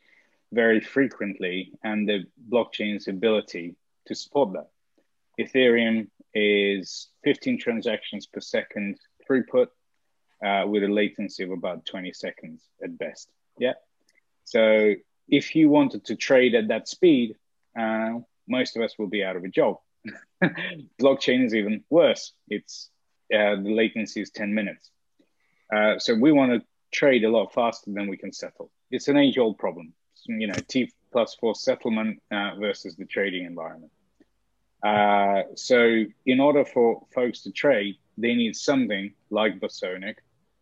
very 0.52 0.80
frequently 0.80 1.72
and 1.82 2.08
the 2.08 2.24
blockchain's 2.50 3.08
ability 3.08 3.74
to 4.06 4.14
support 4.14 4.52
that. 4.52 4.68
Ethereum 5.40 6.08
is 6.34 7.08
15 7.24 7.58
transactions 7.58 8.26
per 8.26 8.40
second 8.40 8.98
throughput 9.28 9.68
uh, 10.44 10.66
with 10.66 10.84
a 10.84 10.88
latency 10.88 11.42
of 11.42 11.50
about 11.50 11.86
20 11.86 12.12
seconds 12.12 12.62
at 12.82 12.98
best. 12.98 13.30
Yeah. 13.58 13.74
So 14.44 14.94
if 15.28 15.54
you 15.54 15.68
wanted 15.68 16.04
to 16.06 16.16
trade 16.16 16.54
at 16.54 16.68
that 16.68 16.88
speed, 16.88 17.36
uh, 17.78 18.18
most 18.48 18.76
of 18.76 18.82
us 18.82 18.98
will 18.98 19.06
be 19.08 19.24
out 19.24 19.36
of 19.36 19.44
a 19.44 19.48
job. 19.48 19.78
Blockchain 21.00 21.44
is 21.44 21.54
even 21.54 21.84
worse. 21.88 22.32
It's 22.48 22.90
uh, 23.32 23.56
the 23.56 23.72
latency 23.74 24.20
is 24.20 24.30
10 24.30 24.52
minutes. 24.52 24.90
Uh, 25.74 25.98
so 25.98 26.14
we 26.14 26.32
want 26.32 26.52
to 26.52 26.66
trade 26.90 27.24
a 27.24 27.30
lot 27.30 27.54
faster 27.54 27.90
than 27.90 28.08
we 28.08 28.18
can 28.18 28.32
settle. 28.32 28.70
It's 28.90 29.08
an 29.08 29.16
age 29.16 29.38
old 29.38 29.58
problem, 29.58 29.94
you 30.26 30.46
know, 30.46 30.54
T 30.68 30.92
plus 31.12 31.34
four 31.34 31.54
settlement 31.54 32.22
uh, 32.30 32.52
versus 32.58 32.96
the 32.96 33.04
trading 33.04 33.44
environment. 33.44 33.92
Uh, 34.82 35.42
so 35.54 36.04
in 36.26 36.40
order 36.40 36.64
for 36.64 37.06
folks 37.14 37.42
to 37.42 37.52
trade, 37.52 37.96
they 38.18 38.34
need 38.34 38.56
something 38.56 39.12
like 39.30 39.60
Bosonic 39.60 40.16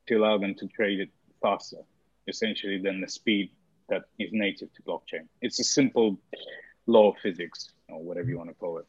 to 0.09 0.17
allow 0.17 0.39
them 0.39 0.55
to 0.57 0.67
trade 0.69 1.01
it 1.01 1.11
faster, 1.41 1.79
essentially 2.29 2.79
than 2.79 3.01
the 3.01 3.09
speed 3.09 3.51
that 3.89 4.03
is 4.19 4.31
native 4.33 4.73
to 4.75 4.83
blockchain. 4.83 5.27
It's 5.41 5.59
a 5.61 5.65
simple 5.65 6.19
law 6.87 7.11
of 7.11 7.19
physics 7.19 7.71
or 7.89 8.03
whatever 8.03 8.29
you 8.29 8.39
want 8.39 8.51
to 8.51 8.55
call 8.55 8.79
it. 8.79 8.87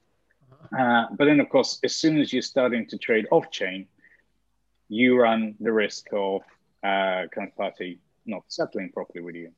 Uh, 0.78 1.06
but 1.18 1.26
then, 1.26 1.40
of 1.40 1.50
course, 1.50 1.80
as 1.84 1.96
soon 1.96 2.20
as 2.20 2.32
you're 2.32 2.42
starting 2.42 2.86
to 2.88 2.98
trade 2.98 3.26
off 3.32 3.50
chain, 3.52 3.88
you 4.90 5.20
run 5.20 5.56
the 5.60 5.72
risk 5.72 6.08
of 6.12 6.42
uh, 6.84 7.24
counterparty 7.36 8.00
not 8.26 8.44
settling 8.48 8.92
properly 8.92 9.22
with 9.22 9.36
you. 9.36 9.52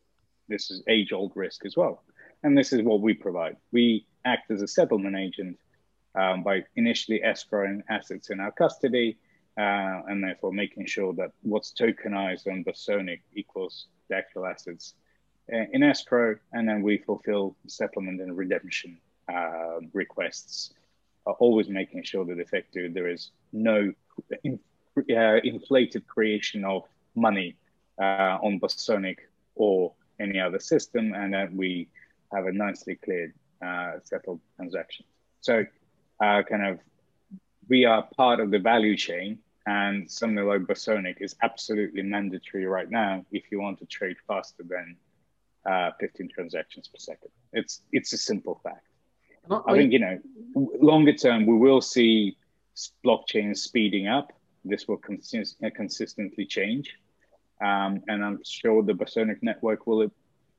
This 0.48 0.72
is 0.72 0.84
age 0.88 1.14
old 1.14 1.32
risk 1.36 1.66
as 1.66 1.76
well. 1.76 2.04
And 2.44 2.58
this 2.58 2.74
is 2.74 2.82
what 2.82 3.02
we 3.02 3.14
provide. 3.14 3.58
We 3.72 4.06
act 4.26 4.52
as 4.52 4.62
a 4.62 4.68
settlement 4.68 5.16
agent 5.16 5.58
um, 6.16 6.44
by 6.44 6.64
initially 6.76 7.22
escrowing 7.26 7.82
assets 7.90 8.30
in 8.30 8.40
our 8.40 8.52
custody 8.52 9.18
uh, 9.58 10.02
and 10.08 10.24
therefore 10.24 10.52
making 10.52 10.86
sure 10.86 11.14
that 11.14 11.32
what's 11.42 11.74
tokenized 11.74 12.48
on 12.48 12.64
Bosonic 12.64 13.22
equals 13.36 13.88
the 14.10 14.16
actual 14.16 14.46
assets 14.46 14.96
uh, 15.52 15.66
in 15.72 15.84
escrow. 15.84 16.36
And 16.52 16.68
then 16.68 16.82
we 16.82 16.98
fulfill 16.98 17.56
settlement 17.68 18.22
and 18.22 18.36
redemption 18.38 18.98
uh, 19.32 19.80
requests 19.94 20.74
are 21.26 21.36
always 21.36 21.70
making 21.70 22.04
sure 22.04 22.26
that 22.26 22.40
effectively 22.40 22.90
there 22.90 23.08
is 23.08 23.32
no 23.54 23.94
in, 24.44 24.60
uh, 24.98 25.38
inflated 25.44 26.06
creation 26.08 26.66
of 26.66 26.84
money 27.16 27.56
uh, 28.00 28.38
on 28.42 28.60
Bosonic 28.60 29.18
or 29.56 29.94
any 30.24 30.40
other 30.40 30.60
system, 30.60 31.14
and 31.14 31.34
that 31.34 31.54
we 31.54 31.88
have 32.34 32.46
a 32.48 32.52
nicely 32.52 32.96
cleared 32.96 33.34
uh, 33.66 33.94
settled 34.04 34.40
transaction. 34.56 35.06
So, 35.42 35.66
uh, 36.24 36.42
kind 36.50 36.66
of, 36.66 36.80
we 37.70 37.86
are 37.86 38.08
part 38.18 38.40
of 38.40 38.52
the 38.52 38.60
value 38.60 38.98
chain, 38.98 39.40
and 39.66 40.10
something 40.10 40.44
like 40.46 40.62
Bosonic 40.62 41.18
is 41.22 41.36
absolutely 41.42 42.02
mandatory 42.02 42.66
right 42.66 42.90
now 42.90 43.26
if 43.32 43.44
you 43.52 43.62
want 43.62 43.80
to 43.80 43.86
trade 43.86 44.18
faster 44.28 44.64
than 44.68 44.98
uh, 45.70 45.92
15 46.00 46.30
transactions 46.34 46.88
per 46.88 46.98
second. 46.98 47.32
It's 47.54 47.82
it's 47.92 48.12
a 48.14 48.18
simple 48.18 48.60
fact. 48.64 48.86
I 49.68 49.74
think 49.74 49.92
you 49.94 50.00
know, 50.00 50.20
longer 50.56 51.14
term, 51.14 51.46
we 51.46 51.58
will 51.58 51.82
see 51.82 52.38
blockchain 53.06 53.56
speeding 53.56 54.08
up. 54.08 54.32
This 54.66 54.88
will 54.88 54.98
consist- 54.98 55.58
consistently 55.76 56.46
change, 56.46 56.96
um, 57.62 58.02
and 58.08 58.24
I'm 58.24 58.40
sure 58.44 58.84
the 58.84 58.94
Bosonic 58.94 59.38
network 59.42 59.88
will 59.88 60.12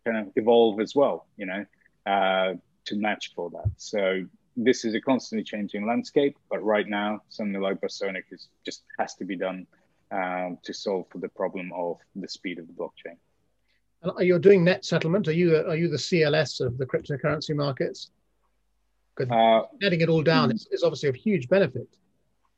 kind 0.05 0.19
of 0.19 0.33
evolve 0.37 0.81
as 0.81 0.95
well. 0.95 1.27
You 1.37 1.47
know, 1.47 1.67
uh, 2.07 2.55
to 2.87 2.97
match 2.97 3.33
for 3.35 3.51
that. 3.51 3.71
So 3.77 4.25
this 4.57 4.85
is 4.85 4.95
a 4.95 5.01
constantly 5.01 5.45
changing 5.45 5.87
landscape, 5.87 6.37
but 6.51 6.63
right 6.63 6.89
now, 6.89 7.23
something 7.29 7.61
like 7.61 7.81
Bosonic 7.81 8.25
is 8.31 8.49
just 8.65 8.85
has 8.99 9.15
to 9.17 9.25
be 9.25 9.37
done 9.37 9.67
um, 10.11 10.59
to 10.63 10.73
solve 10.73 11.07
for 11.11 11.19
the 11.19 11.29
problem 11.29 11.73
of 11.75 11.99
the 12.15 12.29
speed 12.29 12.59
of 12.59 12.67
the 12.67 12.73
blockchain. 12.73 13.17
You're 14.19 14.23
you 14.23 14.39
doing 14.39 14.65
net 14.65 14.85
settlement. 14.85 15.29
Are 15.29 15.33
you 15.33 15.57
are 15.57 15.77
you 15.77 15.89
the 15.89 15.97
CLS 15.97 16.61
of 16.61 16.77
the 16.77 16.85
cryptocurrency 16.85 17.57
markets? 17.57 18.11
Because 19.17 19.33
uh, 19.33 19.67
netting 19.81 20.01
it 20.03 20.09
all 20.09 20.23
down 20.23 20.51
is, 20.51 20.67
is, 20.71 20.83
obviously 20.83 21.09
a 21.09 21.13
huge 21.13 21.49
benefit. 21.49 21.89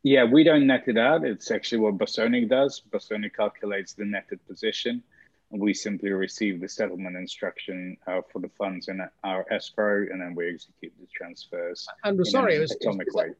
Yeah, 0.06 0.22
we 0.22 0.44
don't 0.44 0.68
net 0.68 0.84
it 0.86 0.98
out. 0.98 1.24
It's 1.24 1.50
actually 1.50 1.78
what 1.78 1.98
Bosonic 1.98 2.48
does. 2.48 2.80
Bosonic 2.92 3.34
calculates 3.34 3.94
the 3.94 4.04
netted 4.04 4.38
position. 4.46 5.02
And 5.50 5.60
we 5.60 5.74
simply 5.74 6.12
receive 6.12 6.60
the 6.60 6.68
settlement 6.68 7.16
instruction 7.16 7.96
uh, 8.06 8.20
for 8.32 8.38
the 8.38 8.48
funds 8.56 8.86
in 8.86 9.00
our 9.24 9.44
escrow, 9.52 10.06
and 10.08 10.20
then 10.20 10.36
we 10.36 10.48
execute 10.48 10.92
the 11.00 11.08
transfers. 11.12 11.88
And 12.04 12.24
sorry, 12.24 12.54
is, 12.54 12.70
is, 12.70 12.76
is, 12.76 12.96
that, 13.14 13.34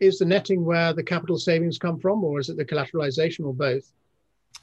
is 0.00 0.18
the 0.18 0.24
netting 0.24 0.64
where 0.64 0.92
the 0.92 1.04
capital 1.04 1.38
savings 1.38 1.78
come 1.78 2.00
from, 2.00 2.24
or 2.24 2.40
is 2.40 2.48
it 2.48 2.56
the 2.56 2.64
collateralization, 2.64 3.46
or 3.46 3.54
both? 3.54 3.88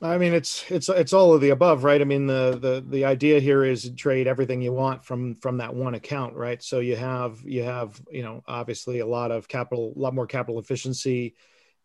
I 0.01 0.17
mean, 0.17 0.33
it's 0.33 0.69
it's 0.69 0.89
it's 0.89 1.13
all 1.13 1.33
of 1.33 1.41
the 1.41 1.51
above, 1.51 1.83
right? 1.83 2.01
I 2.01 2.03
mean, 2.03 2.27
the 2.27 2.57
the 2.61 2.85
the 2.87 3.05
idea 3.05 3.39
here 3.39 3.63
is 3.63 3.89
trade 3.95 4.27
everything 4.27 4.61
you 4.61 4.73
want 4.73 5.05
from 5.05 5.35
from 5.35 5.57
that 5.57 5.73
one 5.73 5.95
account, 5.95 6.35
right? 6.35 6.61
So 6.61 6.79
you 6.79 6.97
have 6.97 7.41
you 7.45 7.63
have 7.63 8.01
you 8.11 8.21
know 8.21 8.43
obviously 8.45 8.99
a 8.99 9.05
lot 9.05 9.31
of 9.31 9.47
capital, 9.47 9.93
a 9.95 9.99
lot 9.99 10.13
more 10.13 10.27
capital 10.27 10.59
efficiency 10.59 11.35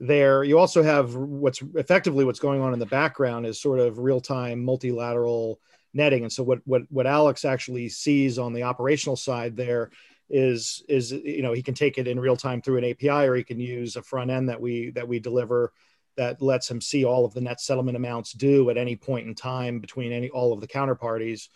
there. 0.00 0.42
You 0.42 0.58
also 0.58 0.82
have 0.82 1.14
what's 1.14 1.62
effectively 1.76 2.24
what's 2.24 2.40
going 2.40 2.60
on 2.60 2.72
in 2.72 2.80
the 2.80 2.86
background 2.86 3.46
is 3.46 3.60
sort 3.60 3.78
of 3.78 3.98
real 3.98 4.20
time 4.20 4.64
multilateral 4.64 5.60
netting, 5.94 6.24
and 6.24 6.32
so 6.32 6.42
what 6.42 6.60
what 6.64 6.82
what 6.90 7.06
Alex 7.06 7.44
actually 7.44 7.88
sees 7.88 8.38
on 8.40 8.52
the 8.52 8.64
operational 8.64 9.16
side 9.16 9.56
there 9.56 9.90
is 10.28 10.82
is 10.88 11.12
you 11.12 11.42
know 11.42 11.52
he 11.52 11.62
can 11.62 11.74
take 11.74 11.96
it 11.96 12.08
in 12.08 12.18
real 12.18 12.36
time 12.36 12.60
through 12.60 12.78
an 12.78 12.84
API, 12.84 13.28
or 13.28 13.36
he 13.36 13.44
can 13.44 13.60
use 13.60 13.94
a 13.94 14.02
front 14.02 14.32
end 14.32 14.48
that 14.48 14.60
we 14.60 14.90
that 14.90 15.06
we 15.06 15.20
deliver 15.20 15.72
that 16.16 16.42
lets 16.42 16.70
him 16.70 16.80
see 16.80 17.04
all 17.04 17.24
of 17.24 17.34
the 17.34 17.40
net 17.40 17.60
settlement 17.60 17.96
amounts 17.96 18.32
due 18.32 18.70
at 18.70 18.76
any 18.76 18.96
point 18.96 19.26
in 19.26 19.34
time 19.34 19.80
between 19.80 20.12
any 20.12 20.28
all 20.30 20.52
of 20.52 20.60
the 20.60 20.68
counterparties. 20.68 21.48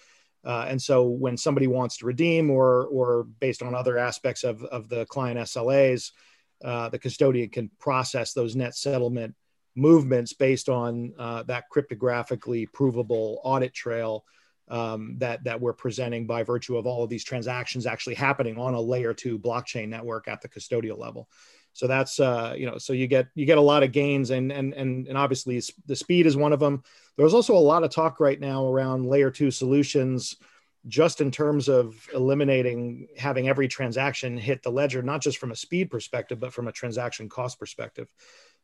Uh, 0.44 0.66
and 0.68 0.80
so 0.80 1.08
when 1.08 1.36
somebody 1.36 1.66
wants 1.66 1.98
to 1.98 2.06
redeem 2.06 2.50
or 2.50 2.86
or 2.86 3.24
based 3.40 3.62
on 3.62 3.74
other 3.74 3.98
aspects 3.98 4.44
of, 4.44 4.62
of 4.64 4.88
the 4.88 5.06
client 5.06 5.38
SLAs, 5.38 6.12
uh, 6.62 6.88
the 6.88 6.98
custodian 6.98 7.48
can 7.48 7.70
process 7.78 8.32
those 8.32 8.54
net 8.54 8.74
settlement 8.74 9.34
movements 9.76 10.32
based 10.32 10.68
on 10.68 11.12
uh, 11.18 11.42
that 11.44 11.64
cryptographically 11.74 12.70
provable 12.72 13.40
audit 13.42 13.74
trail 13.74 14.24
um, 14.68 15.16
that 15.18 15.44
that 15.44 15.60
we're 15.60 15.72
presenting 15.72 16.26
by 16.26 16.42
virtue 16.42 16.76
of 16.76 16.86
all 16.86 17.02
of 17.02 17.10
these 17.10 17.24
transactions 17.24 17.86
actually 17.86 18.14
happening 18.14 18.58
on 18.58 18.74
a 18.74 18.80
layer 18.80 19.12
two 19.12 19.38
blockchain 19.38 19.88
network 19.88 20.28
at 20.28 20.40
the 20.40 20.48
custodial 20.48 20.98
level. 20.98 21.28
So 21.74 21.88
that's 21.88 22.20
uh, 22.20 22.54
you 22.56 22.66
know, 22.66 22.78
so 22.78 22.92
you 22.92 23.06
get 23.08 23.26
you 23.34 23.44
get 23.46 23.58
a 23.58 23.60
lot 23.60 23.82
of 23.82 23.92
gains, 23.92 24.30
and 24.30 24.50
and 24.52 24.72
and 24.72 25.08
and 25.08 25.18
obviously 25.18 25.60
the 25.86 25.96
speed 25.96 26.24
is 26.24 26.36
one 26.36 26.52
of 26.52 26.60
them. 26.60 26.82
There's 27.16 27.34
also 27.34 27.54
a 27.54 27.58
lot 27.58 27.82
of 27.82 27.90
talk 27.90 28.20
right 28.20 28.40
now 28.40 28.66
around 28.66 29.06
layer 29.06 29.30
two 29.30 29.50
solutions, 29.50 30.36
just 30.86 31.20
in 31.20 31.32
terms 31.32 31.68
of 31.68 31.94
eliminating 32.14 33.08
having 33.18 33.48
every 33.48 33.66
transaction 33.66 34.38
hit 34.38 34.62
the 34.62 34.70
ledger, 34.70 35.02
not 35.02 35.20
just 35.20 35.38
from 35.38 35.50
a 35.50 35.56
speed 35.56 35.90
perspective, 35.90 36.38
but 36.38 36.52
from 36.52 36.68
a 36.68 36.72
transaction 36.72 37.28
cost 37.28 37.58
perspective. 37.58 38.08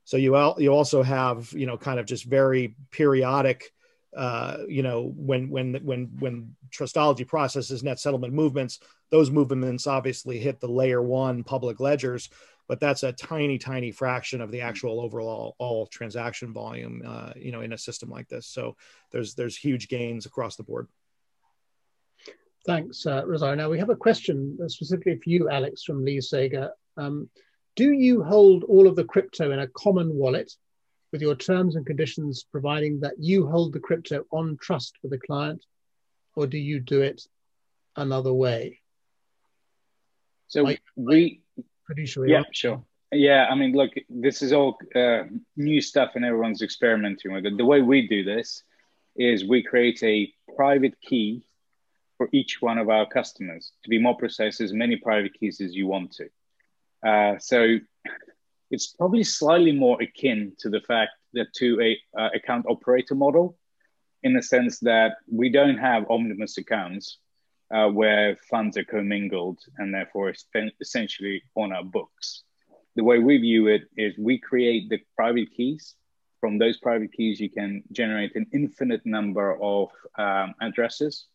So 0.04 0.16
you 0.16 0.36
al- 0.36 0.56
you 0.58 0.72
also 0.72 1.02
have 1.02 1.52
you 1.52 1.66
know 1.66 1.76
kind 1.76 1.98
of 1.98 2.06
just 2.06 2.24
very 2.24 2.76
periodic 2.92 3.72
uh, 4.16 4.58
you 4.68 4.82
know, 4.82 5.12
when 5.16 5.48
when 5.50 5.74
when 5.84 6.10
when 6.18 6.56
Trustology 6.70 7.26
processes 7.26 7.82
net 7.82 8.00
settlement 8.00 8.34
movements, 8.34 8.80
those 9.10 9.30
movements 9.30 9.86
obviously 9.86 10.38
hit 10.38 10.60
the 10.60 10.68
layer 10.68 11.00
one 11.00 11.44
public 11.44 11.78
ledgers, 11.78 12.28
but 12.70 12.78
that's 12.78 13.02
a 13.02 13.10
tiny, 13.12 13.58
tiny 13.58 13.90
fraction 13.90 14.40
of 14.40 14.52
the 14.52 14.60
actual 14.60 15.00
overall 15.00 15.56
all 15.58 15.88
transaction 15.88 16.52
volume, 16.52 17.02
uh, 17.04 17.32
you 17.34 17.50
know, 17.50 17.62
in 17.62 17.72
a 17.72 17.78
system 17.78 18.08
like 18.08 18.28
this. 18.28 18.46
So 18.46 18.76
there's 19.10 19.34
there's 19.34 19.56
huge 19.56 19.88
gains 19.88 20.24
across 20.24 20.54
the 20.54 20.62
board. 20.62 20.86
Thanks, 22.64 23.04
uh, 23.06 23.26
Rosario. 23.26 23.56
Now 23.56 23.70
we 23.70 23.80
have 23.80 23.90
a 23.90 23.96
question 23.96 24.56
specifically 24.68 25.16
for 25.16 25.30
you, 25.30 25.50
Alex, 25.50 25.82
from 25.82 26.04
Lee 26.04 26.20
Sager. 26.20 26.70
Um, 26.96 27.28
do 27.74 27.90
you 27.90 28.22
hold 28.22 28.62
all 28.62 28.86
of 28.86 28.94
the 28.94 29.02
crypto 29.02 29.50
in 29.50 29.58
a 29.58 29.66
common 29.66 30.14
wallet 30.14 30.52
with 31.10 31.22
your 31.22 31.34
terms 31.34 31.74
and 31.74 31.84
conditions 31.84 32.46
providing 32.52 33.00
that 33.00 33.14
you 33.18 33.48
hold 33.48 33.72
the 33.72 33.80
crypto 33.80 34.26
on 34.30 34.56
trust 34.60 34.96
for 35.02 35.08
the 35.08 35.18
client, 35.18 35.64
or 36.36 36.46
do 36.46 36.56
you 36.56 36.78
do 36.78 37.02
it 37.02 37.20
another 37.96 38.32
way? 38.32 38.78
So 40.46 40.62
like, 40.62 40.82
we 40.94 41.39
fiduciary. 41.90 42.30
Yeah, 42.30 42.42
sure. 42.52 42.82
Yeah, 43.12 43.46
I 43.50 43.54
mean, 43.56 43.72
look, 43.72 43.90
this 44.08 44.40
is 44.40 44.52
all 44.52 44.78
uh, 44.94 45.24
new 45.56 45.80
stuff, 45.80 46.12
and 46.14 46.24
everyone's 46.24 46.62
experimenting 46.62 47.32
with 47.32 47.44
it. 47.44 47.56
The 47.56 47.64
way 47.64 47.82
we 47.82 48.06
do 48.06 48.22
this 48.22 48.62
is 49.16 49.44
we 49.44 49.62
create 49.62 50.00
a 50.02 50.32
private 50.56 50.94
key 51.00 51.42
for 52.16 52.28
each 52.32 52.62
one 52.62 52.78
of 52.78 52.88
our 52.88 53.06
customers. 53.06 53.72
To 53.82 53.90
be 53.90 53.98
more 53.98 54.16
precise, 54.16 54.60
as 54.60 54.72
many 54.72 54.96
private 54.96 55.34
keys 55.38 55.60
as 55.60 55.74
you 55.74 55.88
want 55.88 56.12
to. 56.18 56.28
Uh, 57.10 57.38
so 57.38 57.78
it's 58.70 58.88
probably 58.88 59.24
slightly 59.24 59.72
more 59.72 60.00
akin 60.00 60.52
to 60.60 60.70
the 60.70 60.80
fact 60.80 61.12
that 61.32 61.52
to 61.54 61.80
a 61.80 62.20
uh, 62.20 62.28
account 62.34 62.66
operator 62.68 63.16
model, 63.16 63.58
in 64.22 64.34
the 64.34 64.42
sense 64.42 64.78
that 64.80 65.12
we 65.26 65.48
don't 65.48 65.78
have 65.78 66.10
omnibus 66.10 66.58
accounts 66.58 67.18
uh, 67.72 67.88
where 67.88 68.36
funds 68.48 68.76
are 68.76 68.84
commingled 68.84 69.58
and 69.78 69.94
therefore 69.94 70.32
essentially 70.80 71.42
on 71.54 71.72
our 71.72 71.84
books. 71.84 72.42
The 72.96 73.04
way 73.04 73.18
we 73.18 73.38
view 73.38 73.68
it 73.68 73.82
is 73.96 74.14
we 74.18 74.38
create 74.38 74.88
the 74.88 74.98
private 75.16 75.52
keys. 75.56 75.94
From 76.40 76.58
those 76.58 76.78
private 76.78 77.12
keys, 77.12 77.38
you 77.38 77.50
can 77.50 77.82
generate 77.92 78.34
an 78.34 78.46
infinite 78.52 79.04
number 79.04 79.60
of 79.62 79.90
um, 80.18 80.54
addresses. 80.60 81.26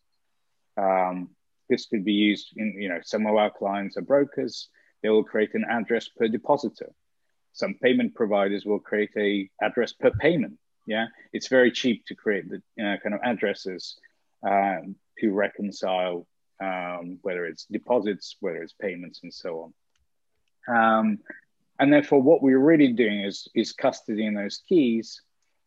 Um, 0.76 1.30
this 1.68 1.86
could 1.86 2.04
be 2.04 2.12
used 2.12 2.52
in, 2.56 2.74
you 2.78 2.88
know, 2.88 3.00
some 3.02 3.26
of 3.26 3.34
our 3.36 3.50
clients 3.50 3.96
are 3.96 4.02
brokers. 4.02 4.68
They 5.02 5.08
will 5.08 5.24
create 5.24 5.54
an 5.54 5.64
address 5.70 6.08
per 6.08 6.28
depositor. 6.28 6.92
Some 7.52 7.74
payment 7.82 8.14
providers 8.14 8.66
will 8.66 8.80
create 8.80 9.12
a 9.16 9.48
address 9.62 9.92
per 9.92 10.10
payment. 10.10 10.58
Yeah, 10.86 11.06
it's 11.32 11.48
very 11.48 11.72
cheap 11.72 12.04
to 12.06 12.14
create 12.14 12.48
the 12.48 12.62
know, 12.76 12.96
kind 13.02 13.14
of 13.14 13.20
addresses 13.24 13.98
um, 14.46 14.96
to 15.18 15.32
reconcile 15.32 16.26
um, 16.60 17.18
whether 17.22 17.44
it's 17.44 17.66
deposits, 17.66 18.36
whether 18.40 18.62
it's 18.62 18.74
payments, 18.80 19.20
and 19.22 19.32
so 19.32 19.72
on. 20.68 20.76
Um, 20.76 21.18
and 21.78 21.92
therefore, 21.92 22.22
what 22.22 22.42
we're 22.42 22.58
really 22.58 22.92
doing 22.92 23.20
is 23.20 23.48
is 23.54 23.74
custodying 23.74 24.34
those 24.34 24.62
keys, 24.68 25.20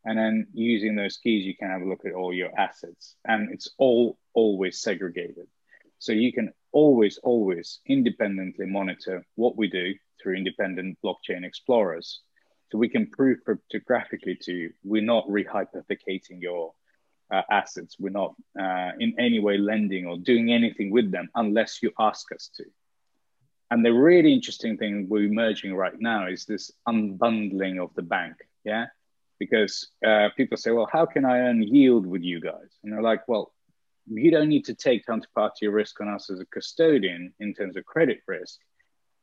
and 0.05 0.17
then 0.17 0.47
using 0.53 0.95
those 0.95 1.17
keys, 1.17 1.45
you 1.45 1.55
can 1.55 1.69
have 1.69 1.81
a 1.81 1.89
look 1.89 2.05
at 2.05 2.13
all 2.13 2.33
your 2.33 2.57
assets, 2.57 3.15
and 3.25 3.51
it's 3.51 3.69
all 3.77 4.17
always 4.33 4.81
segregated. 4.81 5.47
So 5.99 6.13
you 6.13 6.31
can 6.31 6.53
always, 6.71 7.19
always 7.23 7.79
independently 7.85 8.65
monitor 8.65 9.25
what 9.35 9.57
we 9.57 9.69
do 9.69 9.93
through 10.21 10.35
independent 10.35 10.97
blockchain 11.03 11.43
explorers. 11.43 12.21
So 12.71 12.77
we 12.77 12.89
can 12.89 13.07
prove 13.07 13.39
cryptographically 13.47 14.39
to 14.41 14.53
you, 14.53 14.73
we're 14.83 15.01
not 15.01 15.27
rehypothecating 15.27 16.41
your 16.41 16.73
uh, 17.31 17.41
assets. 17.49 17.95
We're 17.99 18.09
not 18.09 18.35
uh, 18.59 18.91
in 18.99 19.15
any 19.19 19.39
way 19.39 19.57
lending 19.57 20.05
or 20.05 20.17
doing 20.17 20.51
anything 20.51 20.91
with 20.91 21.11
them 21.11 21.29
unless 21.35 21.81
you 21.81 21.91
ask 21.99 22.31
us 22.31 22.49
to. 22.55 22.65
And 23.71 23.85
the 23.85 23.93
really 23.93 24.33
interesting 24.33 24.77
thing 24.77 25.07
we're 25.07 25.25
emerging 25.25 25.75
right 25.75 25.93
now 25.99 26.27
is 26.27 26.45
this 26.45 26.71
unbundling 26.87 27.81
of 27.81 27.93
the 27.95 28.01
bank. 28.01 28.35
Yeah. 28.63 28.87
Because 29.37 29.89
uh, 30.05 30.29
people 30.35 30.57
say, 30.57 30.71
well, 30.71 30.89
how 30.91 31.05
can 31.05 31.23
I 31.23 31.39
earn 31.39 31.61
yield 31.63 32.05
with 32.05 32.23
you 32.23 32.41
guys? 32.41 32.77
And 32.83 32.91
they're 32.91 33.01
like, 33.01 33.27
well, 33.27 33.53
you 34.07 34.31
don't 34.31 34.49
need 34.49 34.65
to 34.65 34.73
take 34.73 35.05
counterparty 35.05 35.71
risk 35.71 36.01
on 36.01 36.09
us 36.09 36.29
as 36.29 36.39
a 36.39 36.45
custodian 36.45 37.31
in 37.39 37.53
terms 37.53 37.77
of 37.77 37.85
credit 37.85 38.21
risk. 38.27 38.59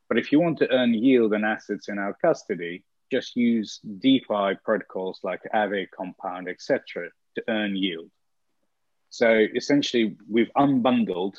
But 0.07 0.17
if 0.17 0.31
you 0.31 0.39
want 0.39 0.57
to 0.59 0.71
earn 0.71 0.93
yield 0.93 1.33
and 1.33 1.45
assets 1.45 1.89
in 1.89 1.99
our 1.99 2.13
custody, 2.13 2.83
just 3.11 3.35
use 3.35 3.79
DeFi 3.99 4.55
protocols 4.63 5.19
like 5.23 5.41
Aave, 5.53 5.87
Compound, 5.95 6.47
etc 6.47 7.09
to 7.37 7.43
earn 7.47 7.75
yield. 7.75 8.09
So 9.09 9.45
essentially, 9.55 10.15
we've 10.29 10.51
unbundled 10.55 11.35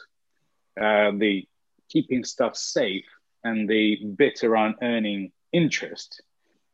uh, 0.81 1.13
the 1.17 1.47
keeping 1.89 2.25
stuff 2.25 2.57
safe 2.57 3.07
and 3.45 3.69
the 3.69 4.05
bit 4.17 4.45
around 4.45 4.77
earning 4.83 5.33
interest 5.53 6.23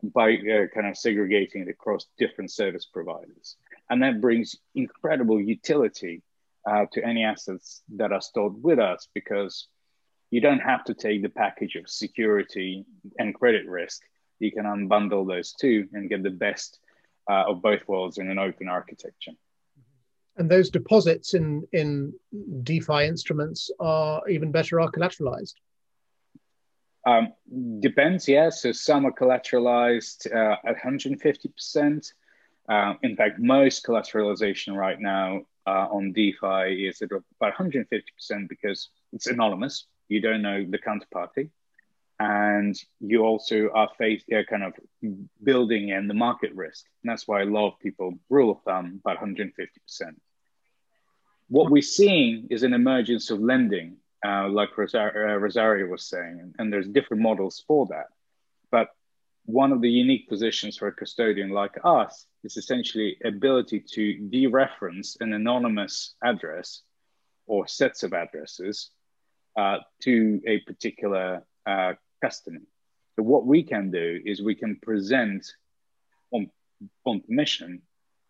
by 0.03 0.35
uh, 0.35 0.67
kind 0.75 0.87
of 0.87 0.97
segregating 0.97 1.63
it 1.63 1.69
across 1.69 2.07
different 2.19 2.51
service 2.51 2.87
providers. 2.87 3.57
And 3.91 4.03
that 4.03 4.21
brings 4.21 4.57
incredible 4.75 5.41
utility 5.41 6.23
uh, 6.67 6.87
to 6.93 7.05
any 7.05 7.25
assets 7.25 7.83
that 7.97 8.13
are 8.13 8.21
stored 8.21 8.63
with 8.63 8.79
us 8.79 9.09
because 9.15 9.69
you 10.31 10.41
don't 10.41 10.61
have 10.61 10.85
to 10.85 10.95
take 10.95 11.23
the 11.23 11.29
package 11.29 11.77
of 11.77 11.89
security 11.89 12.85
and 13.19 13.35
credit 13.35 13.69
risk. 13.69 14.01
You 14.39 14.53
can 14.53 14.65
unbundle 14.65 15.27
those 15.27 15.53
two 15.53 15.89
and 15.93 16.09
get 16.09 16.23
the 16.23 16.31
best 16.31 16.81
uh, 17.29 17.45
of 17.49 17.63
both 17.63 17.87
worlds 17.89 18.19
in 18.19 18.31
an 18.31 18.39
open 18.39 18.69
architecture. 18.69 19.33
And 20.37 20.51
those 20.51 20.71
deposits 20.71 21.35
in 21.35 21.67
in 21.73 22.13
DeFi 22.63 23.07
instruments 23.07 23.71
are 23.79 24.29
even 24.29 24.51
better 24.51 24.81
are 24.81 24.91
collateralized. 24.91 25.55
Um, 27.07 27.33
depends, 27.81 28.27
yeah. 28.27 28.51
So 28.51 28.73
some 28.73 29.05
are 29.07 29.13
collateralized 29.13 30.27
uh, 30.35 30.57
at 30.65 30.77
150%. 30.79 32.13
Uh, 32.67 32.95
in 33.03 33.15
fact, 33.15 33.39
most 33.39 33.85
collateralization 33.85 34.75
right 34.75 34.99
now 34.99 35.43
uh, 35.67 35.87
on 35.91 36.13
DeFi 36.13 36.87
is 36.87 37.03
at 37.03 37.11
about 37.13 37.55
150% 37.55 38.49
because 38.49 38.89
it's 39.13 39.27
anonymous. 39.27 39.87
You 40.09 40.21
don't 40.21 40.43
know 40.43 40.65
the 40.65 40.79
counterparty 40.79 41.51
and 42.21 42.77
you 43.01 43.23
also 43.23 43.71
are 43.75 43.89
faced 43.99 44.27
uh, 44.33 44.43
kind 44.49 44.63
of 44.63 44.75
building 45.43 45.89
in 45.89 46.07
the 46.07 46.15
market 46.15 46.55
risk. 46.55 46.85
And 47.03 47.11
that's 47.11 47.27
why 47.27 47.43
a 47.43 47.47
lot 47.47 47.69
of 47.69 47.81
people 47.81 48.15
rule 48.31 48.53
of 48.53 48.63
thumb 48.63 49.01
about 49.05 49.19
150%. 49.19 49.51
What 51.49 51.71
we're 51.71 51.83
seeing 51.83 52.47
is 52.51 52.63
an 52.63 52.73
emergence 52.73 53.31
of 53.31 53.41
lending, 53.41 53.97
uh, 54.25 54.49
like 54.49 54.77
Rosario, 54.79 55.35
uh, 55.35 55.39
Rosario 55.39 55.87
was 55.87 56.07
saying, 56.07 56.39
and, 56.41 56.55
and 56.59 56.73
there's 56.73 56.89
different 56.89 57.23
models 57.23 57.63
for 57.67 57.87
that. 57.87 58.07
But 58.71 58.89
one 59.45 59.73
of 59.73 59.83
the 59.83 59.91
unique 59.91 60.29
positions 60.29 60.79
for 60.79 60.89
a 60.89 60.93
custodian 60.93 61.51
like 61.51 61.79
us 61.85 62.27
is 62.45 62.57
essentially 62.57 63.19
ability 63.25 63.81
to 63.93 64.29
dereference 64.33 65.17
an 65.21 65.35
anonymous 65.35 66.15
address 66.25 66.83
or 67.47 67.67
sets 67.67 68.03
of 68.03 68.15
addresses 68.15 68.91
uh, 69.57 69.79
to 70.01 70.41
a 70.47 70.61
particular 70.61 71.43
uh, 71.67 71.95
customer. 72.23 72.61
So 73.17 73.23
what 73.23 73.47
we 73.47 73.63
can 73.63 73.91
do 73.91 74.21
is 74.25 74.43
we 74.43 74.55
can 74.55 74.77
present 74.83 75.47
on, 76.33 76.51
on 77.05 77.21
permission 77.21 77.83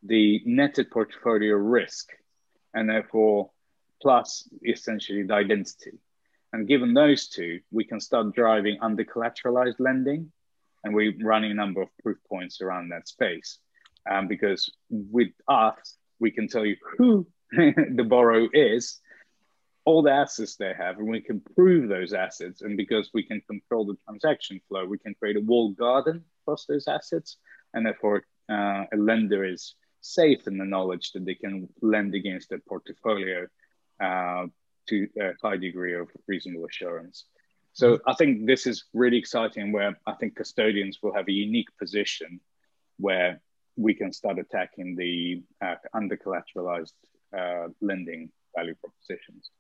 the 0.03 0.43
netted 0.45 0.91
portfolio 0.91 1.55
risk 1.55 2.11
and 2.75 2.89
therefore 2.89 3.51
plus 4.03 4.49
essentially 4.67 5.23
the 5.23 5.35
identity. 5.35 5.99
And 6.53 6.69
given 6.69 6.93
those 6.95 7.29
two, 7.29 7.61
we 7.73 7.85
can 7.85 8.01
start 8.01 8.35
driving 8.35 8.79
under 8.81 9.05
collateralized 9.05 9.81
lending 9.81 10.31
and 10.85 10.95
we're 10.95 11.15
running 11.23 11.51
a 11.51 11.55
number 11.55 11.81
of 11.81 11.89
proof 12.03 12.19
points 12.29 12.61
around 12.61 12.91
that 12.91 13.09
space. 13.09 13.59
Um, 14.09 14.29
because 14.29 14.71
with 14.91 15.31
us, 15.49 15.97
we 16.21 16.31
can 16.31 16.47
tell 16.47 16.67
you 16.67 16.77
who 16.99 17.27
the 17.51 18.07
borrower 18.07 18.49
is 18.53 19.01
all 19.85 20.03
the 20.03 20.11
assets 20.11 20.57
they 20.57 20.73
have 20.77 20.99
and 20.99 21.09
we 21.09 21.21
can 21.21 21.41
prove 21.55 21.89
those 21.89 22.13
assets. 22.13 22.63
And 22.63 22.77
because 22.77 23.11
we 23.13 23.23
can 23.23 23.41
control 23.43 23.85
the 23.87 23.97
transaction 24.07 24.61
flow 24.69 24.85
we 24.87 24.99
can 24.99 25.15
create 25.15 25.37
a 25.37 25.41
walled 25.41 25.77
garden 25.77 26.25
across 26.43 26.67
those 26.67 26.89
assets. 26.89 27.37
And 27.75 27.85
therefore 27.87 28.25
uh, 28.51 28.85
a 28.93 28.97
lender 28.97 29.45
is 29.45 29.75
safe 30.01 30.47
in 30.47 30.59
the 30.59 30.65
knowledge 30.65 31.13
that 31.13 31.25
they 31.25 31.35
can 31.35 31.69
lend 31.81 32.15
against 32.15 32.51
their 32.51 32.61
portfolio 32.69 33.47
uh, 34.01 34.47
to 34.89 35.09
a 35.19 35.33
high 35.43 35.57
degree 35.57 35.95
of 35.95 36.09
reasonable 36.27 36.67
assurance. 36.67 37.25
So 37.73 37.99
i 38.07 38.15
think 38.15 38.47
this 38.47 38.67
is 38.67 38.85
really 38.93 39.17
exciting 39.19 39.73
where 39.73 39.99
i 40.07 40.13
think 40.13 40.37
custodians 40.37 40.99
will 41.03 41.13
have 41.13 41.27
a 41.29 41.33
unique 41.33 41.71
position 41.77 42.39
where 42.99 43.41
we 43.77 43.95
can 43.95 44.13
start 44.13 44.39
attacking 44.39 44.95
the 44.95 45.43
uh, 45.61 45.75
under 45.93 46.17
collateralized 46.17 46.93
uh, 47.37 47.67
lending 47.81 48.31
value 48.55 48.77
propositions 48.77 49.51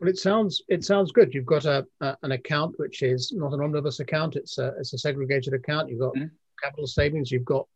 well, 0.00 0.08
it 0.08 0.18
sounds 0.18 0.62
it 0.68 0.84
sounds 0.84 1.12
good. 1.12 1.34
You've 1.34 1.46
got 1.46 1.64
a, 1.64 1.86
a, 2.00 2.16
an 2.22 2.32
account 2.32 2.74
which 2.78 3.02
is 3.02 3.32
not 3.32 3.52
an 3.52 3.60
omnibus 3.60 4.00
account; 4.00 4.36
it's 4.36 4.58
a 4.58 4.74
it's 4.78 4.92
a 4.92 4.98
segregated 4.98 5.54
account. 5.54 5.88
You've 5.88 6.00
got 6.00 6.14
mm-hmm. 6.14 6.26
capital 6.62 6.86
savings. 6.86 7.30
You've 7.30 7.44
got 7.44 7.66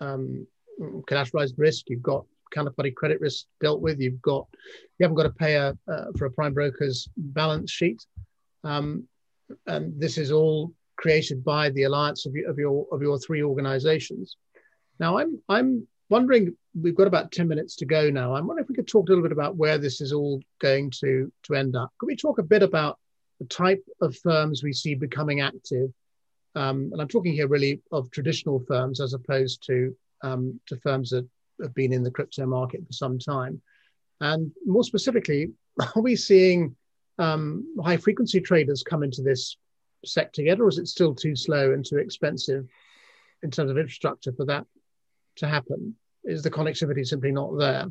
um, 0.00 0.46
collateralized 0.80 1.54
risk. 1.58 1.88
You've 1.88 2.02
got 2.02 2.24
counterparty 2.54 2.94
credit 2.94 3.20
risk 3.20 3.46
dealt 3.60 3.80
with. 3.80 4.00
You've 4.00 4.22
got 4.22 4.46
you 4.98 5.04
haven't 5.04 5.16
got 5.16 5.24
to 5.24 5.30
pay 5.30 5.54
a 5.56 5.76
uh, 5.88 6.04
for 6.16 6.26
a 6.26 6.30
prime 6.30 6.54
broker's 6.54 7.08
balance 7.16 7.70
sheet. 7.70 8.04
Um, 8.64 9.08
and 9.66 10.00
this 10.00 10.16
is 10.16 10.32
all 10.32 10.72
created 10.96 11.44
by 11.44 11.68
the 11.70 11.82
alliance 11.82 12.26
of, 12.26 12.34
of 12.48 12.58
your 12.58 12.86
of 12.92 13.02
your 13.02 13.18
three 13.18 13.42
organizations. 13.42 14.36
Now, 14.98 15.18
I'm 15.18 15.42
I'm 15.48 15.86
wondering. 16.12 16.56
We've 16.74 16.94
got 16.94 17.06
about 17.06 17.32
ten 17.32 17.48
minutes 17.48 17.76
to 17.76 17.84
go 17.84 18.10
now. 18.10 18.34
I'm 18.34 18.46
wondering 18.46 18.64
if 18.64 18.68
we 18.68 18.76
could 18.76 18.88
talk 18.88 19.08
a 19.08 19.10
little 19.10 19.24
bit 19.24 19.32
about 19.32 19.56
where 19.56 19.78
this 19.78 20.00
is 20.00 20.12
all 20.12 20.40
going 20.60 20.90
to 21.00 21.32
to 21.44 21.54
end 21.54 21.74
up. 21.74 21.92
Could 21.98 22.06
we 22.06 22.16
talk 22.16 22.38
a 22.38 22.42
bit 22.42 22.62
about 22.62 22.98
the 23.40 23.46
type 23.46 23.84
of 24.00 24.16
firms 24.18 24.62
we 24.62 24.72
see 24.72 24.94
becoming 24.94 25.40
active? 25.40 25.90
Um, 26.54 26.90
and 26.92 27.00
I'm 27.00 27.08
talking 27.08 27.32
here 27.32 27.48
really 27.48 27.80
of 27.90 28.10
traditional 28.10 28.60
firms 28.60 29.00
as 29.00 29.14
opposed 29.14 29.66
to 29.66 29.96
um, 30.22 30.60
to 30.66 30.76
firms 30.76 31.10
that 31.10 31.26
have 31.60 31.74
been 31.74 31.92
in 31.92 32.02
the 32.02 32.10
crypto 32.10 32.46
market 32.46 32.86
for 32.86 32.92
some 32.92 33.18
time. 33.18 33.60
And 34.20 34.52
more 34.64 34.84
specifically, 34.84 35.50
are 35.96 36.02
we 36.02 36.16
seeing 36.16 36.76
um, 37.18 37.64
high 37.82 37.96
frequency 37.96 38.40
traders 38.40 38.82
come 38.82 39.02
into 39.02 39.22
this 39.22 39.56
sector 40.04 40.42
yet, 40.42 40.60
or 40.60 40.68
is 40.68 40.78
it 40.78 40.88
still 40.88 41.14
too 41.14 41.36
slow 41.36 41.72
and 41.72 41.84
too 41.84 41.98
expensive 41.98 42.66
in 43.42 43.50
terms 43.50 43.70
of 43.70 43.78
infrastructure 43.78 44.32
for 44.32 44.44
that 44.46 44.66
to 45.36 45.48
happen? 45.48 45.96
Is 46.24 46.42
the 46.42 46.50
connectivity 46.50 47.06
simply 47.06 47.32
not 47.32 47.56
there? 47.58 47.90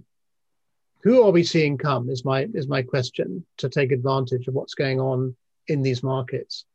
Who 1.04 1.24
are 1.24 1.32
we 1.32 1.44
seeing 1.44 1.78
come? 1.78 2.10
Is 2.10 2.24
my 2.24 2.48
is 2.54 2.68
my 2.68 2.82
question 2.82 3.46
to 3.58 3.70
take 3.70 3.92
advantage 3.92 4.48
of 4.48 4.54
what's 4.54 4.76
going 4.76 5.00
on 5.00 5.36
in 5.68 5.82
these 5.82 6.04
markets. 6.04 6.66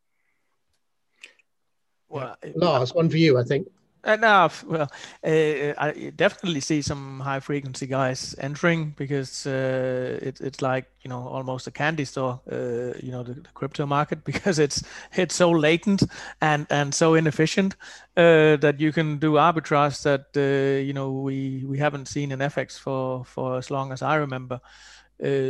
Well, 2.08 2.36
Lars, 2.54 2.94
one 2.94 3.10
for 3.10 3.16
you, 3.16 3.38
I 3.38 3.42
think. 3.42 3.68
Uh, 4.06 4.48
well, 4.68 4.88
uh, 5.24 5.72
I 5.78 6.12
definitely 6.14 6.60
see 6.60 6.80
some 6.80 7.18
high 7.18 7.40
frequency 7.40 7.88
guys 7.88 8.36
entering 8.38 8.94
because 8.96 9.48
uh, 9.48 10.20
it, 10.22 10.40
it's 10.40 10.62
like 10.62 10.86
you 11.02 11.08
know 11.08 11.26
almost 11.26 11.66
a 11.66 11.72
candy 11.72 12.04
store, 12.04 12.40
uh, 12.52 12.96
you 13.02 13.10
know, 13.10 13.24
the, 13.24 13.34
the, 13.34 13.48
crypto 13.54 13.84
market 13.84 14.24
because 14.24 14.60
it's 14.60 14.84
it's 15.16 15.34
so 15.34 15.50
latent 15.50 16.04
and 16.40 16.68
and 16.70 16.94
so 16.94 17.14
inefficient 17.14 17.74
uh, 18.16 18.54
that 18.58 18.76
you 18.78 18.92
can 18.92 19.18
do 19.18 19.32
arbitrage 19.32 20.00
that 20.04 20.26
uh, 20.36 20.80
you 20.80 20.92
know 20.92 21.10
we 21.10 21.64
we 21.66 21.76
haven't 21.78 22.06
seen 22.06 22.30
in 22.30 22.38
FX 22.38 22.78
for 22.78 23.24
for 23.24 23.58
as 23.58 23.72
long 23.72 23.92
as 23.92 24.02
I 24.02 24.14
remember. 24.14 24.60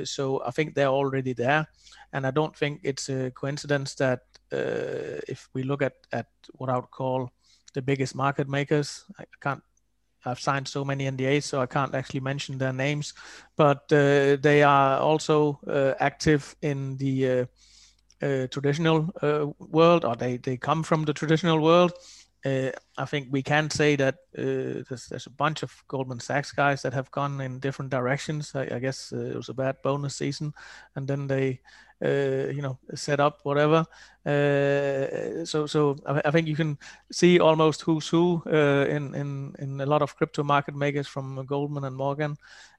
so 0.04 0.42
I 0.46 0.50
think 0.50 0.74
they're 0.74 0.86
already 0.86 1.34
there, 1.34 1.66
and 2.12 2.26
I 2.26 2.30
don't 2.30 2.56
think 2.56 2.80
it's 2.84 3.10
a 3.10 3.30
coincidence 3.32 3.96
that 3.96 4.20
if 5.28 5.48
we 5.52 5.62
look 5.62 5.82
at 5.82 5.94
at 6.12 6.28
what 6.54 6.70
I 6.70 6.76
would 6.76 6.90
call 6.90 7.30
the 7.76 7.82
biggest 7.82 8.14
market 8.14 8.48
makers. 8.48 9.04
I 9.18 9.24
can't. 9.40 9.62
I've 10.24 10.40
signed 10.40 10.66
so 10.66 10.84
many 10.84 11.04
NDAs, 11.04 11.44
so 11.44 11.60
I 11.60 11.66
can't 11.66 11.94
actually 11.94 12.20
mention 12.20 12.58
their 12.58 12.72
names, 12.72 13.14
but 13.56 13.92
uh, 13.92 14.36
they 14.40 14.64
are 14.64 14.98
also 14.98 15.60
uh, 15.68 15.92
active 16.00 16.56
in 16.62 16.96
the 16.96 17.14
uh, 17.30 17.46
uh 18.22 18.46
traditional 18.48 19.08
uh, 19.22 19.46
world, 19.58 20.04
or 20.04 20.16
they 20.16 20.38
they 20.38 20.56
come 20.56 20.82
from 20.82 21.04
the 21.04 21.12
traditional 21.12 21.60
world. 21.60 21.92
I 22.98 23.04
think 23.06 23.26
we 23.32 23.42
can 23.42 23.70
say 23.70 23.96
that 23.96 24.18
there's, 24.32 25.08
there's, 25.08 25.26
a 25.26 25.36
bunch 25.36 25.64
of 25.64 25.82
Goldman 25.88 26.20
Sachs 26.20 26.52
guys 26.52 26.80
that 26.82 26.94
have 26.94 27.10
gone 27.10 27.40
in 27.40 27.58
different 27.58 27.90
directions. 27.90 28.54
I, 28.54 28.68
I 28.76 28.78
guess 28.78 29.10
it 29.10 29.34
was 29.34 29.48
a 29.48 29.54
bad 29.54 29.76
bonus 29.82 30.14
season, 30.14 30.54
and 30.94 31.08
then 31.08 31.26
they 31.26 31.60
uh, 32.04 32.52
you 32.52 32.60
know 32.62 32.78
set 32.94 33.20
up 33.20 33.40
whatever. 33.42 33.84
Uh, 34.24 35.44
so 35.44 35.66
so 35.66 35.96
I, 36.06 36.30
think 36.30 36.48
you 36.48 36.56
can 36.56 36.78
see 37.12 37.40
almost 37.40 37.82
who's 37.82 38.08
who 38.08 38.42
uh, 38.46 38.86
in 38.88 39.14
in 39.14 39.54
in 39.58 39.80
a 39.80 39.86
lot 39.86 40.02
of 40.02 40.16
crypto 40.16 40.42
market 40.42 40.74
makers 40.74 41.06
from 41.06 41.44
Goldman 41.46 41.84
and 41.84 41.96
Morgan 41.96 42.36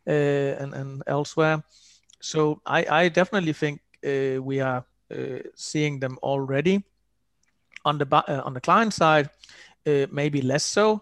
uh, 0.07 0.11
and 0.61 0.73
and 0.73 1.03
elsewhere. 1.07 1.63
So 2.21 2.61
I 2.65 2.85
I 3.05 3.09
definitely 3.09 3.53
think 3.53 3.81
uh, 4.05 4.41
we 4.43 4.59
are 4.59 4.85
uh, 5.11 5.39
seeing 5.55 5.99
them 5.99 6.17
already. 6.21 6.83
On 7.85 7.97
the 7.97 8.05
on 8.43 8.53
the 8.53 8.61
client 8.61 8.93
side 8.93 9.29
maybe 10.11 10.41
less 10.41 10.65
so 10.65 11.01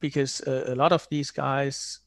because 0.00 0.42
a 0.46 0.74
lot 0.74 0.92
of 0.92 1.06
these 1.10 1.30
guys 1.30 2.00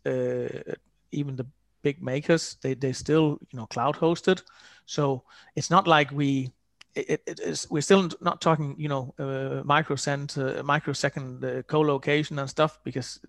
even 1.12 1.36
the 1.36 1.46
big 1.82 2.02
makers 2.02 2.58
they 2.62 2.74
they 2.74 2.94
still 2.94 3.38
you 3.52 3.58
know 3.58 3.66
cloud 3.68 3.96
hosted. 3.96 4.42
So 4.86 5.24
it's 5.56 5.70
not 5.70 5.88
like 5.88 6.12
we 6.12 6.52
it, 6.96 7.22
it 7.26 7.40
is 7.40 7.68
we're 7.70 7.82
still 7.82 8.10
not 8.22 8.42
talking 8.42 8.76
you 8.78 8.90
know 8.90 9.14
uh, 9.20 9.64
microcent 9.64 10.38
uh, 10.38 10.64
microsecond 10.64 11.44
uh, 11.44 11.62
co-location 11.64 12.40
and 12.40 12.50
stuff 12.50 12.80
because 12.84 13.20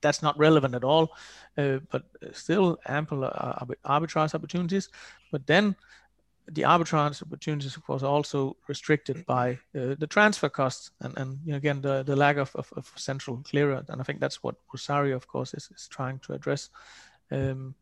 that's 0.00 0.22
not 0.22 0.38
relevant 0.38 0.74
at 0.74 0.84
all. 0.84 1.08
Uh, 1.56 1.78
but 1.90 2.04
still 2.32 2.78
ample 2.86 3.24
uh, 3.24 3.64
arbitrage 3.84 4.34
opportunities. 4.34 4.88
But 5.30 5.46
then 5.46 5.76
the 6.50 6.62
arbitrage 6.62 7.22
opportunities 7.22 7.76
of 7.76 7.84
course 7.86 8.02
are 8.02 8.10
also 8.10 8.56
restricted 8.68 9.24
by 9.24 9.52
uh, 9.74 9.94
the 9.98 10.06
transfer 10.06 10.48
costs 10.48 10.90
and, 11.00 11.16
and 11.16 11.38
you 11.44 11.52
know, 11.52 11.56
again 11.56 11.80
the, 11.80 12.02
the 12.02 12.16
lack 12.16 12.36
of, 12.36 12.54
of, 12.54 12.72
of, 12.76 12.92
central 12.96 13.38
clearer. 13.38 13.82
And 13.88 14.00
i 14.00 14.04
think 14.04 14.20
that's 14.20 14.42
what 14.42 14.56
rosario 14.72 15.16
of 15.16 15.26
course 15.26 15.54
is, 15.54 15.70
is 15.74 15.88
trying 15.88 16.18
to 16.20 16.34
address. 16.34 16.68
Um, 17.30 17.74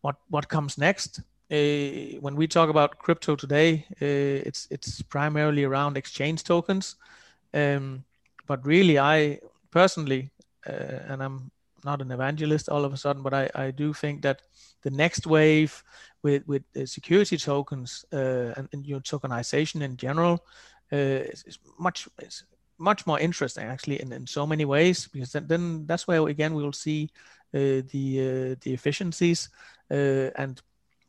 what 0.00 0.16
what 0.28 0.48
comes 0.48 0.78
next. 0.78 1.20
Uh, 1.50 2.18
when 2.20 2.36
we 2.36 2.46
talk 2.46 2.68
about 2.68 2.98
crypto 2.98 3.34
today, 3.34 3.86
uh, 4.02 4.46
it's 4.46 4.68
it's 4.70 5.02
primarily 5.02 5.64
around 5.64 5.96
exchange 5.96 6.44
tokens, 6.44 6.96
um, 7.54 8.04
but 8.46 8.64
really, 8.66 8.98
I 8.98 9.40
personally, 9.70 10.30
uh, 10.68 10.72
and 11.08 11.22
I'm 11.22 11.50
not 11.84 12.02
an 12.02 12.10
evangelist 12.10 12.68
all 12.68 12.84
of 12.84 12.92
a 12.92 12.96
sudden, 12.96 13.22
but 13.22 13.32
I, 13.32 13.50
I 13.54 13.70
do 13.70 13.94
think 13.94 14.22
that 14.22 14.42
the 14.82 14.90
next 14.90 15.26
wave 15.26 15.82
with 16.22 16.46
with 16.46 16.62
security 16.84 17.36
tokens 17.36 18.04
uh, 18.12 18.52
and, 18.56 18.68
and 18.72 18.86
you 18.86 18.94
know, 18.94 19.00
tokenization 19.00 19.82
in 19.82 19.96
general 19.96 20.44
uh, 20.92 20.96
is, 20.96 21.44
is, 21.46 21.58
much 21.78 22.08
is 22.22 22.44
much 22.78 23.06
more 23.06 23.18
interesting 23.18 23.64
actually 23.64 24.00
in, 24.00 24.12
in 24.12 24.26
so 24.26 24.46
many 24.46 24.64
ways 24.64 25.08
because 25.08 25.32
then, 25.32 25.46
then 25.46 25.86
that's 25.86 26.06
where 26.06 26.28
again 26.28 26.54
we 26.54 26.62
will 26.62 26.72
see 26.72 27.10
uh, 27.54 27.82
the 27.90 28.56
the 28.60 28.72
efficiencies 28.72 29.48
uh, 29.48 29.77
and 29.90 30.60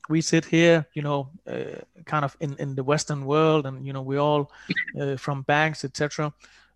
we 0.10 0.22
sit 0.22 0.44
here, 0.44 0.86
you 0.94 1.04
know, 1.04 1.30
uh, 1.48 1.82
kind 2.06 2.26
of 2.26 2.36
in, 2.40 2.56
in 2.58 2.76
the 2.76 2.84
Western 2.84 3.26
world, 3.26 3.66
and 3.66 3.86
you 3.86 3.94
know, 3.94 4.02
we 4.02 4.18
all 4.18 4.52
uh, 5.00 5.16
from 5.16 5.44
banks, 5.44 5.86
etc. 5.86 6.34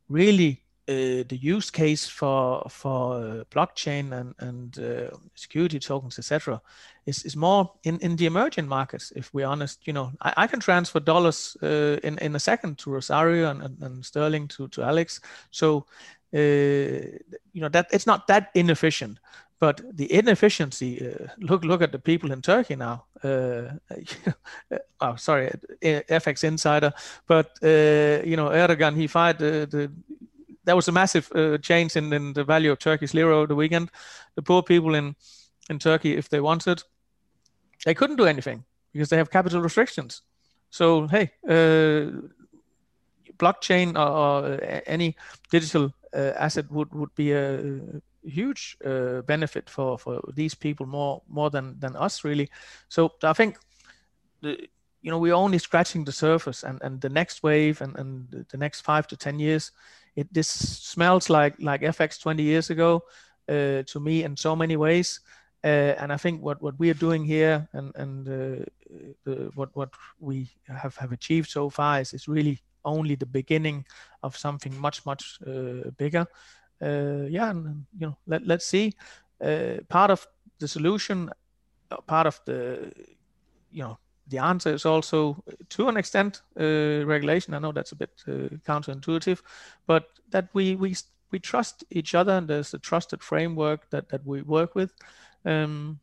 Really, 0.07 0.61
uh, 0.87 1.25
the 1.27 1.39
use 1.41 1.71
case 1.71 2.07
for 2.07 2.63
for 2.69 3.15
uh, 3.15 3.43
blockchain 3.49 4.11
and 4.13 4.35
and 4.39 4.79
uh, 4.79 5.17
security 5.33 5.79
tokens, 5.79 6.19
etc., 6.19 6.61
is 7.05 7.25
is 7.25 7.35
more 7.35 7.73
in 7.83 7.97
in 7.99 8.15
the 8.15 8.27
emerging 8.27 8.67
markets. 8.67 9.11
If 9.15 9.33
we're 9.33 9.47
honest, 9.47 9.87
you 9.87 9.93
know, 9.93 10.11
I, 10.21 10.33
I 10.37 10.47
can 10.47 10.59
transfer 10.59 10.99
dollars 10.99 11.57
in 11.61 12.19
in 12.19 12.35
a 12.35 12.39
second 12.39 12.77
to 12.79 12.91
Rosario 12.91 13.49
and, 13.49 13.63
and, 13.63 13.81
and 13.81 14.05
Sterling 14.05 14.47
to 14.49 14.67
to 14.69 14.83
Alex. 14.83 15.19
So. 15.51 15.85
you 17.53 17.61
know 17.61 17.69
that 17.69 17.85
it's 17.91 18.07
not 18.07 18.25
that 18.25 18.49
inefficient 18.55 19.19
but 19.63 19.81
the 19.97 20.11
inefficiency 20.11 20.91
uh, 21.07 21.27
look 21.37 21.63
look 21.63 21.81
at 21.81 21.91
the 21.91 21.99
people 21.99 22.33
in 22.33 22.41
turkey 22.41 22.75
now. 22.75 23.05
Uh, 23.23 23.61
oh 25.01 25.15
sorry 25.15 25.51
fx 25.81 26.43
insider. 26.43 26.91
But 27.27 27.47
uh, 27.63 28.27
you 28.29 28.35
know 28.35 28.49
erdogan 28.49 28.95
he 28.95 29.07
fired 29.07 29.37
the, 29.37 29.67
the 29.71 29.91
there 30.65 30.75
was 30.75 30.87
a 30.87 30.91
massive 30.91 31.31
uh, 31.35 31.57
change 31.59 31.95
in, 31.95 32.11
in 32.11 32.33
the 32.33 32.43
value 32.43 32.71
of 32.71 32.79
turkish 32.79 33.13
lira 33.13 33.37
over 33.37 33.47
the 33.47 33.55
weekend. 33.55 33.89
The 34.35 34.41
poor 34.41 34.63
people 34.63 34.95
in 34.95 35.15
in 35.69 35.79
turkey 35.79 36.17
if 36.17 36.27
they 36.27 36.41
wanted 36.41 36.83
they 37.85 37.93
couldn't 37.93 38.17
do 38.17 38.25
anything 38.25 38.65
because 38.91 39.07
they 39.09 39.17
have 39.17 39.31
capital 39.31 39.61
restrictions. 39.61 40.23
So 40.71 41.07
hey 41.07 41.31
uh, 41.47 42.11
blockchain 43.37 43.95
or, 43.95 44.09
or, 44.23 44.59
any 44.85 45.15
digital 45.51 45.93
uh, 46.13 46.33
asset 46.37 46.69
would 46.69 46.93
would 46.93 47.15
be 47.15 47.31
a 47.31 47.61
huge 48.25 48.77
uh, 48.85 49.21
benefit 49.21 49.69
for 49.69 49.97
for 49.97 50.21
these 50.33 50.55
people 50.55 50.85
more 50.85 51.21
more 51.27 51.49
than 51.49 51.79
than 51.79 51.95
us 51.95 52.23
really. 52.23 52.49
So 52.89 53.11
i 53.23 53.33
think 53.33 53.57
the 54.41 54.69
you 55.01 55.11
know 55.11 55.19
we're 55.19 55.35
only 55.45 55.59
scratching 55.59 56.05
the 56.05 56.11
surface 56.11 56.63
and 56.63 56.81
and 56.81 57.01
the 57.01 57.09
next 57.09 57.43
wave 57.43 57.81
and 57.81 57.95
and 57.99 58.45
the 58.49 58.57
next 58.57 58.81
five 58.81 59.05
to 59.07 59.17
ten 59.17 59.39
years 59.39 59.71
it 60.15 60.33
this 60.33 60.47
smells 60.47 61.29
like 61.29 61.55
like 61.59 61.81
fx 61.81 62.21
20 62.21 62.43
years 62.43 62.69
ago 62.69 63.03
uh, 63.49 63.83
to 63.83 63.99
me 63.99 64.23
in 64.23 64.37
so 64.37 64.55
many 64.55 64.77
ways. 64.77 65.19
Uh, 65.65 65.95
and 65.97 66.11
I 66.11 66.17
think 66.17 66.41
what, 66.41 66.61
what 66.61 66.77
we 66.77 66.89
are 66.89 66.93
doing 66.95 67.23
here 67.23 67.67
and 67.73 67.95
and 67.95 68.27
uh, 68.27 68.65
the, 69.23 69.51
what 69.55 69.69
what 69.73 69.89
we 70.19 70.49
have, 70.67 70.95
have 70.97 71.13
achieved 71.13 71.49
so 71.49 71.69
far 71.69 72.01
is, 72.01 72.13
is 72.13 72.27
really 72.27 72.59
only 72.83 73.15
the 73.15 73.25
beginning 73.25 73.85
of 74.23 74.35
something 74.35 74.77
much 74.77 75.05
much 75.05 75.39
uh, 75.47 75.89
bigger 75.97 76.27
uh, 76.83 77.25
yeah, 77.29 77.49
and 77.49 77.85
you 77.97 78.07
know, 78.07 78.17
let 78.27 78.45
let's 78.45 78.65
see. 78.65 78.93
Uh, 79.43 79.77
part 79.89 80.11
of 80.11 80.27
the 80.59 80.67
solution, 80.67 81.29
uh, 81.91 81.97
part 82.07 82.27
of 82.27 82.39
the, 82.45 82.91
you 83.71 83.83
know, 83.83 83.97
the 84.27 84.37
answer 84.37 84.73
is 84.73 84.85
also 84.85 85.43
to 85.69 85.87
an 85.87 85.97
extent 85.97 86.41
uh, 86.59 87.05
regulation. 87.05 87.53
I 87.53 87.59
know 87.59 87.71
that's 87.71 87.91
a 87.91 87.95
bit 87.95 88.23
uh, 88.27 88.55
counterintuitive, 88.65 89.41
but 89.87 90.07
that 90.29 90.49
we 90.53 90.75
we 90.75 90.95
we 91.31 91.39
trust 91.39 91.83
each 91.89 92.15
other 92.15 92.33
and 92.33 92.47
there's 92.47 92.73
a 92.73 92.79
trusted 92.79 93.23
framework 93.23 93.89
that 93.89 94.09
that 94.09 94.25
we 94.25 94.41
work 94.41 94.75
with. 94.75 94.93
Um, 95.45 95.99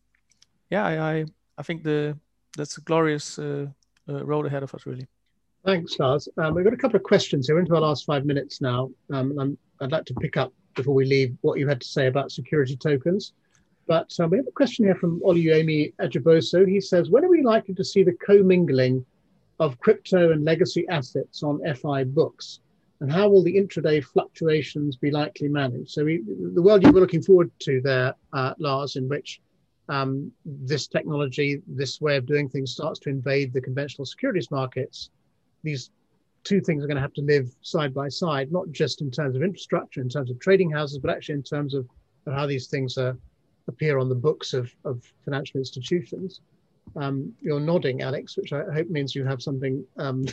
yeah, 0.71 0.85
I, 0.85 1.13
I, 1.13 1.25
I 1.59 1.63
think 1.63 1.85
the 1.85 2.17
that's 2.57 2.79
a 2.79 2.83
glorious 2.83 3.39
uh, 3.39 3.67
road 4.07 4.47
ahead 4.47 4.63
of 4.63 4.75
us 4.75 4.87
really. 4.87 5.07
Thanks, 5.65 5.99
Lars. 5.99 6.27
Um, 6.39 6.55
we've 6.55 6.65
got 6.65 6.73
a 6.73 6.79
couple 6.79 6.97
of 6.97 7.03
questions 7.03 7.47
here. 7.47 7.59
Into 7.59 7.75
our 7.75 7.83
last 7.83 8.07
five 8.07 8.25
minutes 8.25 8.61
now. 8.63 8.91
Um, 9.13 9.59
I'd 9.81 9.93
like 9.93 10.07
to 10.07 10.15
pick 10.15 10.37
up 10.37 10.53
before 10.75 10.95
we 10.95 11.05
leave 11.05 11.37
what 11.41 11.59
you 11.59 11.69
had 11.69 11.81
to 11.81 11.87
say 11.87 12.07
about 12.07 12.33
security 12.33 12.77
tokens. 12.77 13.33
But 13.87 14.15
um, 14.21 14.31
we 14.31 14.37
have 14.37 14.47
a 14.47 14.53
question 14.53 14.85
here 14.85 14.95
from 14.95 15.21
Oluyemi 15.21 15.95
Ajiboso. 15.97 16.69
He 16.69 16.81
says, 16.81 17.11
when 17.11 17.25
are 17.25 17.29
we 17.29 17.43
likely 17.43 17.75
to 17.75 17.85
see 17.85 18.05
the 18.05 18.13
commingling 18.25 19.05
of 19.59 19.79
crypto 19.81 20.33
and 20.33 20.45
legacy 20.45 20.87
assets 20.89 21.43
on 21.43 21.61
FI 21.75 22.05
books? 22.05 22.61
And 23.01 23.11
how 23.11 23.29
will 23.29 23.43
the 23.43 23.57
intraday 23.57 24.05
fluctuations 24.05 24.97
be 24.97 25.11
likely 25.11 25.49
managed? 25.49 25.91
So 25.91 26.05
we, 26.05 26.23
the 26.55 26.63
world 26.63 26.85
you 26.85 26.93
were 26.93 27.01
looking 27.01 27.23
forward 27.23 27.51
to 27.61 27.81
there, 27.81 28.15
uh, 28.33 28.55
Lars, 28.59 28.97
in 28.97 29.09
which 29.09 29.41
um, 29.89 30.31
this 30.45 30.87
technology, 30.87 31.63
this 31.67 32.01
way 32.01 32.17
of 32.17 32.27
doing 32.27 32.49
things 32.49 32.73
starts 32.73 33.01
to 33.01 33.11
invade 33.11 33.53
the 33.53 33.61
conventional 33.61 34.07
securities 34.07 34.51
markets, 34.51 35.11
these 35.63 35.91
two 36.45 36.61
things 36.61 36.83
are 36.83 36.87
going 36.87 36.97
to 36.97 37.03
have 37.03 37.13
to 37.15 37.23
live 37.23 37.55
side 37.63 37.93
by 37.95 38.09
side, 38.09 38.51
not 38.51 38.71
just 38.71 39.01
in 39.01 39.11
terms 39.11 39.37
of 39.37 39.43
infrastructure, 39.43 40.01
in 40.01 40.09
terms 40.09 40.31
of 40.31 40.39
trading 40.41 40.71
houses, 40.71 40.99
but 40.99 41.11
actually 41.11 41.35
in 41.35 41.43
terms 41.43 41.75
of, 41.75 41.87
of 42.27 42.33
how 42.35 42.47
these 42.47 42.67
things 42.69 42.97
are, 42.99 43.17
appear 43.69 43.99
on 43.99 44.09
the 44.09 44.15
books 44.15 44.55
of, 44.55 44.73
of 44.85 45.03
financial 45.25 45.59
institutions. 45.59 46.41
Um, 46.97 47.33
you're 47.41 47.61
nodding, 47.61 48.03
Alex, 48.03 48.37
which 48.37 48.53
I 48.53 48.65
hope 48.73 48.89
means 48.89 49.15
you 49.15 49.25
have 49.25 49.41
something, 49.43 49.85
um, 49.97 50.25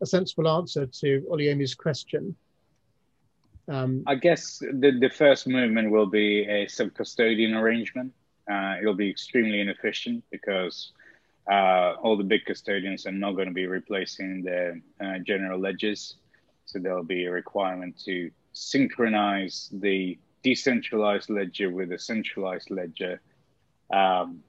a 0.00 0.06
sensible 0.06 0.48
answer 0.48 0.86
to 0.86 1.26
Oluyemi's 1.30 1.74
question. 1.74 2.34
Um, 3.68 4.02
I 4.06 4.16
guess 4.16 4.58
the, 4.58 4.98
the 4.98 5.10
first 5.10 5.46
movement 5.46 5.90
will 5.90 6.06
be 6.06 6.48
a 6.48 6.66
sub-custodian 6.66 7.54
arrangement. 7.54 8.12
Uh, 8.50 8.76
it'll 8.80 8.94
be 8.94 9.08
extremely 9.08 9.60
inefficient 9.60 10.24
because 10.32 10.92
uh, 11.50 11.94
all 12.02 12.16
the 12.16 12.24
big 12.24 12.44
custodians 12.44 13.06
are 13.06 13.12
not 13.12 13.32
going 13.32 13.48
to 13.48 13.54
be 13.54 13.66
replacing 13.66 14.42
the 14.42 14.80
uh, 15.00 15.18
general 15.18 15.58
ledgers. 15.58 16.16
So 16.66 16.78
there'll 16.78 17.02
be 17.02 17.24
a 17.24 17.30
requirement 17.30 17.98
to 18.04 18.30
synchronize 18.52 19.68
the 19.72 20.18
decentralized 20.42 21.30
ledger 21.30 21.70
with 21.70 21.92
a 21.92 21.98
centralized 21.98 22.70
ledger. 22.70 23.20
Um, 23.92 24.40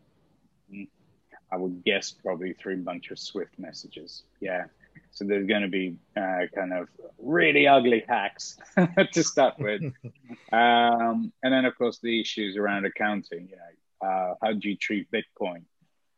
I 1.51 1.57
would 1.57 1.83
guess 1.83 2.11
probably 2.11 2.53
through 2.53 2.75
a 2.75 2.77
bunch 2.77 3.11
of 3.11 3.19
Swift 3.19 3.57
messages. 3.59 4.23
Yeah. 4.39 4.65
So 5.11 5.25
there's 5.25 5.47
going 5.47 5.63
to 5.63 5.67
be 5.67 5.97
uh, 6.15 6.47
kind 6.55 6.73
of 6.73 6.87
really 7.19 7.67
ugly 7.67 8.05
hacks 8.07 8.57
to 9.13 9.23
start 9.23 9.59
with. 9.59 9.81
um, 10.53 11.33
and 11.43 11.53
then, 11.53 11.65
of 11.65 11.77
course, 11.77 11.99
the 11.99 12.21
issues 12.21 12.55
around 12.55 12.85
accounting. 12.85 13.49
You 13.49 13.57
know, 13.57 14.07
uh, 14.07 14.35
how 14.41 14.53
do 14.53 14.69
you 14.69 14.77
treat 14.77 15.07
Bitcoin? 15.11 15.63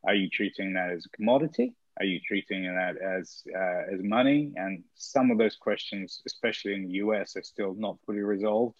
Are 0.05 0.15
you 0.15 0.29
treating 0.29 0.73
that 0.73 0.89
as 0.91 1.05
a 1.05 1.15
commodity? 1.15 1.73
Are 1.99 2.05
you 2.05 2.19
treating 2.19 2.63
that 2.63 2.97
as 2.97 3.43
uh, 3.55 3.93
as 3.93 4.01
money? 4.01 4.51
And 4.55 4.83
some 4.95 5.31
of 5.31 5.37
those 5.37 5.55
questions, 5.55 6.21
especially 6.25 6.73
in 6.73 6.87
the 6.87 6.93
US, 7.05 7.35
are 7.35 7.43
still 7.43 7.75
not 7.75 7.97
fully 8.05 8.21
resolved 8.21 8.77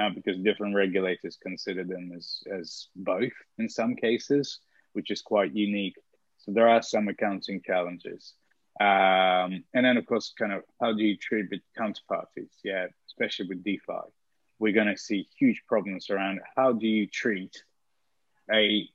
uh, 0.00 0.10
because 0.10 0.38
different 0.38 0.74
regulators 0.74 1.38
consider 1.42 1.84
them 1.84 2.12
as 2.16 2.42
as 2.50 2.88
both 2.96 3.32
in 3.58 3.68
some 3.68 3.94
cases, 3.94 4.60
which 4.94 5.10
is 5.10 5.20
quite 5.20 5.54
unique. 5.54 5.96
So 6.38 6.52
there 6.52 6.68
are 6.68 6.82
some 6.82 7.08
accounting 7.08 7.60
challenges. 7.62 8.34
Um, 8.80 9.64
and 9.74 9.84
then, 9.84 9.96
of 9.96 10.06
course, 10.06 10.32
kind 10.38 10.52
of 10.52 10.62
how 10.80 10.92
do 10.92 11.02
you 11.02 11.16
treat 11.16 11.46
with 11.50 11.60
counterparties? 11.76 12.52
Yeah, 12.62 12.86
especially 13.08 13.48
with 13.48 13.64
DeFi, 13.64 14.06
we're 14.60 14.72
going 14.72 14.86
to 14.86 14.96
see 14.96 15.28
huge 15.36 15.62
problems 15.66 16.10
around 16.10 16.40
how 16.56 16.72
do 16.72 16.86
you 16.86 17.06
treat 17.08 17.64
a 18.50 18.88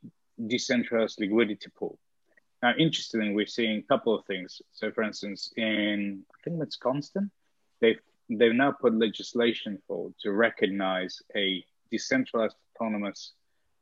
decentralized 0.48 1.20
liquidity 1.20 1.70
pool. 1.78 1.98
Now, 2.62 2.74
interestingly, 2.78 3.34
we're 3.34 3.46
seeing 3.46 3.80
a 3.80 3.84
couple 3.84 4.16
of 4.16 4.26
things. 4.26 4.62
So, 4.72 4.91
for 4.91 5.04
instance, 5.04 5.52
in 5.58 6.24
I 6.34 6.38
think 6.44 6.62
it's 6.62 6.78
Constant, 6.78 7.30
they've 7.82 8.00
they've 8.30 8.56
now 8.56 8.72
put 8.72 8.94
legislation 8.94 9.82
forward 9.88 10.14
to 10.22 10.32
recognize 10.32 11.22
a 11.36 11.64
decentralized 11.91 12.56
autonomous 12.76 13.34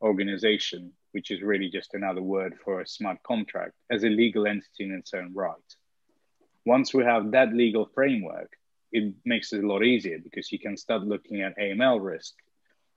organization, 0.01 0.91
which 1.11 1.31
is 1.31 1.41
really 1.41 1.69
just 1.69 1.93
another 1.93 2.21
word 2.21 2.55
for 2.63 2.81
a 2.81 2.87
smart 2.87 3.21
contract, 3.23 3.73
as 3.91 4.03
a 4.03 4.09
legal 4.09 4.47
entity 4.47 4.83
in 4.85 4.93
its 4.93 5.13
own 5.13 5.31
right. 5.33 5.69
Once 6.65 6.93
we 6.93 7.03
have 7.03 7.31
that 7.31 7.53
legal 7.53 7.89
framework, 7.93 8.51
it 8.91 9.13
makes 9.25 9.53
it 9.53 9.63
a 9.63 9.67
lot 9.67 9.83
easier 9.83 10.19
because 10.19 10.51
you 10.51 10.59
can 10.59 10.75
start 10.75 11.03
looking 11.03 11.41
at 11.41 11.57
AML 11.57 12.03
risk, 12.03 12.33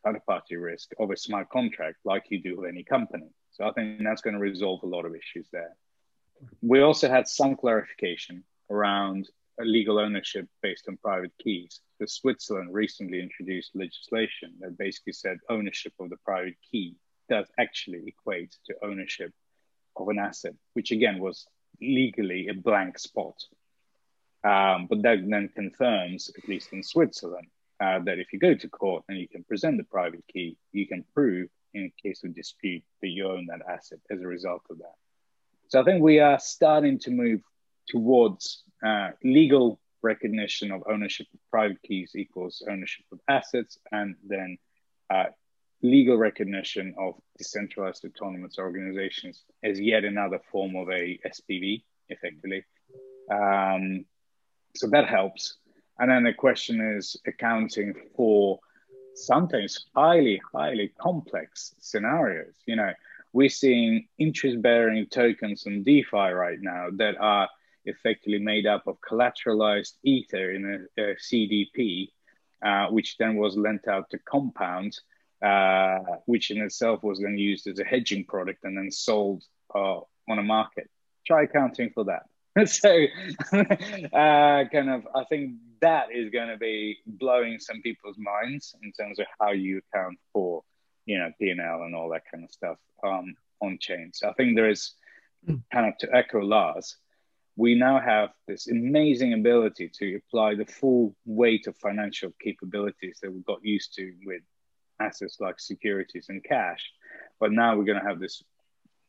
counterparty 0.05 0.61
risk 0.61 0.91
of 0.99 1.11
a 1.11 1.17
smart 1.17 1.49
contract 1.51 1.99
like 2.05 2.25
you 2.29 2.43
do 2.43 2.57
with 2.57 2.69
any 2.69 2.85
company. 2.85 3.29
So 3.53 3.65
I 3.65 3.73
think 3.73 4.03
that's 4.03 4.23
going 4.23 4.35
to 4.35 4.41
resolve 4.41 4.83
a 4.83 4.87
lot 4.87 5.05
of 5.05 5.15
issues 5.15 5.49
there. 5.53 5.77
We 6.61 6.81
also 6.81 7.09
had 7.09 7.29
some 7.29 7.57
clarification 7.57 8.45
around 8.71 9.29
legal 9.61 9.99
ownership 9.99 10.49
based 10.63 10.87
on 10.89 10.97
private 10.97 11.33
keys. 11.41 11.81
The 12.01 12.09
Switzerland 12.09 12.75
recently 12.75 13.21
introduced 13.21 13.71
legislation 13.75 14.55
that 14.61 14.77
basically 14.77 15.13
said 15.13 15.39
ownership 15.49 15.93
of 16.01 16.11
the 16.11 16.17
private 16.25 16.57
key 16.71 16.97
does 17.29 17.47
actually 17.59 18.03
equate 18.07 18.57
to 18.67 18.75
ownership 18.83 19.33
of 19.97 20.09
an 20.09 20.19
asset, 20.19 20.55
which 20.73 20.91
again 20.91 21.21
was 21.21 21.47
legally 21.81 22.49
a 22.49 22.55
blank 22.55 22.99
spot. 22.99 23.37
Um, 24.43 24.87
but 24.89 25.03
that 25.03 25.19
then 25.27 25.49
confirms, 25.55 26.31
at 26.37 26.49
least 26.49 26.73
in 26.73 26.83
Switzerland, 26.83 27.47
uh, 27.81 27.99
that 28.01 28.19
if 28.19 28.33
you 28.33 28.39
go 28.39 28.55
to 28.55 28.69
court 28.69 29.05
and 29.09 29.19
you 29.19 29.29
can 29.29 29.45
present 29.45 29.77
the 29.77 29.85
private 29.85 30.25
key, 30.33 30.57
you 30.73 30.87
can 30.87 31.05
prove 31.15 31.49
in 31.73 31.91
case 32.03 32.23
of 32.25 32.35
dispute 32.35 32.83
that 33.03 33.09
you 33.09 33.29
own 33.29 33.47
that 33.47 33.61
asset 33.69 33.99
as 34.11 34.21
a 34.21 34.27
result 34.27 34.63
of 34.71 34.79
that. 34.79 34.95
So 35.69 35.81
I 35.81 35.85
think 35.85 36.03
we 36.03 36.21
are 36.21 36.39
starting 36.39 36.99
to 37.01 37.11
move 37.11 37.41
towards 37.89 38.63
uh, 38.85 39.11
legal 39.23 39.81
recognition 40.03 40.71
of 40.71 40.83
ownership 40.89 41.27
of 41.35 41.41
private 41.51 41.83
keys 41.83 42.13
equals 42.15 42.63
ownership 42.71 43.07
of 43.11 43.19
assets, 43.29 43.79
and 43.91 44.15
then 44.27 44.59
uh, 45.11 45.25
legal 45.83 46.17
recognition 46.17 46.95
of 46.99 47.15
decentralized 47.39 48.05
autonomous 48.05 48.59
organizations 48.59 49.43
as 49.63 49.81
yet 49.81 50.05
another 50.05 50.41
form 50.53 50.77
of 50.77 50.89
a 50.91 51.19
SPV, 51.27 51.83
effectively. 52.09 52.65
Um, 53.31 54.05
so 54.77 54.89
that 54.89 55.09
helps. 55.09 55.57
And 55.99 56.11
then 56.11 56.25
the 56.25 56.33
question 56.33 56.81
is 56.97 57.17
accounting 57.27 57.95
for 58.17 58.59
sometimes 59.15 59.87
highly, 59.95 60.41
highly 60.53 60.93
complex 61.01 61.75
scenarios. 61.79 62.55
You 62.67 62.77
know, 62.77 62.93
we're 63.33 63.49
seeing 63.49 64.07
interest 64.19 64.61
bearing 64.61 65.07
tokens 65.07 65.67
on 65.67 65.85
DeFi 65.85 66.31
right 66.33 66.59
now 66.61 66.89
that 66.97 67.17
are 67.21 67.49
effectively 67.85 68.39
made 68.39 68.67
up 68.67 68.87
of 68.87 68.97
collateralized 69.01 69.95
Ether 70.03 70.53
in 70.53 70.89
a, 70.99 71.03
a 71.03 71.15
CDP, 71.17 72.09
uh, 72.65 72.89
which 72.89 73.17
then 73.19 73.37
was 73.37 73.57
lent 73.57 73.87
out 73.89 74.11
to 74.11 74.19
Compound, 74.19 74.99
uh, 75.43 75.99
which 76.27 76.51
in 76.51 76.63
itself 76.63 77.03
was 77.03 77.21
then 77.21 77.37
used 77.37 77.67
as 77.67 77.79
a 77.79 77.85
hedging 77.85 78.25
product 78.25 78.65
and 78.65 78.77
then 78.77 78.91
sold 78.91 79.45
uh, 79.75 80.01
on 80.29 80.39
a 80.39 80.43
market. 80.43 80.89
Try 81.27 81.43
accounting 81.43 81.91
for 81.91 82.05
that. 82.05 82.25
so, 82.67 83.07
uh, 83.53 84.65
kind 84.73 84.91
of, 84.91 85.07
I 85.15 85.25
think 85.29 85.55
that 85.81 86.09
is 86.13 86.31
going 86.31 86.49
to 86.49 86.57
be 86.57 86.99
blowing 87.07 87.59
some 87.59 87.83
people's 87.83 88.17
minds 88.19 88.75
in 88.83 88.93
terms 88.93 89.19
of 89.19 89.27
how 89.41 89.53
you 89.53 89.81
account 89.93 90.19
for, 90.33 90.63
you 91.05 91.19
know, 91.19 91.31
P 91.39 91.51
and 91.51 91.61
L 91.61 91.83
and 91.83 91.95
all 91.95 92.11
that 92.11 92.23
kind 92.31 92.45
of 92.45 92.51
stuff 92.51 92.79
um, 93.05 93.35
on 93.61 93.79
chain. 93.81 94.11
So 94.15 94.29
I 94.29 94.33
think 94.35 94.57
there 94.57 94.71
is 94.71 94.93
hmm. 95.47 95.57
kind 95.73 95.89
of 95.89 95.99
to 95.99 96.15
echo 96.15 96.41
Lars, 96.41 96.97
we 97.57 97.75
now 97.75 98.01
have 98.01 98.31
this 98.49 98.69
amazing 98.69 99.33
ability 99.33 99.91
to 100.01 100.17
apply 100.17 100.55
the 100.55 100.65
full 100.65 101.15
weight 101.25 101.67
of 101.67 101.77
financial 101.77 102.33
capabilities 102.41 103.19
that 103.23 103.33
we 103.33 103.41
got 103.43 103.65
used 103.65 103.95
to 103.95 104.13
with 104.25 104.43
assets 105.01 105.39
like 105.41 105.61
securities 105.61 106.27
and 106.29 106.43
cash. 106.43 106.91
But 107.39 107.53
now 107.53 107.77
we're 107.77 107.85
going 107.85 108.01
to 108.01 108.07
have 108.07 108.21
this 108.21 108.43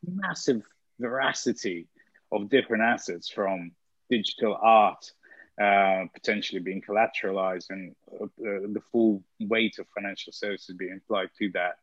massive 0.05 0.61
veracity 0.99 1.87
of 2.31 2.49
different 2.49 2.83
assets 2.83 3.29
from 3.29 3.71
digital 4.09 4.57
art 4.61 5.11
uh, 5.61 6.03
potentially 6.13 6.59
being 6.59 6.81
collateralized 6.81 7.69
and 7.69 7.95
uh, 8.21 8.27
the 8.37 8.81
full 8.91 9.23
weight 9.39 9.79
of 9.79 9.87
financial 9.95 10.33
services 10.33 10.75
being 10.77 10.99
applied 11.01 11.29
to 11.39 11.49
that. 11.53 11.77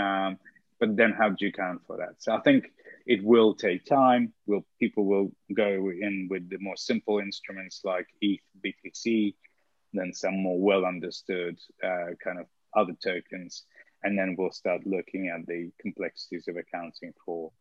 Um, 0.00 0.38
but 0.78 0.96
then 0.96 1.12
how 1.12 1.30
do 1.30 1.36
you 1.40 1.48
account 1.48 1.80
for 1.86 1.96
that? 1.96 2.16
So 2.18 2.34
I 2.34 2.40
think 2.40 2.66
it 3.06 3.24
will 3.24 3.54
take 3.54 3.86
time. 3.86 4.34
Will 4.46 4.66
people 4.78 5.06
will 5.06 5.32
go 5.54 5.90
in 5.90 6.28
with 6.30 6.50
the 6.50 6.58
more 6.58 6.76
simple 6.76 7.18
instruments 7.18 7.80
like 7.84 8.08
ETH, 8.20 8.42
BTC, 8.62 9.34
then 9.94 10.12
some 10.12 10.42
more 10.42 10.60
well 10.60 10.84
understood 10.84 11.58
uh, 11.82 12.12
kind 12.22 12.38
of 12.38 12.46
other 12.76 12.94
tokens, 13.02 13.64
and 14.02 14.18
then 14.18 14.34
we'll 14.36 14.50
start 14.50 14.84
looking 14.84 15.28
at 15.28 15.46
the 15.46 15.70
complexities 15.80 16.46
of 16.48 16.56
accounting 16.56 17.14
for 17.24 17.52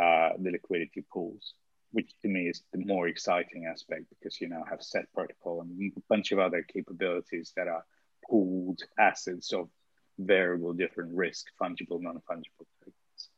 uh, 0.00 0.30
the 0.38 0.50
liquidity 0.50 1.04
pools 1.12 1.54
which 1.92 2.10
to 2.22 2.28
me 2.28 2.48
is 2.48 2.62
the 2.72 2.84
more 2.84 3.08
exciting 3.08 3.66
aspect 3.66 4.04
because 4.10 4.40
you 4.40 4.48
now 4.48 4.64
have 4.68 4.82
set 4.82 5.12
protocol 5.12 5.62
and 5.62 5.92
a 5.96 6.00
bunch 6.08 6.32
of 6.32 6.38
other 6.38 6.62
capabilities 6.62 7.52
that 7.56 7.66
are 7.66 7.84
pooled 8.28 8.80
assets 8.98 9.52
of 9.52 9.68
variable 10.18 10.72
different 10.72 11.14
risk, 11.14 11.46
fungible, 11.60 12.00
non-fungible 12.00 12.66
tokens. 12.80 13.30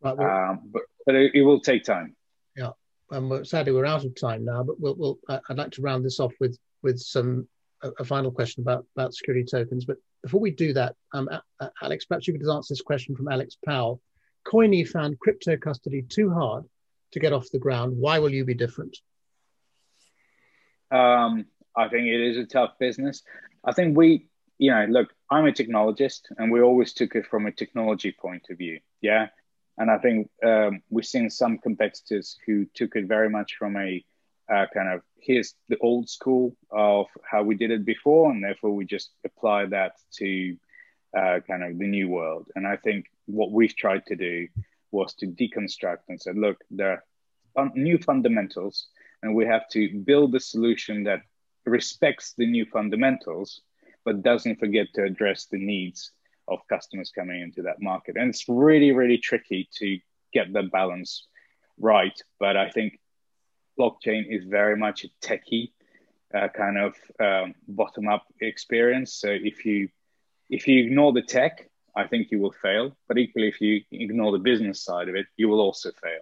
Right, 0.00 0.16
well, 0.16 0.50
um, 0.50 0.60
but 0.64 0.82
but 1.06 1.14
it, 1.14 1.32
it, 1.34 1.42
will 1.42 1.60
take 1.60 1.84
time. 1.84 2.16
Yeah. 2.56 2.70
um, 3.12 3.44
sadly 3.44 3.72
we're 3.72 3.86
out 3.86 4.04
of 4.04 4.18
time 4.18 4.44
now, 4.44 4.62
but 4.62 4.80
we'll, 4.80 4.96
we'll 4.96 5.18
I'd 5.28 5.58
like 5.58 5.70
to 5.72 5.82
round 5.82 6.04
this 6.04 6.18
off 6.18 6.32
with 6.40 6.58
with 6.82 6.98
some 6.98 7.46
a, 7.82 7.90
a, 8.00 8.04
final 8.04 8.32
question 8.32 8.62
about 8.62 8.84
about 8.96 9.14
security 9.14 9.44
tokens. 9.48 9.84
But 9.84 9.98
before 10.22 10.40
we 10.40 10.50
do 10.50 10.72
that, 10.72 10.96
um, 11.12 11.28
Alex, 11.82 12.04
perhaps 12.06 12.26
you 12.26 12.34
could 12.34 12.40
just 12.40 12.52
answer 12.52 12.74
this 12.74 12.80
question 12.80 13.14
from 13.14 13.28
Alex 13.28 13.56
Powell. 13.64 14.00
Koine 14.44 14.88
found 14.88 15.20
crypto 15.20 15.56
custody 15.56 16.02
too 16.02 16.30
hard 16.30 16.64
to 17.12 17.20
get 17.20 17.32
off 17.32 17.50
the 17.50 17.58
ground. 17.58 17.96
Why 17.96 18.18
will 18.18 18.32
you 18.32 18.44
be 18.44 18.54
different? 18.54 18.98
Um, 20.90 21.46
I 21.76 21.88
think 21.88 22.08
it 22.08 22.20
is 22.20 22.36
a 22.36 22.44
tough 22.44 22.78
business. 22.78 23.22
I 23.64 23.72
think 23.72 23.96
we, 23.96 24.26
you 24.58 24.70
know, 24.70 24.86
look, 24.88 25.08
I'm 25.30 25.46
a 25.46 25.52
technologist, 25.52 26.22
and 26.36 26.52
we 26.52 26.60
always 26.60 26.92
took 26.92 27.14
it 27.14 27.26
from 27.26 27.46
a 27.46 27.52
technology 27.52 28.12
point 28.12 28.46
of 28.50 28.58
view. 28.58 28.80
Yeah, 29.00 29.28
and 29.78 29.90
I 29.90 29.98
think 29.98 30.30
um, 30.44 30.82
we've 30.90 31.06
seen 31.06 31.30
some 31.30 31.58
competitors 31.58 32.36
who 32.46 32.66
took 32.74 32.96
it 32.96 33.06
very 33.06 33.30
much 33.30 33.56
from 33.58 33.76
a 33.76 34.04
uh, 34.52 34.66
kind 34.74 34.88
of 34.88 35.00
here's 35.18 35.54
the 35.68 35.78
old 35.78 36.10
school 36.10 36.56
of 36.70 37.06
how 37.24 37.42
we 37.42 37.54
did 37.54 37.70
it 37.70 37.84
before, 37.84 38.30
and 38.30 38.44
therefore 38.44 38.72
we 38.72 38.84
just 38.84 39.12
apply 39.24 39.66
that 39.66 39.92
to 40.12 40.56
uh, 41.16 41.40
kind 41.46 41.62
of 41.62 41.78
the 41.78 41.86
new 41.86 42.08
world. 42.08 42.48
And 42.54 42.66
I 42.66 42.76
think 42.76 43.06
what 43.26 43.50
we've 43.50 43.74
tried 43.74 44.04
to 44.06 44.16
do 44.16 44.48
was 44.92 45.14
to 45.14 45.26
deconstruct 45.26 46.02
and 46.08 46.20
said, 46.20 46.36
look, 46.36 46.58
there 46.70 47.04
are 47.56 47.70
new 47.74 47.98
fundamentals, 47.98 48.86
and 49.22 49.34
we 49.34 49.46
have 49.46 49.68
to 49.70 49.98
build 50.00 50.34
a 50.34 50.40
solution 50.40 51.04
that 51.04 51.22
respects 51.66 52.34
the 52.36 52.46
new 52.46 52.66
fundamentals, 52.66 53.62
but 54.04 54.22
doesn't 54.22 54.58
forget 54.58 54.86
to 54.94 55.04
address 55.04 55.46
the 55.46 55.58
needs 55.58 56.12
of 56.48 56.58
customers 56.68 57.10
coming 57.10 57.40
into 57.40 57.62
that 57.62 57.80
market. 57.80 58.16
And 58.16 58.28
it's 58.30 58.48
really, 58.48 58.92
really 58.92 59.18
tricky 59.18 59.68
to 59.78 59.98
get 60.32 60.52
the 60.52 60.64
balance 60.64 61.26
right. 61.78 62.18
But 62.38 62.56
I 62.56 62.68
think 62.70 62.98
blockchain 63.78 64.24
is 64.28 64.44
very 64.44 64.76
much 64.76 65.04
a 65.04 65.08
techie 65.26 65.70
uh, 66.34 66.48
kind 66.48 66.78
of 66.78 66.94
um, 67.20 67.54
bottom 67.68 68.08
up 68.08 68.24
experience. 68.40 69.14
So 69.14 69.28
if 69.28 69.64
you 69.64 69.88
if 70.50 70.66
you 70.66 70.84
ignore 70.84 71.12
the 71.12 71.22
tech, 71.22 71.70
I 71.96 72.06
think 72.06 72.30
you 72.30 72.38
will 72.38 72.52
fail. 72.62 72.96
But 73.08 73.18
equally, 73.18 73.48
if 73.48 73.60
you 73.60 73.82
ignore 73.90 74.32
the 74.32 74.38
business 74.38 74.82
side 74.82 75.08
of 75.08 75.14
it, 75.14 75.26
you 75.36 75.48
will 75.48 75.60
also 75.60 75.90
fail. 76.02 76.20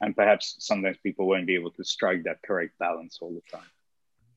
And 0.00 0.14
perhaps 0.14 0.56
sometimes 0.58 0.96
people 1.02 1.26
won't 1.26 1.46
be 1.46 1.54
able 1.54 1.70
to 1.72 1.84
strike 1.84 2.24
that 2.24 2.42
correct 2.44 2.78
balance 2.78 3.18
all 3.20 3.32
the 3.32 3.56
time. 3.56 3.66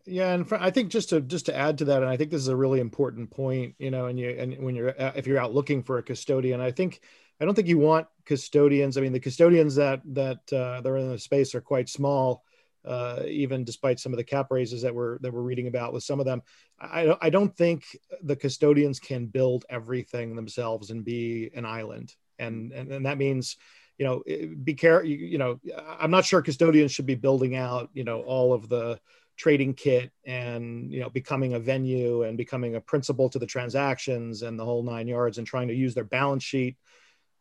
Yeah, 0.05 0.34
and 0.34 0.47
I 0.53 0.71
think 0.71 0.89
just 0.89 1.09
to 1.09 1.19
just 1.19 1.47
to 1.47 1.55
add 1.55 1.80
to 1.80 1.86
that, 1.86 2.01
and 2.01 2.09
I 2.09 2.15
think 2.15 2.32
this 2.32 2.41
is 2.41 2.47
a 2.47 2.55
really 2.55 2.80
important 2.80 3.30
point. 3.30 3.75
You 3.78 3.91
know, 3.91 4.05
and 4.05 4.17
you 4.17 4.30
and 4.30 4.57
when 4.59 4.73
you're 4.73 4.93
if 4.97 5.28
you're 5.28 5.39
out 5.39 5.53
looking 5.53 5.84
for 5.84 5.97
a 5.97 6.03
custodian, 6.03 6.61
I 6.61 6.71
think 6.71 7.01
I 7.41 7.45
don't 7.45 7.55
think 7.55 7.67
you 7.67 7.78
want 7.78 8.07
custodians. 8.25 8.97
I 8.97 9.01
mean, 9.01 9.11
the 9.11 9.19
custodians 9.19 9.75
that 9.75 10.01
that 10.13 10.53
uh, 10.53 10.80
that 10.80 10.88
are 10.88 10.97
in 10.97 11.11
the 11.11 11.19
space 11.19 11.53
are 11.55 11.61
quite 11.61 11.89
small 11.89 12.45
uh, 12.86 13.23
even 13.28 13.63
despite 13.63 13.99
some 13.99 14.13
of 14.13 14.17
the 14.17 14.23
cap 14.23 14.47
raises 14.49 14.82
that 14.82 14.93
we're 14.93 15.19
that 15.19 15.34
we're 15.34 15.41
reading 15.41 15.67
about 15.67 15.93
with 15.93 16.03
some 16.03 16.19
of 16.19 16.25
them. 16.25 16.41
I, 16.80 17.15
I 17.21 17.30
don't 17.30 17.55
think 17.55 17.86
the 18.21 18.36
custodians 18.36 18.99
can 18.99 19.28
build 19.28 19.65
everything 19.69 20.36
themselves 20.36 20.89
and 20.89 21.03
be 21.03 21.49
an 21.55 21.65
island, 21.65 22.15
and 22.39 22.71
and, 22.71 22.91
and 22.91 23.05
that 23.05 23.17
means 23.17 23.57
you 23.97 24.05
know 24.05 24.23
be 24.63 24.73
careful. 24.73 25.09
You, 25.09 25.17
you 25.17 25.38
know, 25.38 25.59
I'm 25.99 26.11
not 26.11 26.25
sure 26.25 26.41
custodians 26.41 26.91
should 26.91 27.05
be 27.05 27.15
building 27.15 27.55
out 27.55 27.89
you 27.93 28.03
know 28.03 28.21
all 28.21 28.53
of 28.53 28.69
the 28.69 28.99
trading 29.38 29.73
kit 29.75 30.11
and 30.25 30.91
you 30.91 30.99
know 30.99 31.09
becoming 31.09 31.53
a 31.53 31.59
venue 31.59 32.23
and 32.23 32.38
becoming 32.38 32.75
a 32.75 32.82
principal 32.82 33.30
to 33.30 33.39
the 33.39 33.45
transactions 33.45 34.41
and 34.41 34.59
the 34.59 34.65
whole 34.65 34.84
nine 34.84 35.07
yards 35.07 35.38
and 35.38 35.45
trying 35.45 35.67
to 35.67 35.75
use 35.75 35.93
their 35.93 36.03
balance 36.03 36.43
sheet 36.43 36.75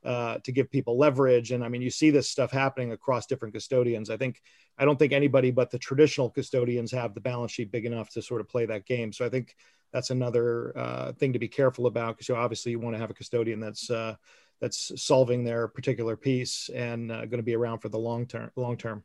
uh, 0.07 0.38
to 0.44 0.52
give 0.52 0.70
people 0.70 0.96
leverage. 0.96 1.50
And 1.50 1.64
I 1.64 1.68
mean, 1.68 1.82
you 1.82 1.90
see 1.90 2.11
this 2.11 2.30
stuff 2.30 2.52
happening 2.52 2.92
across 2.92 3.26
different 3.26 3.52
custodians. 3.52 4.09
I 4.09 4.16
think 4.16 4.40
I 4.78 4.84
don't 4.84 4.98
think 4.98 5.12
anybody 5.12 5.50
but 5.50 5.70
the 5.70 5.78
traditional 5.78 6.30
custodians 6.30 6.92
have 6.92 7.12
the 7.12 7.20
balance 7.20 7.50
sheet 7.50 7.72
big 7.72 7.86
enough 7.86 8.11
to 8.11 8.22
sort 8.22 8.40
of 8.40 8.48
play 8.48 8.66
that 8.66 8.86
game. 8.86 9.12
So 9.12 9.26
I 9.26 9.28
think 9.28 9.57
that's 9.92 10.11
another 10.11 10.72
uh, 10.78 11.12
thing 11.12 11.32
to 11.32 11.40
be 11.40 11.48
careful 11.48 11.86
about 11.86 12.16
because 12.16 12.28
you 12.28 12.36
obviously 12.36 12.70
you 12.70 12.78
want 12.78 12.94
to 12.94 13.00
have 13.00 13.11
a 13.11 13.14
custodian 13.14 13.59
that's 13.59 13.90
uh, 13.90 14.14
that's 14.61 14.92
solving 15.02 15.42
their 15.42 15.66
particular 15.66 16.16
piece 16.16 16.70
and 16.74 17.11
uh, 17.11 17.26
going 17.26 17.38
to 17.38 17.42
be 17.42 17.57
around 17.57 17.80
for 17.80 17.88
the 17.88 17.98
long 17.98 18.26
term. 18.26 18.50
Long 18.54 18.76
term. 18.76 19.02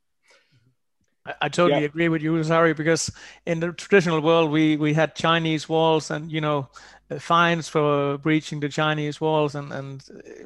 I, 1.41 1.49
totally 1.49 1.81
yeah. 1.81 1.85
agree 1.85 2.09
with 2.09 2.23
you, 2.23 2.35
Rosario, 2.35 2.73
because 2.73 3.11
in 3.45 3.59
the 3.59 3.71
traditional 3.73 4.21
world, 4.21 4.49
we 4.49 4.75
we 4.77 4.93
had 4.93 5.13
Chinese 5.13 5.69
walls, 5.69 6.09
and 6.09 6.31
you 6.31 6.41
know, 6.41 6.67
uh, 7.11 7.19
fines 7.19 7.67
for 7.67 8.17
breaching 8.19 8.59
the 8.59 8.69
Chinese 8.69 9.19
walls 9.19 9.55
and 9.55 9.73
and 9.73 10.03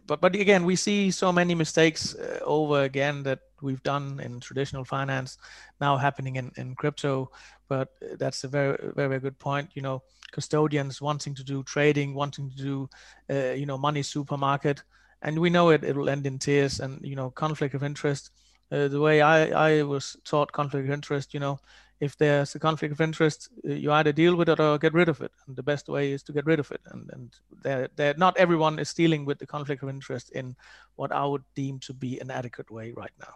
but 0.07 0.19
but 0.19 0.35
again 0.35 0.65
we 0.65 0.75
see 0.75 1.11
so 1.11 1.31
many 1.31 1.53
mistakes 1.53 2.15
uh, 2.15 2.39
over 2.43 2.83
again 2.83 3.23
that 3.23 3.39
we've 3.61 3.83
done 3.83 4.19
in 4.19 4.39
traditional 4.39 4.83
finance 4.83 5.37
now 5.79 5.95
happening 5.95 6.37
in, 6.37 6.51
in 6.57 6.73
crypto 6.73 7.29
but 7.67 7.89
that's 8.17 8.43
a 8.43 8.47
very 8.47 8.77
very, 8.95 9.09
very 9.09 9.19
good 9.19 9.37
point 9.37 9.69
you 9.75 9.81
know 9.81 10.01
custodians 10.31 11.01
wanting 11.01 11.35
to 11.35 11.43
do 11.43 11.61
trading 11.63 12.15
wanting 12.15 12.49
to 12.49 12.57
do 12.57 12.89
uh, 13.29 13.53
you 13.53 13.65
know 13.65 13.77
money 13.77 14.01
supermarket 14.01 14.81
and 15.21 15.37
we 15.37 15.49
know 15.49 15.69
it 15.69 15.83
it 15.83 15.95
will 15.95 16.09
end 16.09 16.25
in 16.25 16.39
tears 16.39 16.79
and 16.79 16.99
you 17.05 17.15
know 17.15 17.29
conflict 17.29 17.75
of 17.75 17.83
interest 17.83 18.31
uh, 18.71 18.87
the 18.87 18.99
way 18.99 19.21
I, 19.21 19.79
I 19.79 19.83
was 19.83 20.17
taught 20.25 20.51
conflict 20.51 20.87
of 20.87 20.93
interest 20.93 21.33
you 21.33 21.39
know 21.39 21.59
if 21.99 22.17
there's 22.17 22.55
a 22.55 22.59
conflict 22.59 22.91
of 22.91 23.01
interest, 23.01 23.49
uh, 23.67 23.73
you 23.73 23.91
either 23.91 24.11
deal 24.11 24.35
with 24.35 24.49
it 24.49 24.59
or 24.59 24.77
get 24.77 24.93
rid 24.93 25.09
of 25.09 25.21
it. 25.21 25.31
And 25.47 25.55
the 25.55 25.63
best 25.63 25.87
way 25.87 26.11
is 26.11 26.23
to 26.23 26.33
get 26.33 26.45
rid 26.45 26.59
of 26.59 26.71
it. 26.71 26.81
And, 26.91 27.09
and 27.13 27.33
they're, 27.63 27.89
they're, 27.95 28.13
not 28.15 28.37
everyone 28.37 28.79
is 28.79 28.93
dealing 28.93 29.25
with 29.25 29.39
the 29.39 29.47
conflict 29.47 29.83
of 29.83 29.89
interest 29.89 30.31
in 30.31 30.55
what 30.95 31.11
I 31.11 31.25
would 31.25 31.43
deem 31.55 31.79
to 31.79 31.93
be 31.93 32.19
an 32.19 32.31
adequate 32.31 32.69
way 32.69 32.93
right 32.95 33.13
now. 33.19 33.33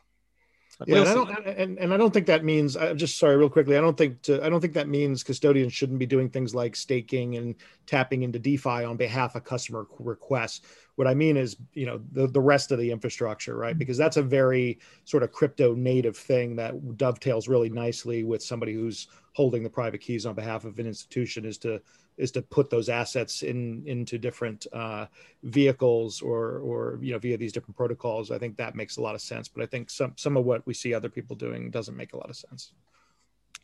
But 0.78 0.88
yeah, 0.88 0.94
we'll 0.96 1.28
and, 1.28 1.32
I 1.32 1.34
don't, 1.36 1.48
and, 1.48 1.80
and 1.80 1.94
I 1.94 1.98
don't 1.98 2.14
think 2.14 2.28
that 2.28 2.46
means. 2.46 2.78
I'm 2.78 2.98
just 2.98 3.18
sorry, 3.18 3.36
real 3.36 3.50
quickly. 3.50 3.78
I 3.78 3.82
don't 3.82 3.98
think 3.98 4.22
to, 4.24 4.42
I 4.42 4.50
don't 4.50 4.62
think 4.62 4.76
that 4.76 4.88
means 4.88 5.24
custodians 5.24 5.74
shouldn't 5.74 6.00
be 6.00 6.06
doing 6.06 6.30
things 6.30 6.56
like 6.56 6.74
staking 6.74 7.36
and 7.36 7.56
tapping 7.86 8.24
into 8.24 8.40
DeFi 8.40 8.86
on 8.86 8.96
behalf 8.96 9.36
of 9.36 9.44
customer 9.44 9.88
requests. 10.00 10.62
What 11.00 11.08
I 11.08 11.14
mean 11.14 11.38
is, 11.38 11.56
you 11.76 11.86
know, 11.86 12.02
the, 12.12 12.28
the 12.28 12.42
rest 12.42 12.74
of 12.74 12.78
the 12.78 12.92
infrastructure, 12.92 13.56
right? 13.56 13.70
Mm-hmm. 13.70 13.80
Because 13.80 13.98
that's 13.98 14.18
a 14.18 14.22
very 14.22 14.80
sort 15.06 15.24
of 15.24 15.32
crypto 15.32 15.74
native 15.74 16.18
thing 16.18 16.58
that 16.58 16.98
dovetails 16.98 17.48
really 17.48 17.70
nicely 17.70 18.26
with 18.26 18.44
somebody 18.44 18.74
who's 18.74 19.08
holding 19.32 19.64
the 19.64 19.70
private 19.70 20.02
keys 20.02 20.26
on 20.26 20.36
behalf 20.36 20.66
of 20.66 20.78
an 20.78 20.86
institution 20.86 21.46
is 21.46 21.58
to 21.60 21.82
is 22.18 22.32
to 22.32 22.42
put 22.42 22.70
those 22.70 22.90
assets 22.90 23.44
in 23.44 23.82
into 23.86 24.18
different 24.18 24.68
uh, 24.74 25.06
vehicles 25.44 26.22
or 26.22 26.60
or 26.60 27.00
you 27.02 27.14
know 27.14 27.20
via 27.20 27.38
these 27.38 27.54
different 27.54 27.78
protocols. 27.78 28.30
I 28.30 28.38
think 28.38 28.58
that 28.58 28.76
makes 28.76 28.98
a 28.98 29.02
lot 29.02 29.16
of 29.16 29.22
sense. 29.22 29.48
But 29.48 29.64
I 29.64 29.68
think 29.68 29.90
some 29.90 30.12
some 30.18 30.36
of 30.36 30.44
what 30.44 30.68
we 30.68 30.74
see 30.74 30.94
other 30.94 31.08
people 31.08 31.34
doing 31.38 31.72
doesn't 31.72 31.96
make 31.96 32.12
a 32.12 32.18
lot 32.18 32.30
of 32.30 32.36
sense. 32.36 32.74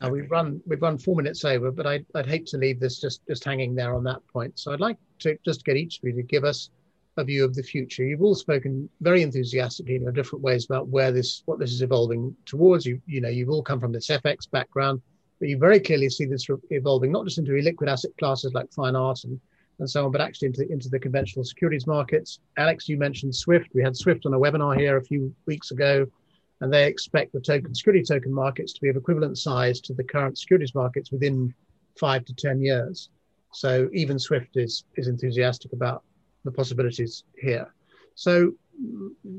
Uh, 0.00 0.08
we've 0.08 0.30
run 0.30 0.62
we've 0.66 0.80
run 0.80 0.96
four 0.96 1.16
minutes 1.16 1.44
over, 1.44 1.70
but 1.70 1.86
I'd, 1.86 2.06
I'd 2.14 2.26
hate 2.26 2.46
to 2.46 2.56
leave 2.56 2.80
this 2.80 2.98
just 2.98 3.20
just 3.28 3.44
hanging 3.44 3.74
there 3.74 3.94
on 3.94 4.04
that 4.04 4.26
point. 4.26 4.58
So 4.58 4.72
I'd 4.72 4.80
like 4.80 4.96
to 5.18 5.36
just 5.44 5.66
get 5.66 5.76
each 5.76 5.98
of 5.98 6.04
you 6.04 6.14
to 6.14 6.22
give 6.22 6.44
us 6.44 6.70
a 7.16 7.24
view 7.24 7.44
of 7.44 7.54
the 7.54 7.62
future. 7.62 8.04
You've 8.04 8.22
all 8.22 8.34
spoken 8.34 8.88
very 9.00 9.22
enthusiastically 9.22 9.96
in 9.96 10.12
different 10.12 10.44
ways 10.44 10.66
about 10.66 10.88
where 10.88 11.12
this 11.12 11.42
what 11.46 11.58
this 11.58 11.72
is 11.72 11.82
evolving 11.82 12.36
towards. 12.44 12.86
You 12.86 13.00
you 13.06 13.20
know 13.20 13.28
you've 13.28 13.50
all 13.50 13.62
come 13.62 13.80
from 13.80 13.92
this 13.92 14.08
FX 14.08 14.50
background 14.50 15.00
but 15.38 15.48
you 15.48 15.58
very 15.58 15.80
clearly 15.80 16.08
see 16.08 16.24
this 16.24 16.46
evolving 16.70 17.12
not 17.12 17.24
just 17.24 17.38
into 17.38 17.52
illiquid 17.52 17.88
asset 17.88 18.10
classes 18.18 18.54
like 18.54 18.72
fine 18.72 18.96
art 18.96 19.24
and, 19.24 19.38
and 19.78 19.88
so 19.88 20.04
on, 20.04 20.12
but 20.12 20.20
actually 20.20 20.46
into, 20.46 20.70
into 20.70 20.88
the 20.88 20.98
conventional 20.98 21.44
securities 21.44 21.86
markets. 21.86 22.40
Alex, 22.56 22.88
you 22.88 22.96
mentioned 22.96 23.34
Swift. 23.34 23.68
We 23.74 23.82
had 23.82 23.96
Swift 23.96 24.24
on 24.24 24.32
a 24.32 24.38
webinar 24.38 24.78
here 24.78 24.96
a 24.96 25.04
few 25.04 25.34
weeks 25.46 25.70
ago, 25.70 26.06
and 26.60 26.72
they 26.72 26.86
expect 26.86 27.32
the 27.32 27.40
token 27.40 27.74
security 27.74 28.02
token 28.02 28.32
markets 28.32 28.72
to 28.72 28.80
be 28.80 28.88
of 28.88 28.96
equivalent 28.96 29.36
size 29.36 29.80
to 29.82 29.94
the 29.94 30.04
current 30.04 30.38
securities 30.38 30.74
markets 30.74 31.12
within 31.12 31.52
five 31.98 32.24
to 32.24 32.34
10 32.34 32.62
years. 32.62 33.10
So 33.52 33.88
even 33.92 34.18
Swift 34.18 34.56
is, 34.56 34.84
is 34.96 35.08
enthusiastic 35.08 35.72
about 35.72 36.02
the 36.46 36.52
possibilities 36.52 37.24
here. 37.38 37.72
So 38.14 38.52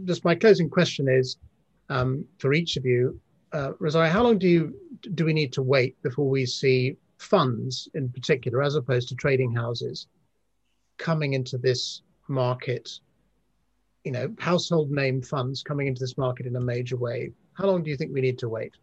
just 0.06 0.24
my 0.24 0.36
closing 0.36 0.70
question 0.70 1.08
is 1.08 1.38
um, 1.90 2.26
for 2.38 2.54
each 2.54 2.78
of 2.78 2.86
you, 2.86 3.20
uh, 3.54 3.72
Rosario, 3.80 4.12
how 4.12 4.24
long 4.24 4.38
do 4.38 4.48
you 4.48 4.76
do 5.14 5.26
we 5.26 5.34
need 5.34 5.54
to 5.54 5.64
wait 5.64 6.02
before 6.04 6.30
we 6.30 6.46
see 6.46 6.98
funds 7.18 7.88
in 7.94 8.10
particular, 8.10 8.62
as 8.62 8.76
opposed 8.76 9.08
to 9.10 9.16
trading 9.16 9.54
houses, 9.54 10.08
coming 10.98 11.34
into 11.34 11.58
this 11.58 12.02
market? 12.28 13.00
You 14.04 14.12
know, 14.12 14.36
household 14.40 14.92
name 14.92 15.22
funds 15.22 15.64
coming 15.64 15.88
into 15.88 16.00
this 16.00 16.18
market 16.18 16.46
in 16.46 16.56
a 16.56 16.62
major 16.62 16.98
way. 16.98 17.32
How 17.54 17.68
long 17.68 17.84
do 17.84 17.90
you 17.90 17.98
think 17.98 18.14
we 18.14 18.22
need 18.22 18.40
to 18.40 18.50
wait? 18.50 18.74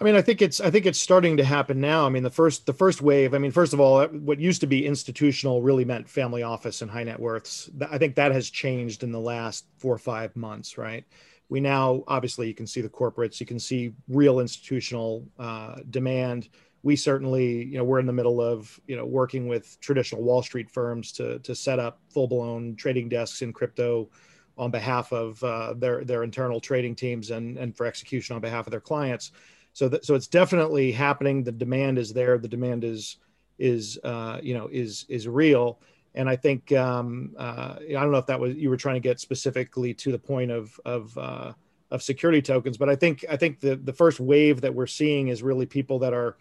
I 0.00 0.04
mean, 0.04 0.16
I 0.16 0.22
think 0.22 0.42
it's 0.42 0.60
I 0.60 0.70
think 0.70 0.86
it's 0.86 1.00
starting 1.00 1.36
to 1.36 1.44
happen 1.44 1.80
now. 1.80 2.04
I 2.04 2.08
mean, 2.08 2.24
the 2.24 2.30
first 2.30 2.66
the 2.66 2.72
first 2.72 3.00
wave. 3.00 3.32
I 3.32 3.38
mean, 3.38 3.52
first 3.52 3.72
of 3.72 3.80
all, 3.80 4.04
what 4.06 4.40
used 4.40 4.60
to 4.62 4.66
be 4.66 4.86
institutional 4.86 5.62
really 5.62 5.84
meant 5.84 6.08
family 6.08 6.42
office 6.42 6.82
and 6.82 6.90
high 6.90 7.04
net 7.04 7.20
worths. 7.20 7.70
I 7.90 7.98
think 7.98 8.16
that 8.16 8.32
has 8.32 8.50
changed 8.50 9.04
in 9.04 9.12
the 9.12 9.20
last 9.20 9.66
four 9.78 9.94
or 9.94 9.98
five 9.98 10.34
months, 10.34 10.76
right? 10.76 11.04
we 11.48 11.60
now 11.60 12.02
obviously 12.08 12.48
you 12.48 12.54
can 12.54 12.66
see 12.66 12.80
the 12.80 12.88
corporates 12.88 13.40
you 13.40 13.46
can 13.46 13.58
see 13.58 13.92
real 14.08 14.40
institutional 14.40 15.24
uh, 15.38 15.76
demand 15.90 16.48
we 16.82 16.96
certainly 16.96 17.64
you 17.64 17.78
know 17.78 17.84
we're 17.84 18.00
in 18.00 18.06
the 18.06 18.12
middle 18.12 18.40
of 18.40 18.78
you 18.86 18.96
know 18.96 19.06
working 19.06 19.46
with 19.46 19.78
traditional 19.80 20.22
wall 20.22 20.42
street 20.42 20.70
firms 20.70 21.12
to 21.12 21.38
to 21.40 21.54
set 21.54 21.78
up 21.78 22.00
full 22.08 22.26
blown 22.26 22.76
trading 22.76 23.08
desks 23.08 23.42
in 23.42 23.52
crypto 23.52 24.08
on 24.56 24.70
behalf 24.70 25.12
of 25.12 25.42
uh, 25.42 25.74
their 25.74 26.04
their 26.04 26.22
internal 26.22 26.60
trading 26.60 26.94
teams 26.94 27.30
and 27.30 27.56
and 27.58 27.76
for 27.76 27.86
execution 27.86 28.36
on 28.36 28.42
behalf 28.42 28.66
of 28.66 28.70
their 28.70 28.80
clients. 28.80 29.32
So 29.74 29.98
so 30.02 30.14
it's 30.14 30.28
definitely 30.28 30.92
happening. 30.92 31.44
The 31.44 31.52
demand 31.52 31.98
is 31.98 32.12
there. 32.12 32.38
The 32.38 32.48
demand 32.48 32.84
is 32.84 33.18
is 33.58 33.98
uh, 34.02 34.38
you 34.42 34.54
know 34.54 34.68
is 34.72 35.04
is 35.08 35.28
real. 35.28 35.80
And 36.16 36.30
I 36.30 36.36
think 36.36 36.70
um, 36.72 37.34
uh, 37.36 37.76
I 37.80 37.92
don't 37.92 38.12
know 38.12 38.18
if 38.18 38.26
that 38.26 38.38
was 38.38 38.54
you 38.54 38.70
were 38.70 38.76
trying 38.76 38.94
to 38.94 39.00
get 39.00 39.20
specifically 39.20 39.92
to 39.94 40.12
the 40.12 40.18
point 40.18 40.52
of 40.52 40.80
of 40.84 41.18
uh, 41.18 41.52
of 41.90 42.02
security 42.02 42.40
tokens, 42.40 42.78
but 42.78 42.88
I 42.88 42.94
think 42.94 43.24
I 43.28 43.36
think 43.36 43.60
the 43.60 43.76
the 43.76 43.92
first 43.92 44.20
wave 44.20 44.60
that 44.60 44.74
we're 44.74 44.86
seeing 44.86 45.28
is 45.28 45.42
really 45.42 45.66
people 45.66 45.98
that 45.98 46.14
are 46.14 46.36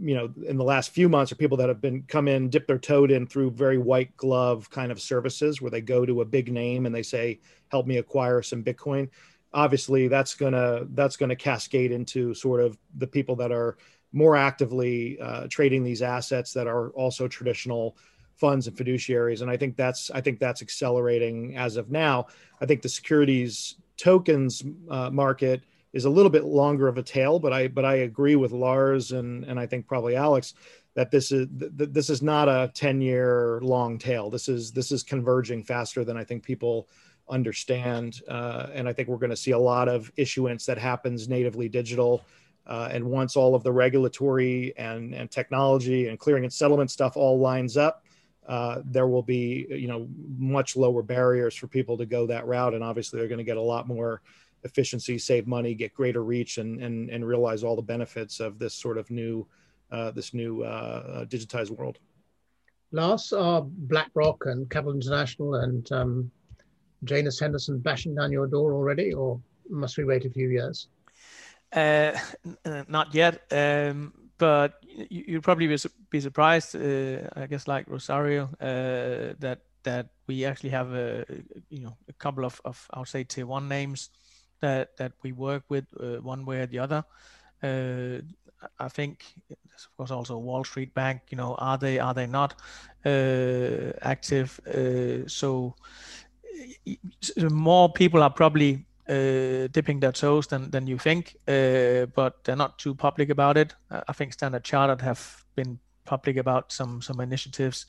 you 0.00 0.14
know 0.14 0.32
in 0.46 0.58
the 0.58 0.64
last 0.64 0.90
few 0.90 1.08
months 1.08 1.32
are 1.32 1.36
people 1.36 1.56
that 1.56 1.68
have 1.68 1.80
been 1.80 2.02
come 2.08 2.28
in 2.28 2.50
dip 2.50 2.66
their 2.66 2.78
toe 2.78 3.04
in 3.04 3.26
through 3.26 3.50
very 3.52 3.78
white 3.78 4.14
glove 4.16 4.68
kind 4.68 4.92
of 4.92 5.00
services 5.00 5.62
where 5.62 5.70
they 5.70 5.80
go 5.80 6.04
to 6.04 6.20
a 6.20 6.24
big 6.24 6.52
name 6.52 6.86
and 6.86 6.94
they 6.94 7.02
say 7.02 7.38
help 7.68 7.86
me 7.86 7.98
acquire 7.98 8.42
some 8.42 8.64
bitcoin 8.64 9.08
obviously 9.54 10.08
that's 10.08 10.34
gonna 10.34 10.84
that's 10.90 11.16
gonna 11.16 11.36
cascade 11.36 11.92
into 11.92 12.34
sort 12.34 12.60
of 12.60 12.76
the 12.96 13.06
people 13.06 13.36
that 13.36 13.52
are 13.52 13.78
more 14.12 14.36
actively 14.36 15.18
uh, 15.20 15.46
trading 15.48 15.82
these 15.82 16.02
assets 16.02 16.52
that 16.52 16.66
are 16.66 16.90
also 16.90 17.26
traditional 17.26 17.96
funds 18.36 18.66
and 18.66 18.76
fiduciaries 18.76 19.42
and 19.42 19.50
i 19.50 19.56
think 19.56 19.76
that's 19.76 20.10
i 20.10 20.20
think 20.20 20.38
that's 20.38 20.60
accelerating 20.60 21.56
as 21.56 21.76
of 21.76 21.90
now 21.90 22.26
i 22.60 22.66
think 22.66 22.82
the 22.82 22.88
securities 22.88 23.76
tokens 23.96 24.62
uh, 24.90 25.08
market 25.10 25.62
is 25.94 26.04
a 26.04 26.10
little 26.10 26.30
bit 26.30 26.44
longer 26.44 26.88
of 26.88 26.98
a 26.98 27.02
tail, 27.02 27.38
but 27.38 27.52
I 27.52 27.68
but 27.68 27.84
I 27.84 27.94
agree 27.96 28.36
with 28.36 28.52
Lars 28.52 29.12
and 29.12 29.44
and 29.44 29.58
I 29.58 29.66
think 29.66 29.86
probably 29.86 30.16
Alex 30.16 30.54
that 30.94 31.10
this 31.10 31.32
is 31.32 31.46
th- 31.58 31.90
this 31.92 32.10
is 32.10 32.20
not 32.20 32.48
a 32.48 32.70
10 32.74 33.00
year 33.00 33.60
long 33.62 33.96
tail. 33.96 34.28
This 34.28 34.48
is 34.48 34.72
this 34.72 34.90
is 34.90 35.02
converging 35.02 35.62
faster 35.62 36.04
than 36.04 36.16
I 36.16 36.24
think 36.24 36.42
people 36.42 36.88
understand, 37.28 38.20
uh, 38.28 38.68
and 38.72 38.88
I 38.88 38.92
think 38.92 39.08
we're 39.08 39.18
going 39.18 39.30
to 39.30 39.36
see 39.36 39.52
a 39.52 39.58
lot 39.58 39.88
of 39.88 40.12
issuance 40.16 40.66
that 40.66 40.78
happens 40.78 41.28
natively 41.28 41.68
digital. 41.68 42.24
Uh, 42.66 42.88
and 42.90 43.04
once 43.04 43.36
all 43.36 43.54
of 43.54 43.62
the 43.62 43.72
regulatory 43.72 44.72
and, 44.78 45.14
and 45.14 45.30
technology 45.30 46.08
and 46.08 46.18
clearing 46.18 46.44
and 46.44 46.52
settlement 46.52 46.90
stuff 46.90 47.16
all 47.16 47.38
lines 47.38 47.76
up, 47.76 48.04
uh, 48.46 48.82
there 48.84 49.06
will 49.06 49.22
be 49.22 49.66
you 49.70 49.88
know 49.88 50.06
much 50.36 50.76
lower 50.76 51.02
barriers 51.02 51.54
for 51.54 51.66
people 51.66 51.96
to 51.96 52.06
go 52.06 52.26
that 52.26 52.46
route, 52.46 52.74
and 52.74 52.84
obviously 52.84 53.18
they're 53.18 53.28
going 53.28 53.38
to 53.38 53.44
get 53.44 53.56
a 53.56 53.62
lot 53.62 53.88
more 53.88 54.20
efficiency, 54.64 55.18
save 55.18 55.46
money, 55.46 55.74
get 55.74 55.94
greater 55.94 56.22
reach, 56.22 56.58
and 56.58 56.82
and 56.82 57.08
and 57.08 57.26
realize 57.26 57.64
all 57.64 57.76
the 57.76 57.82
benefits 57.82 58.40
of 58.40 58.58
this 58.58 58.74
sort 58.74 58.98
of 58.98 59.10
new 59.10 59.46
uh, 59.90 60.10
this 60.10 60.34
new 60.34 60.62
uh, 60.62 61.24
digitized 61.24 61.70
world. 61.70 61.98
Lars, 62.92 63.32
are 63.32 63.62
BlackRock 63.62 64.46
and 64.46 64.68
Capital 64.70 64.94
International 64.94 65.56
and 65.56 65.90
um, 65.90 66.30
Janus 67.04 67.40
Henderson 67.40 67.78
bashing 67.78 68.14
down 68.14 68.32
your 68.32 68.46
door 68.46 68.72
already, 68.72 69.12
or 69.12 69.40
must 69.68 69.96
we 69.96 70.04
wait 70.04 70.24
a 70.24 70.30
few 70.30 70.48
years? 70.48 70.88
Uh, 71.72 72.12
not 72.88 73.14
yet, 73.14 73.42
um, 73.50 74.12
but 74.38 74.74
you, 75.10 75.34
would 75.34 75.42
probably 75.42 75.66
be, 75.66 75.76
be 76.10 76.20
surprised. 76.20 76.76
Uh, 76.76 77.28
I 77.34 77.46
guess 77.46 77.66
like 77.66 77.88
Rosario, 77.88 78.44
uh, 78.60 79.34
that 79.40 79.60
that 79.82 80.08
we 80.26 80.44
actually 80.44 80.70
have 80.70 80.92
a 80.92 81.24
you 81.68 81.80
know 81.80 81.96
a 82.08 82.12
couple 82.12 82.44
of, 82.44 82.60
of 82.64 82.86
I 82.92 82.98
would 83.00 83.08
say 83.08 83.24
tier 83.24 83.46
one 83.46 83.68
names 83.68 84.10
that 84.60 84.96
that 84.96 85.12
we 85.22 85.32
work 85.32 85.64
with 85.68 85.86
uh, 86.00 86.22
one 86.22 86.44
way 86.44 86.60
or 86.60 86.66
the 86.66 86.78
other. 86.78 87.04
Uh, 87.62 88.22
I 88.78 88.88
think, 88.88 89.24
of 89.50 89.96
course, 89.96 90.10
also 90.10 90.38
Wall 90.38 90.64
Street 90.64 90.94
Bank. 90.94 91.22
You 91.30 91.36
know, 91.36 91.54
are 91.56 91.78
they 91.78 91.98
are 91.98 92.14
they 92.14 92.26
not 92.26 92.54
uh, 93.04 93.92
active? 94.00 94.60
So 95.26 95.74
more 97.50 97.92
people 97.92 98.22
are 98.22 98.30
probably 98.30 98.86
uh, 99.08 99.68
dipping 99.72 100.00
their 100.00 100.12
toes 100.12 100.46
than 100.46 100.70
than 100.70 100.86
you 100.86 100.98
think, 100.98 101.36
uh, 101.48 102.06
but 102.14 102.42
they're 102.44 102.56
not 102.56 102.78
too 102.78 102.94
public 102.94 103.30
about 103.30 103.56
it. 103.56 103.74
I 103.90 104.12
think 104.12 104.32
Standard 104.32 104.64
Chartered 104.64 105.00
have 105.02 105.44
been 105.54 105.78
public 106.04 106.36
about 106.36 106.72
some 106.72 107.02
some 107.02 107.20
initiatives. 107.20 107.86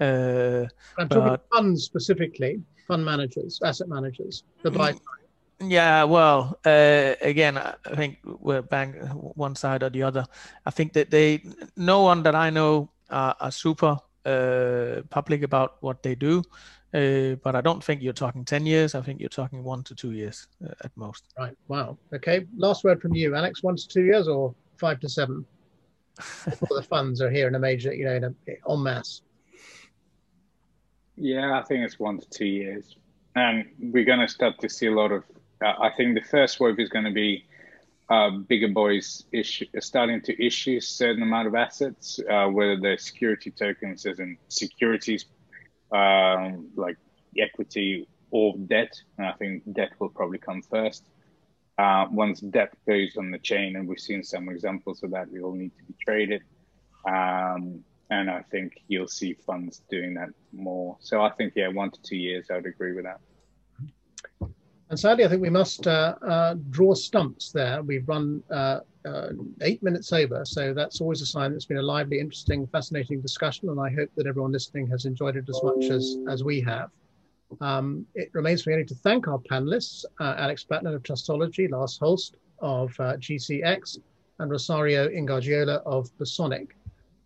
I'm 0.00 0.68
but, 0.96 1.10
talking 1.10 1.38
funds 1.52 1.84
specifically, 1.84 2.62
fund 2.88 3.04
managers, 3.04 3.60
asset 3.64 3.88
managers, 3.88 4.44
the 4.62 4.70
buy 4.70 4.92
mm, 4.92 5.00
yeah, 5.60 6.04
well, 6.04 6.58
uh, 6.66 7.14
again, 7.22 7.56
I 7.56 7.94
think 7.94 8.18
we're 8.24 8.62
bang 8.62 8.92
one 8.92 9.54
side 9.54 9.82
or 9.82 9.90
the 9.90 10.02
other. 10.02 10.26
I 10.66 10.70
think 10.70 10.92
that 10.92 11.10
they, 11.10 11.42
no 11.76 12.02
one 12.02 12.22
that 12.24 12.34
I 12.34 12.50
know 12.50 12.90
are, 13.08 13.34
are 13.40 13.50
super 13.50 13.96
uh, 14.26 15.02
public 15.08 15.42
about 15.42 15.76
what 15.80 16.02
they 16.02 16.14
do, 16.14 16.42
uh, 16.94 17.34
but 17.42 17.54
I 17.54 17.60
don't 17.60 17.82
think 17.82 18.02
you're 18.02 18.12
talking 18.12 18.44
10 18.44 18.66
years. 18.66 18.94
I 18.94 19.00
think 19.00 19.20
you're 19.20 19.28
talking 19.28 19.62
one 19.62 19.82
to 19.84 19.94
two 19.94 20.12
years 20.12 20.46
uh, 20.64 20.72
at 20.84 20.96
most. 20.96 21.24
Right. 21.38 21.56
Wow. 21.68 21.98
Okay. 22.14 22.46
Last 22.56 22.84
word 22.84 23.00
from 23.00 23.14
you, 23.14 23.34
Alex. 23.34 23.62
One 23.62 23.76
to 23.76 23.88
two 23.88 24.04
years 24.04 24.28
or 24.28 24.54
five 24.78 25.00
to 25.00 25.08
seven? 25.08 25.44
Before 26.16 26.76
the 26.76 26.82
funds 26.82 27.20
are 27.20 27.30
here 27.30 27.46
in 27.48 27.54
a 27.54 27.58
major, 27.58 27.92
you 27.92 28.06
know, 28.06 28.14
in 28.14 28.24
a, 28.24 28.34
en 28.70 28.82
masse. 28.82 29.22
Yeah, 31.16 31.58
I 31.58 31.62
think 31.62 31.84
it's 31.84 31.98
one 31.98 32.18
to 32.18 32.28
two 32.30 32.46
years. 32.46 32.96
And 33.34 33.66
we're 33.78 34.04
going 34.04 34.20
to 34.20 34.28
start 34.28 34.58
to 34.60 34.68
see 34.68 34.86
a 34.86 34.92
lot 34.92 35.12
of 35.12 35.24
uh, 35.64 35.72
I 35.80 35.90
think 35.96 36.14
the 36.14 36.26
first 36.26 36.60
wave 36.60 36.78
is 36.78 36.88
going 36.88 37.04
to 37.04 37.10
be 37.10 37.46
uh, 38.08 38.30
bigger 38.30 38.68
boys 38.68 39.24
issue, 39.32 39.66
starting 39.80 40.20
to 40.22 40.44
issue 40.44 40.76
a 40.76 40.80
certain 40.80 41.22
amount 41.22 41.48
of 41.48 41.54
assets, 41.54 42.20
uh, 42.30 42.46
whether 42.46 42.78
they're 42.78 42.98
security 42.98 43.50
tokens 43.50 44.06
as 44.06 44.20
in 44.20 44.36
securities 44.48 45.24
um, 45.92 46.68
like 46.76 46.96
equity 47.38 48.08
or 48.30 48.56
debt. 48.56 48.92
And 49.18 49.26
I 49.26 49.32
think 49.32 49.62
debt 49.72 49.90
will 49.98 50.08
probably 50.08 50.38
come 50.38 50.62
first. 50.62 51.04
Uh, 51.78 52.06
once 52.10 52.40
debt 52.40 52.72
goes 52.88 53.16
on 53.18 53.30
the 53.30 53.38
chain, 53.38 53.76
and 53.76 53.86
we've 53.86 54.00
seen 54.00 54.22
some 54.22 54.48
examples 54.48 55.02
of 55.02 55.10
that, 55.10 55.30
we 55.30 55.40
all 55.40 55.52
need 55.52 55.76
to 55.76 55.84
be 55.84 55.94
traded. 56.04 56.42
Um, 57.06 57.84
and 58.10 58.30
I 58.30 58.42
think 58.50 58.82
you'll 58.88 59.08
see 59.08 59.34
funds 59.34 59.82
doing 59.90 60.14
that 60.14 60.30
more. 60.52 60.96
So 61.00 61.20
I 61.22 61.30
think, 61.30 61.52
yeah, 61.56 61.68
one 61.68 61.90
to 61.90 62.00
two 62.02 62.16
years, 62.16 62.46
I 62.50 62.54
would 62.54 62.66
agree 62.66 62.94
with 62.94 63.04
that. 63.04 63.20
And 64.88 64.98
sadly, 64.98 65.24
I 65.24 65.28
think 65.28 65.42
we 65.42 65.50
must 65.50 65.86
uh, 65.86 66.14
uh, 66.26 66.54
draw 66.70 66.94
stumps 66.94 67.50
there. 67.50 67.82
We've 67.82 68.08
run 68.08 68.42
uh, 69.06 69.28
eight 69.62 69.82
minutes 69.82 70.12
over, 70.12 70.44
so 70.44 70.74
that's 70.74 71.00
always 71.00 71.22
a 71.22 71.26
sign 71.26 71.50
that 71.50 71.56
it's 71.56 71.66
been 71.66 71.78
a 71.78 71.82
lively, 71.82 72.18
interesting, 72.18 72.66
fascinating 72.66 73.20
discussion, 73.20 73.68
and 73.68 73.80
I 73.80 73.90
hope 73.90 74.10
that 74.16 74.26
everyone 74.26 74.52
listening 74.52 74.86
has 74.88 75.04
enjoyed 75.04 75.36
it 75.36 75.48
as 75.48 75.60
much 75.62 75.84
as, 75.84 76.16
as 76.28 76.44
we 76.44 76.60
have. 76.62 76.90
Um, 77.60 78.06
it 78.14 78.30
remains 78.32 78.62
for 78.62 78.70
me 78.70 78.74
only 78.74 78.86
to 78.86 78.94
thank 78.94 79.28
our 79.28 79.38
panelists, 79.38 80.04
uh, 80.20 80.34
Alex 80.38 80.64
Batlin 80.68 80.94
of 80.94 81.02
Trustology, 81.02 81.70
Lars 81.70 81.96
Holst 81.98 82.36
of 82.60 82.90
uh, 82.98 83.16
GCX, 83.16 83.98
and 84.38 84.50
Rosario 84.50 85.08
Ingargiola 85.08 85.82
of 85.86 86.10
Bosonic. 86.18 86.68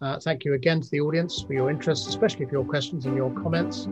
Uh, 0.00 0.18
thank 0.20 0.44
you 0.44 0.54
again 0.54 0.80
to 0.80 0.90
the 0.90 1.00
audience 1.00 1.42
for 1.42 1.52
your 1.52 1.70
interest, 1.70 2.08
especially 2.08 2.46
for 2.46 2.52
your 2.52 2.64
questions 2.64 3.06
and 3.06 3.16
your 3.16 3.30
comments. 3.32 3.88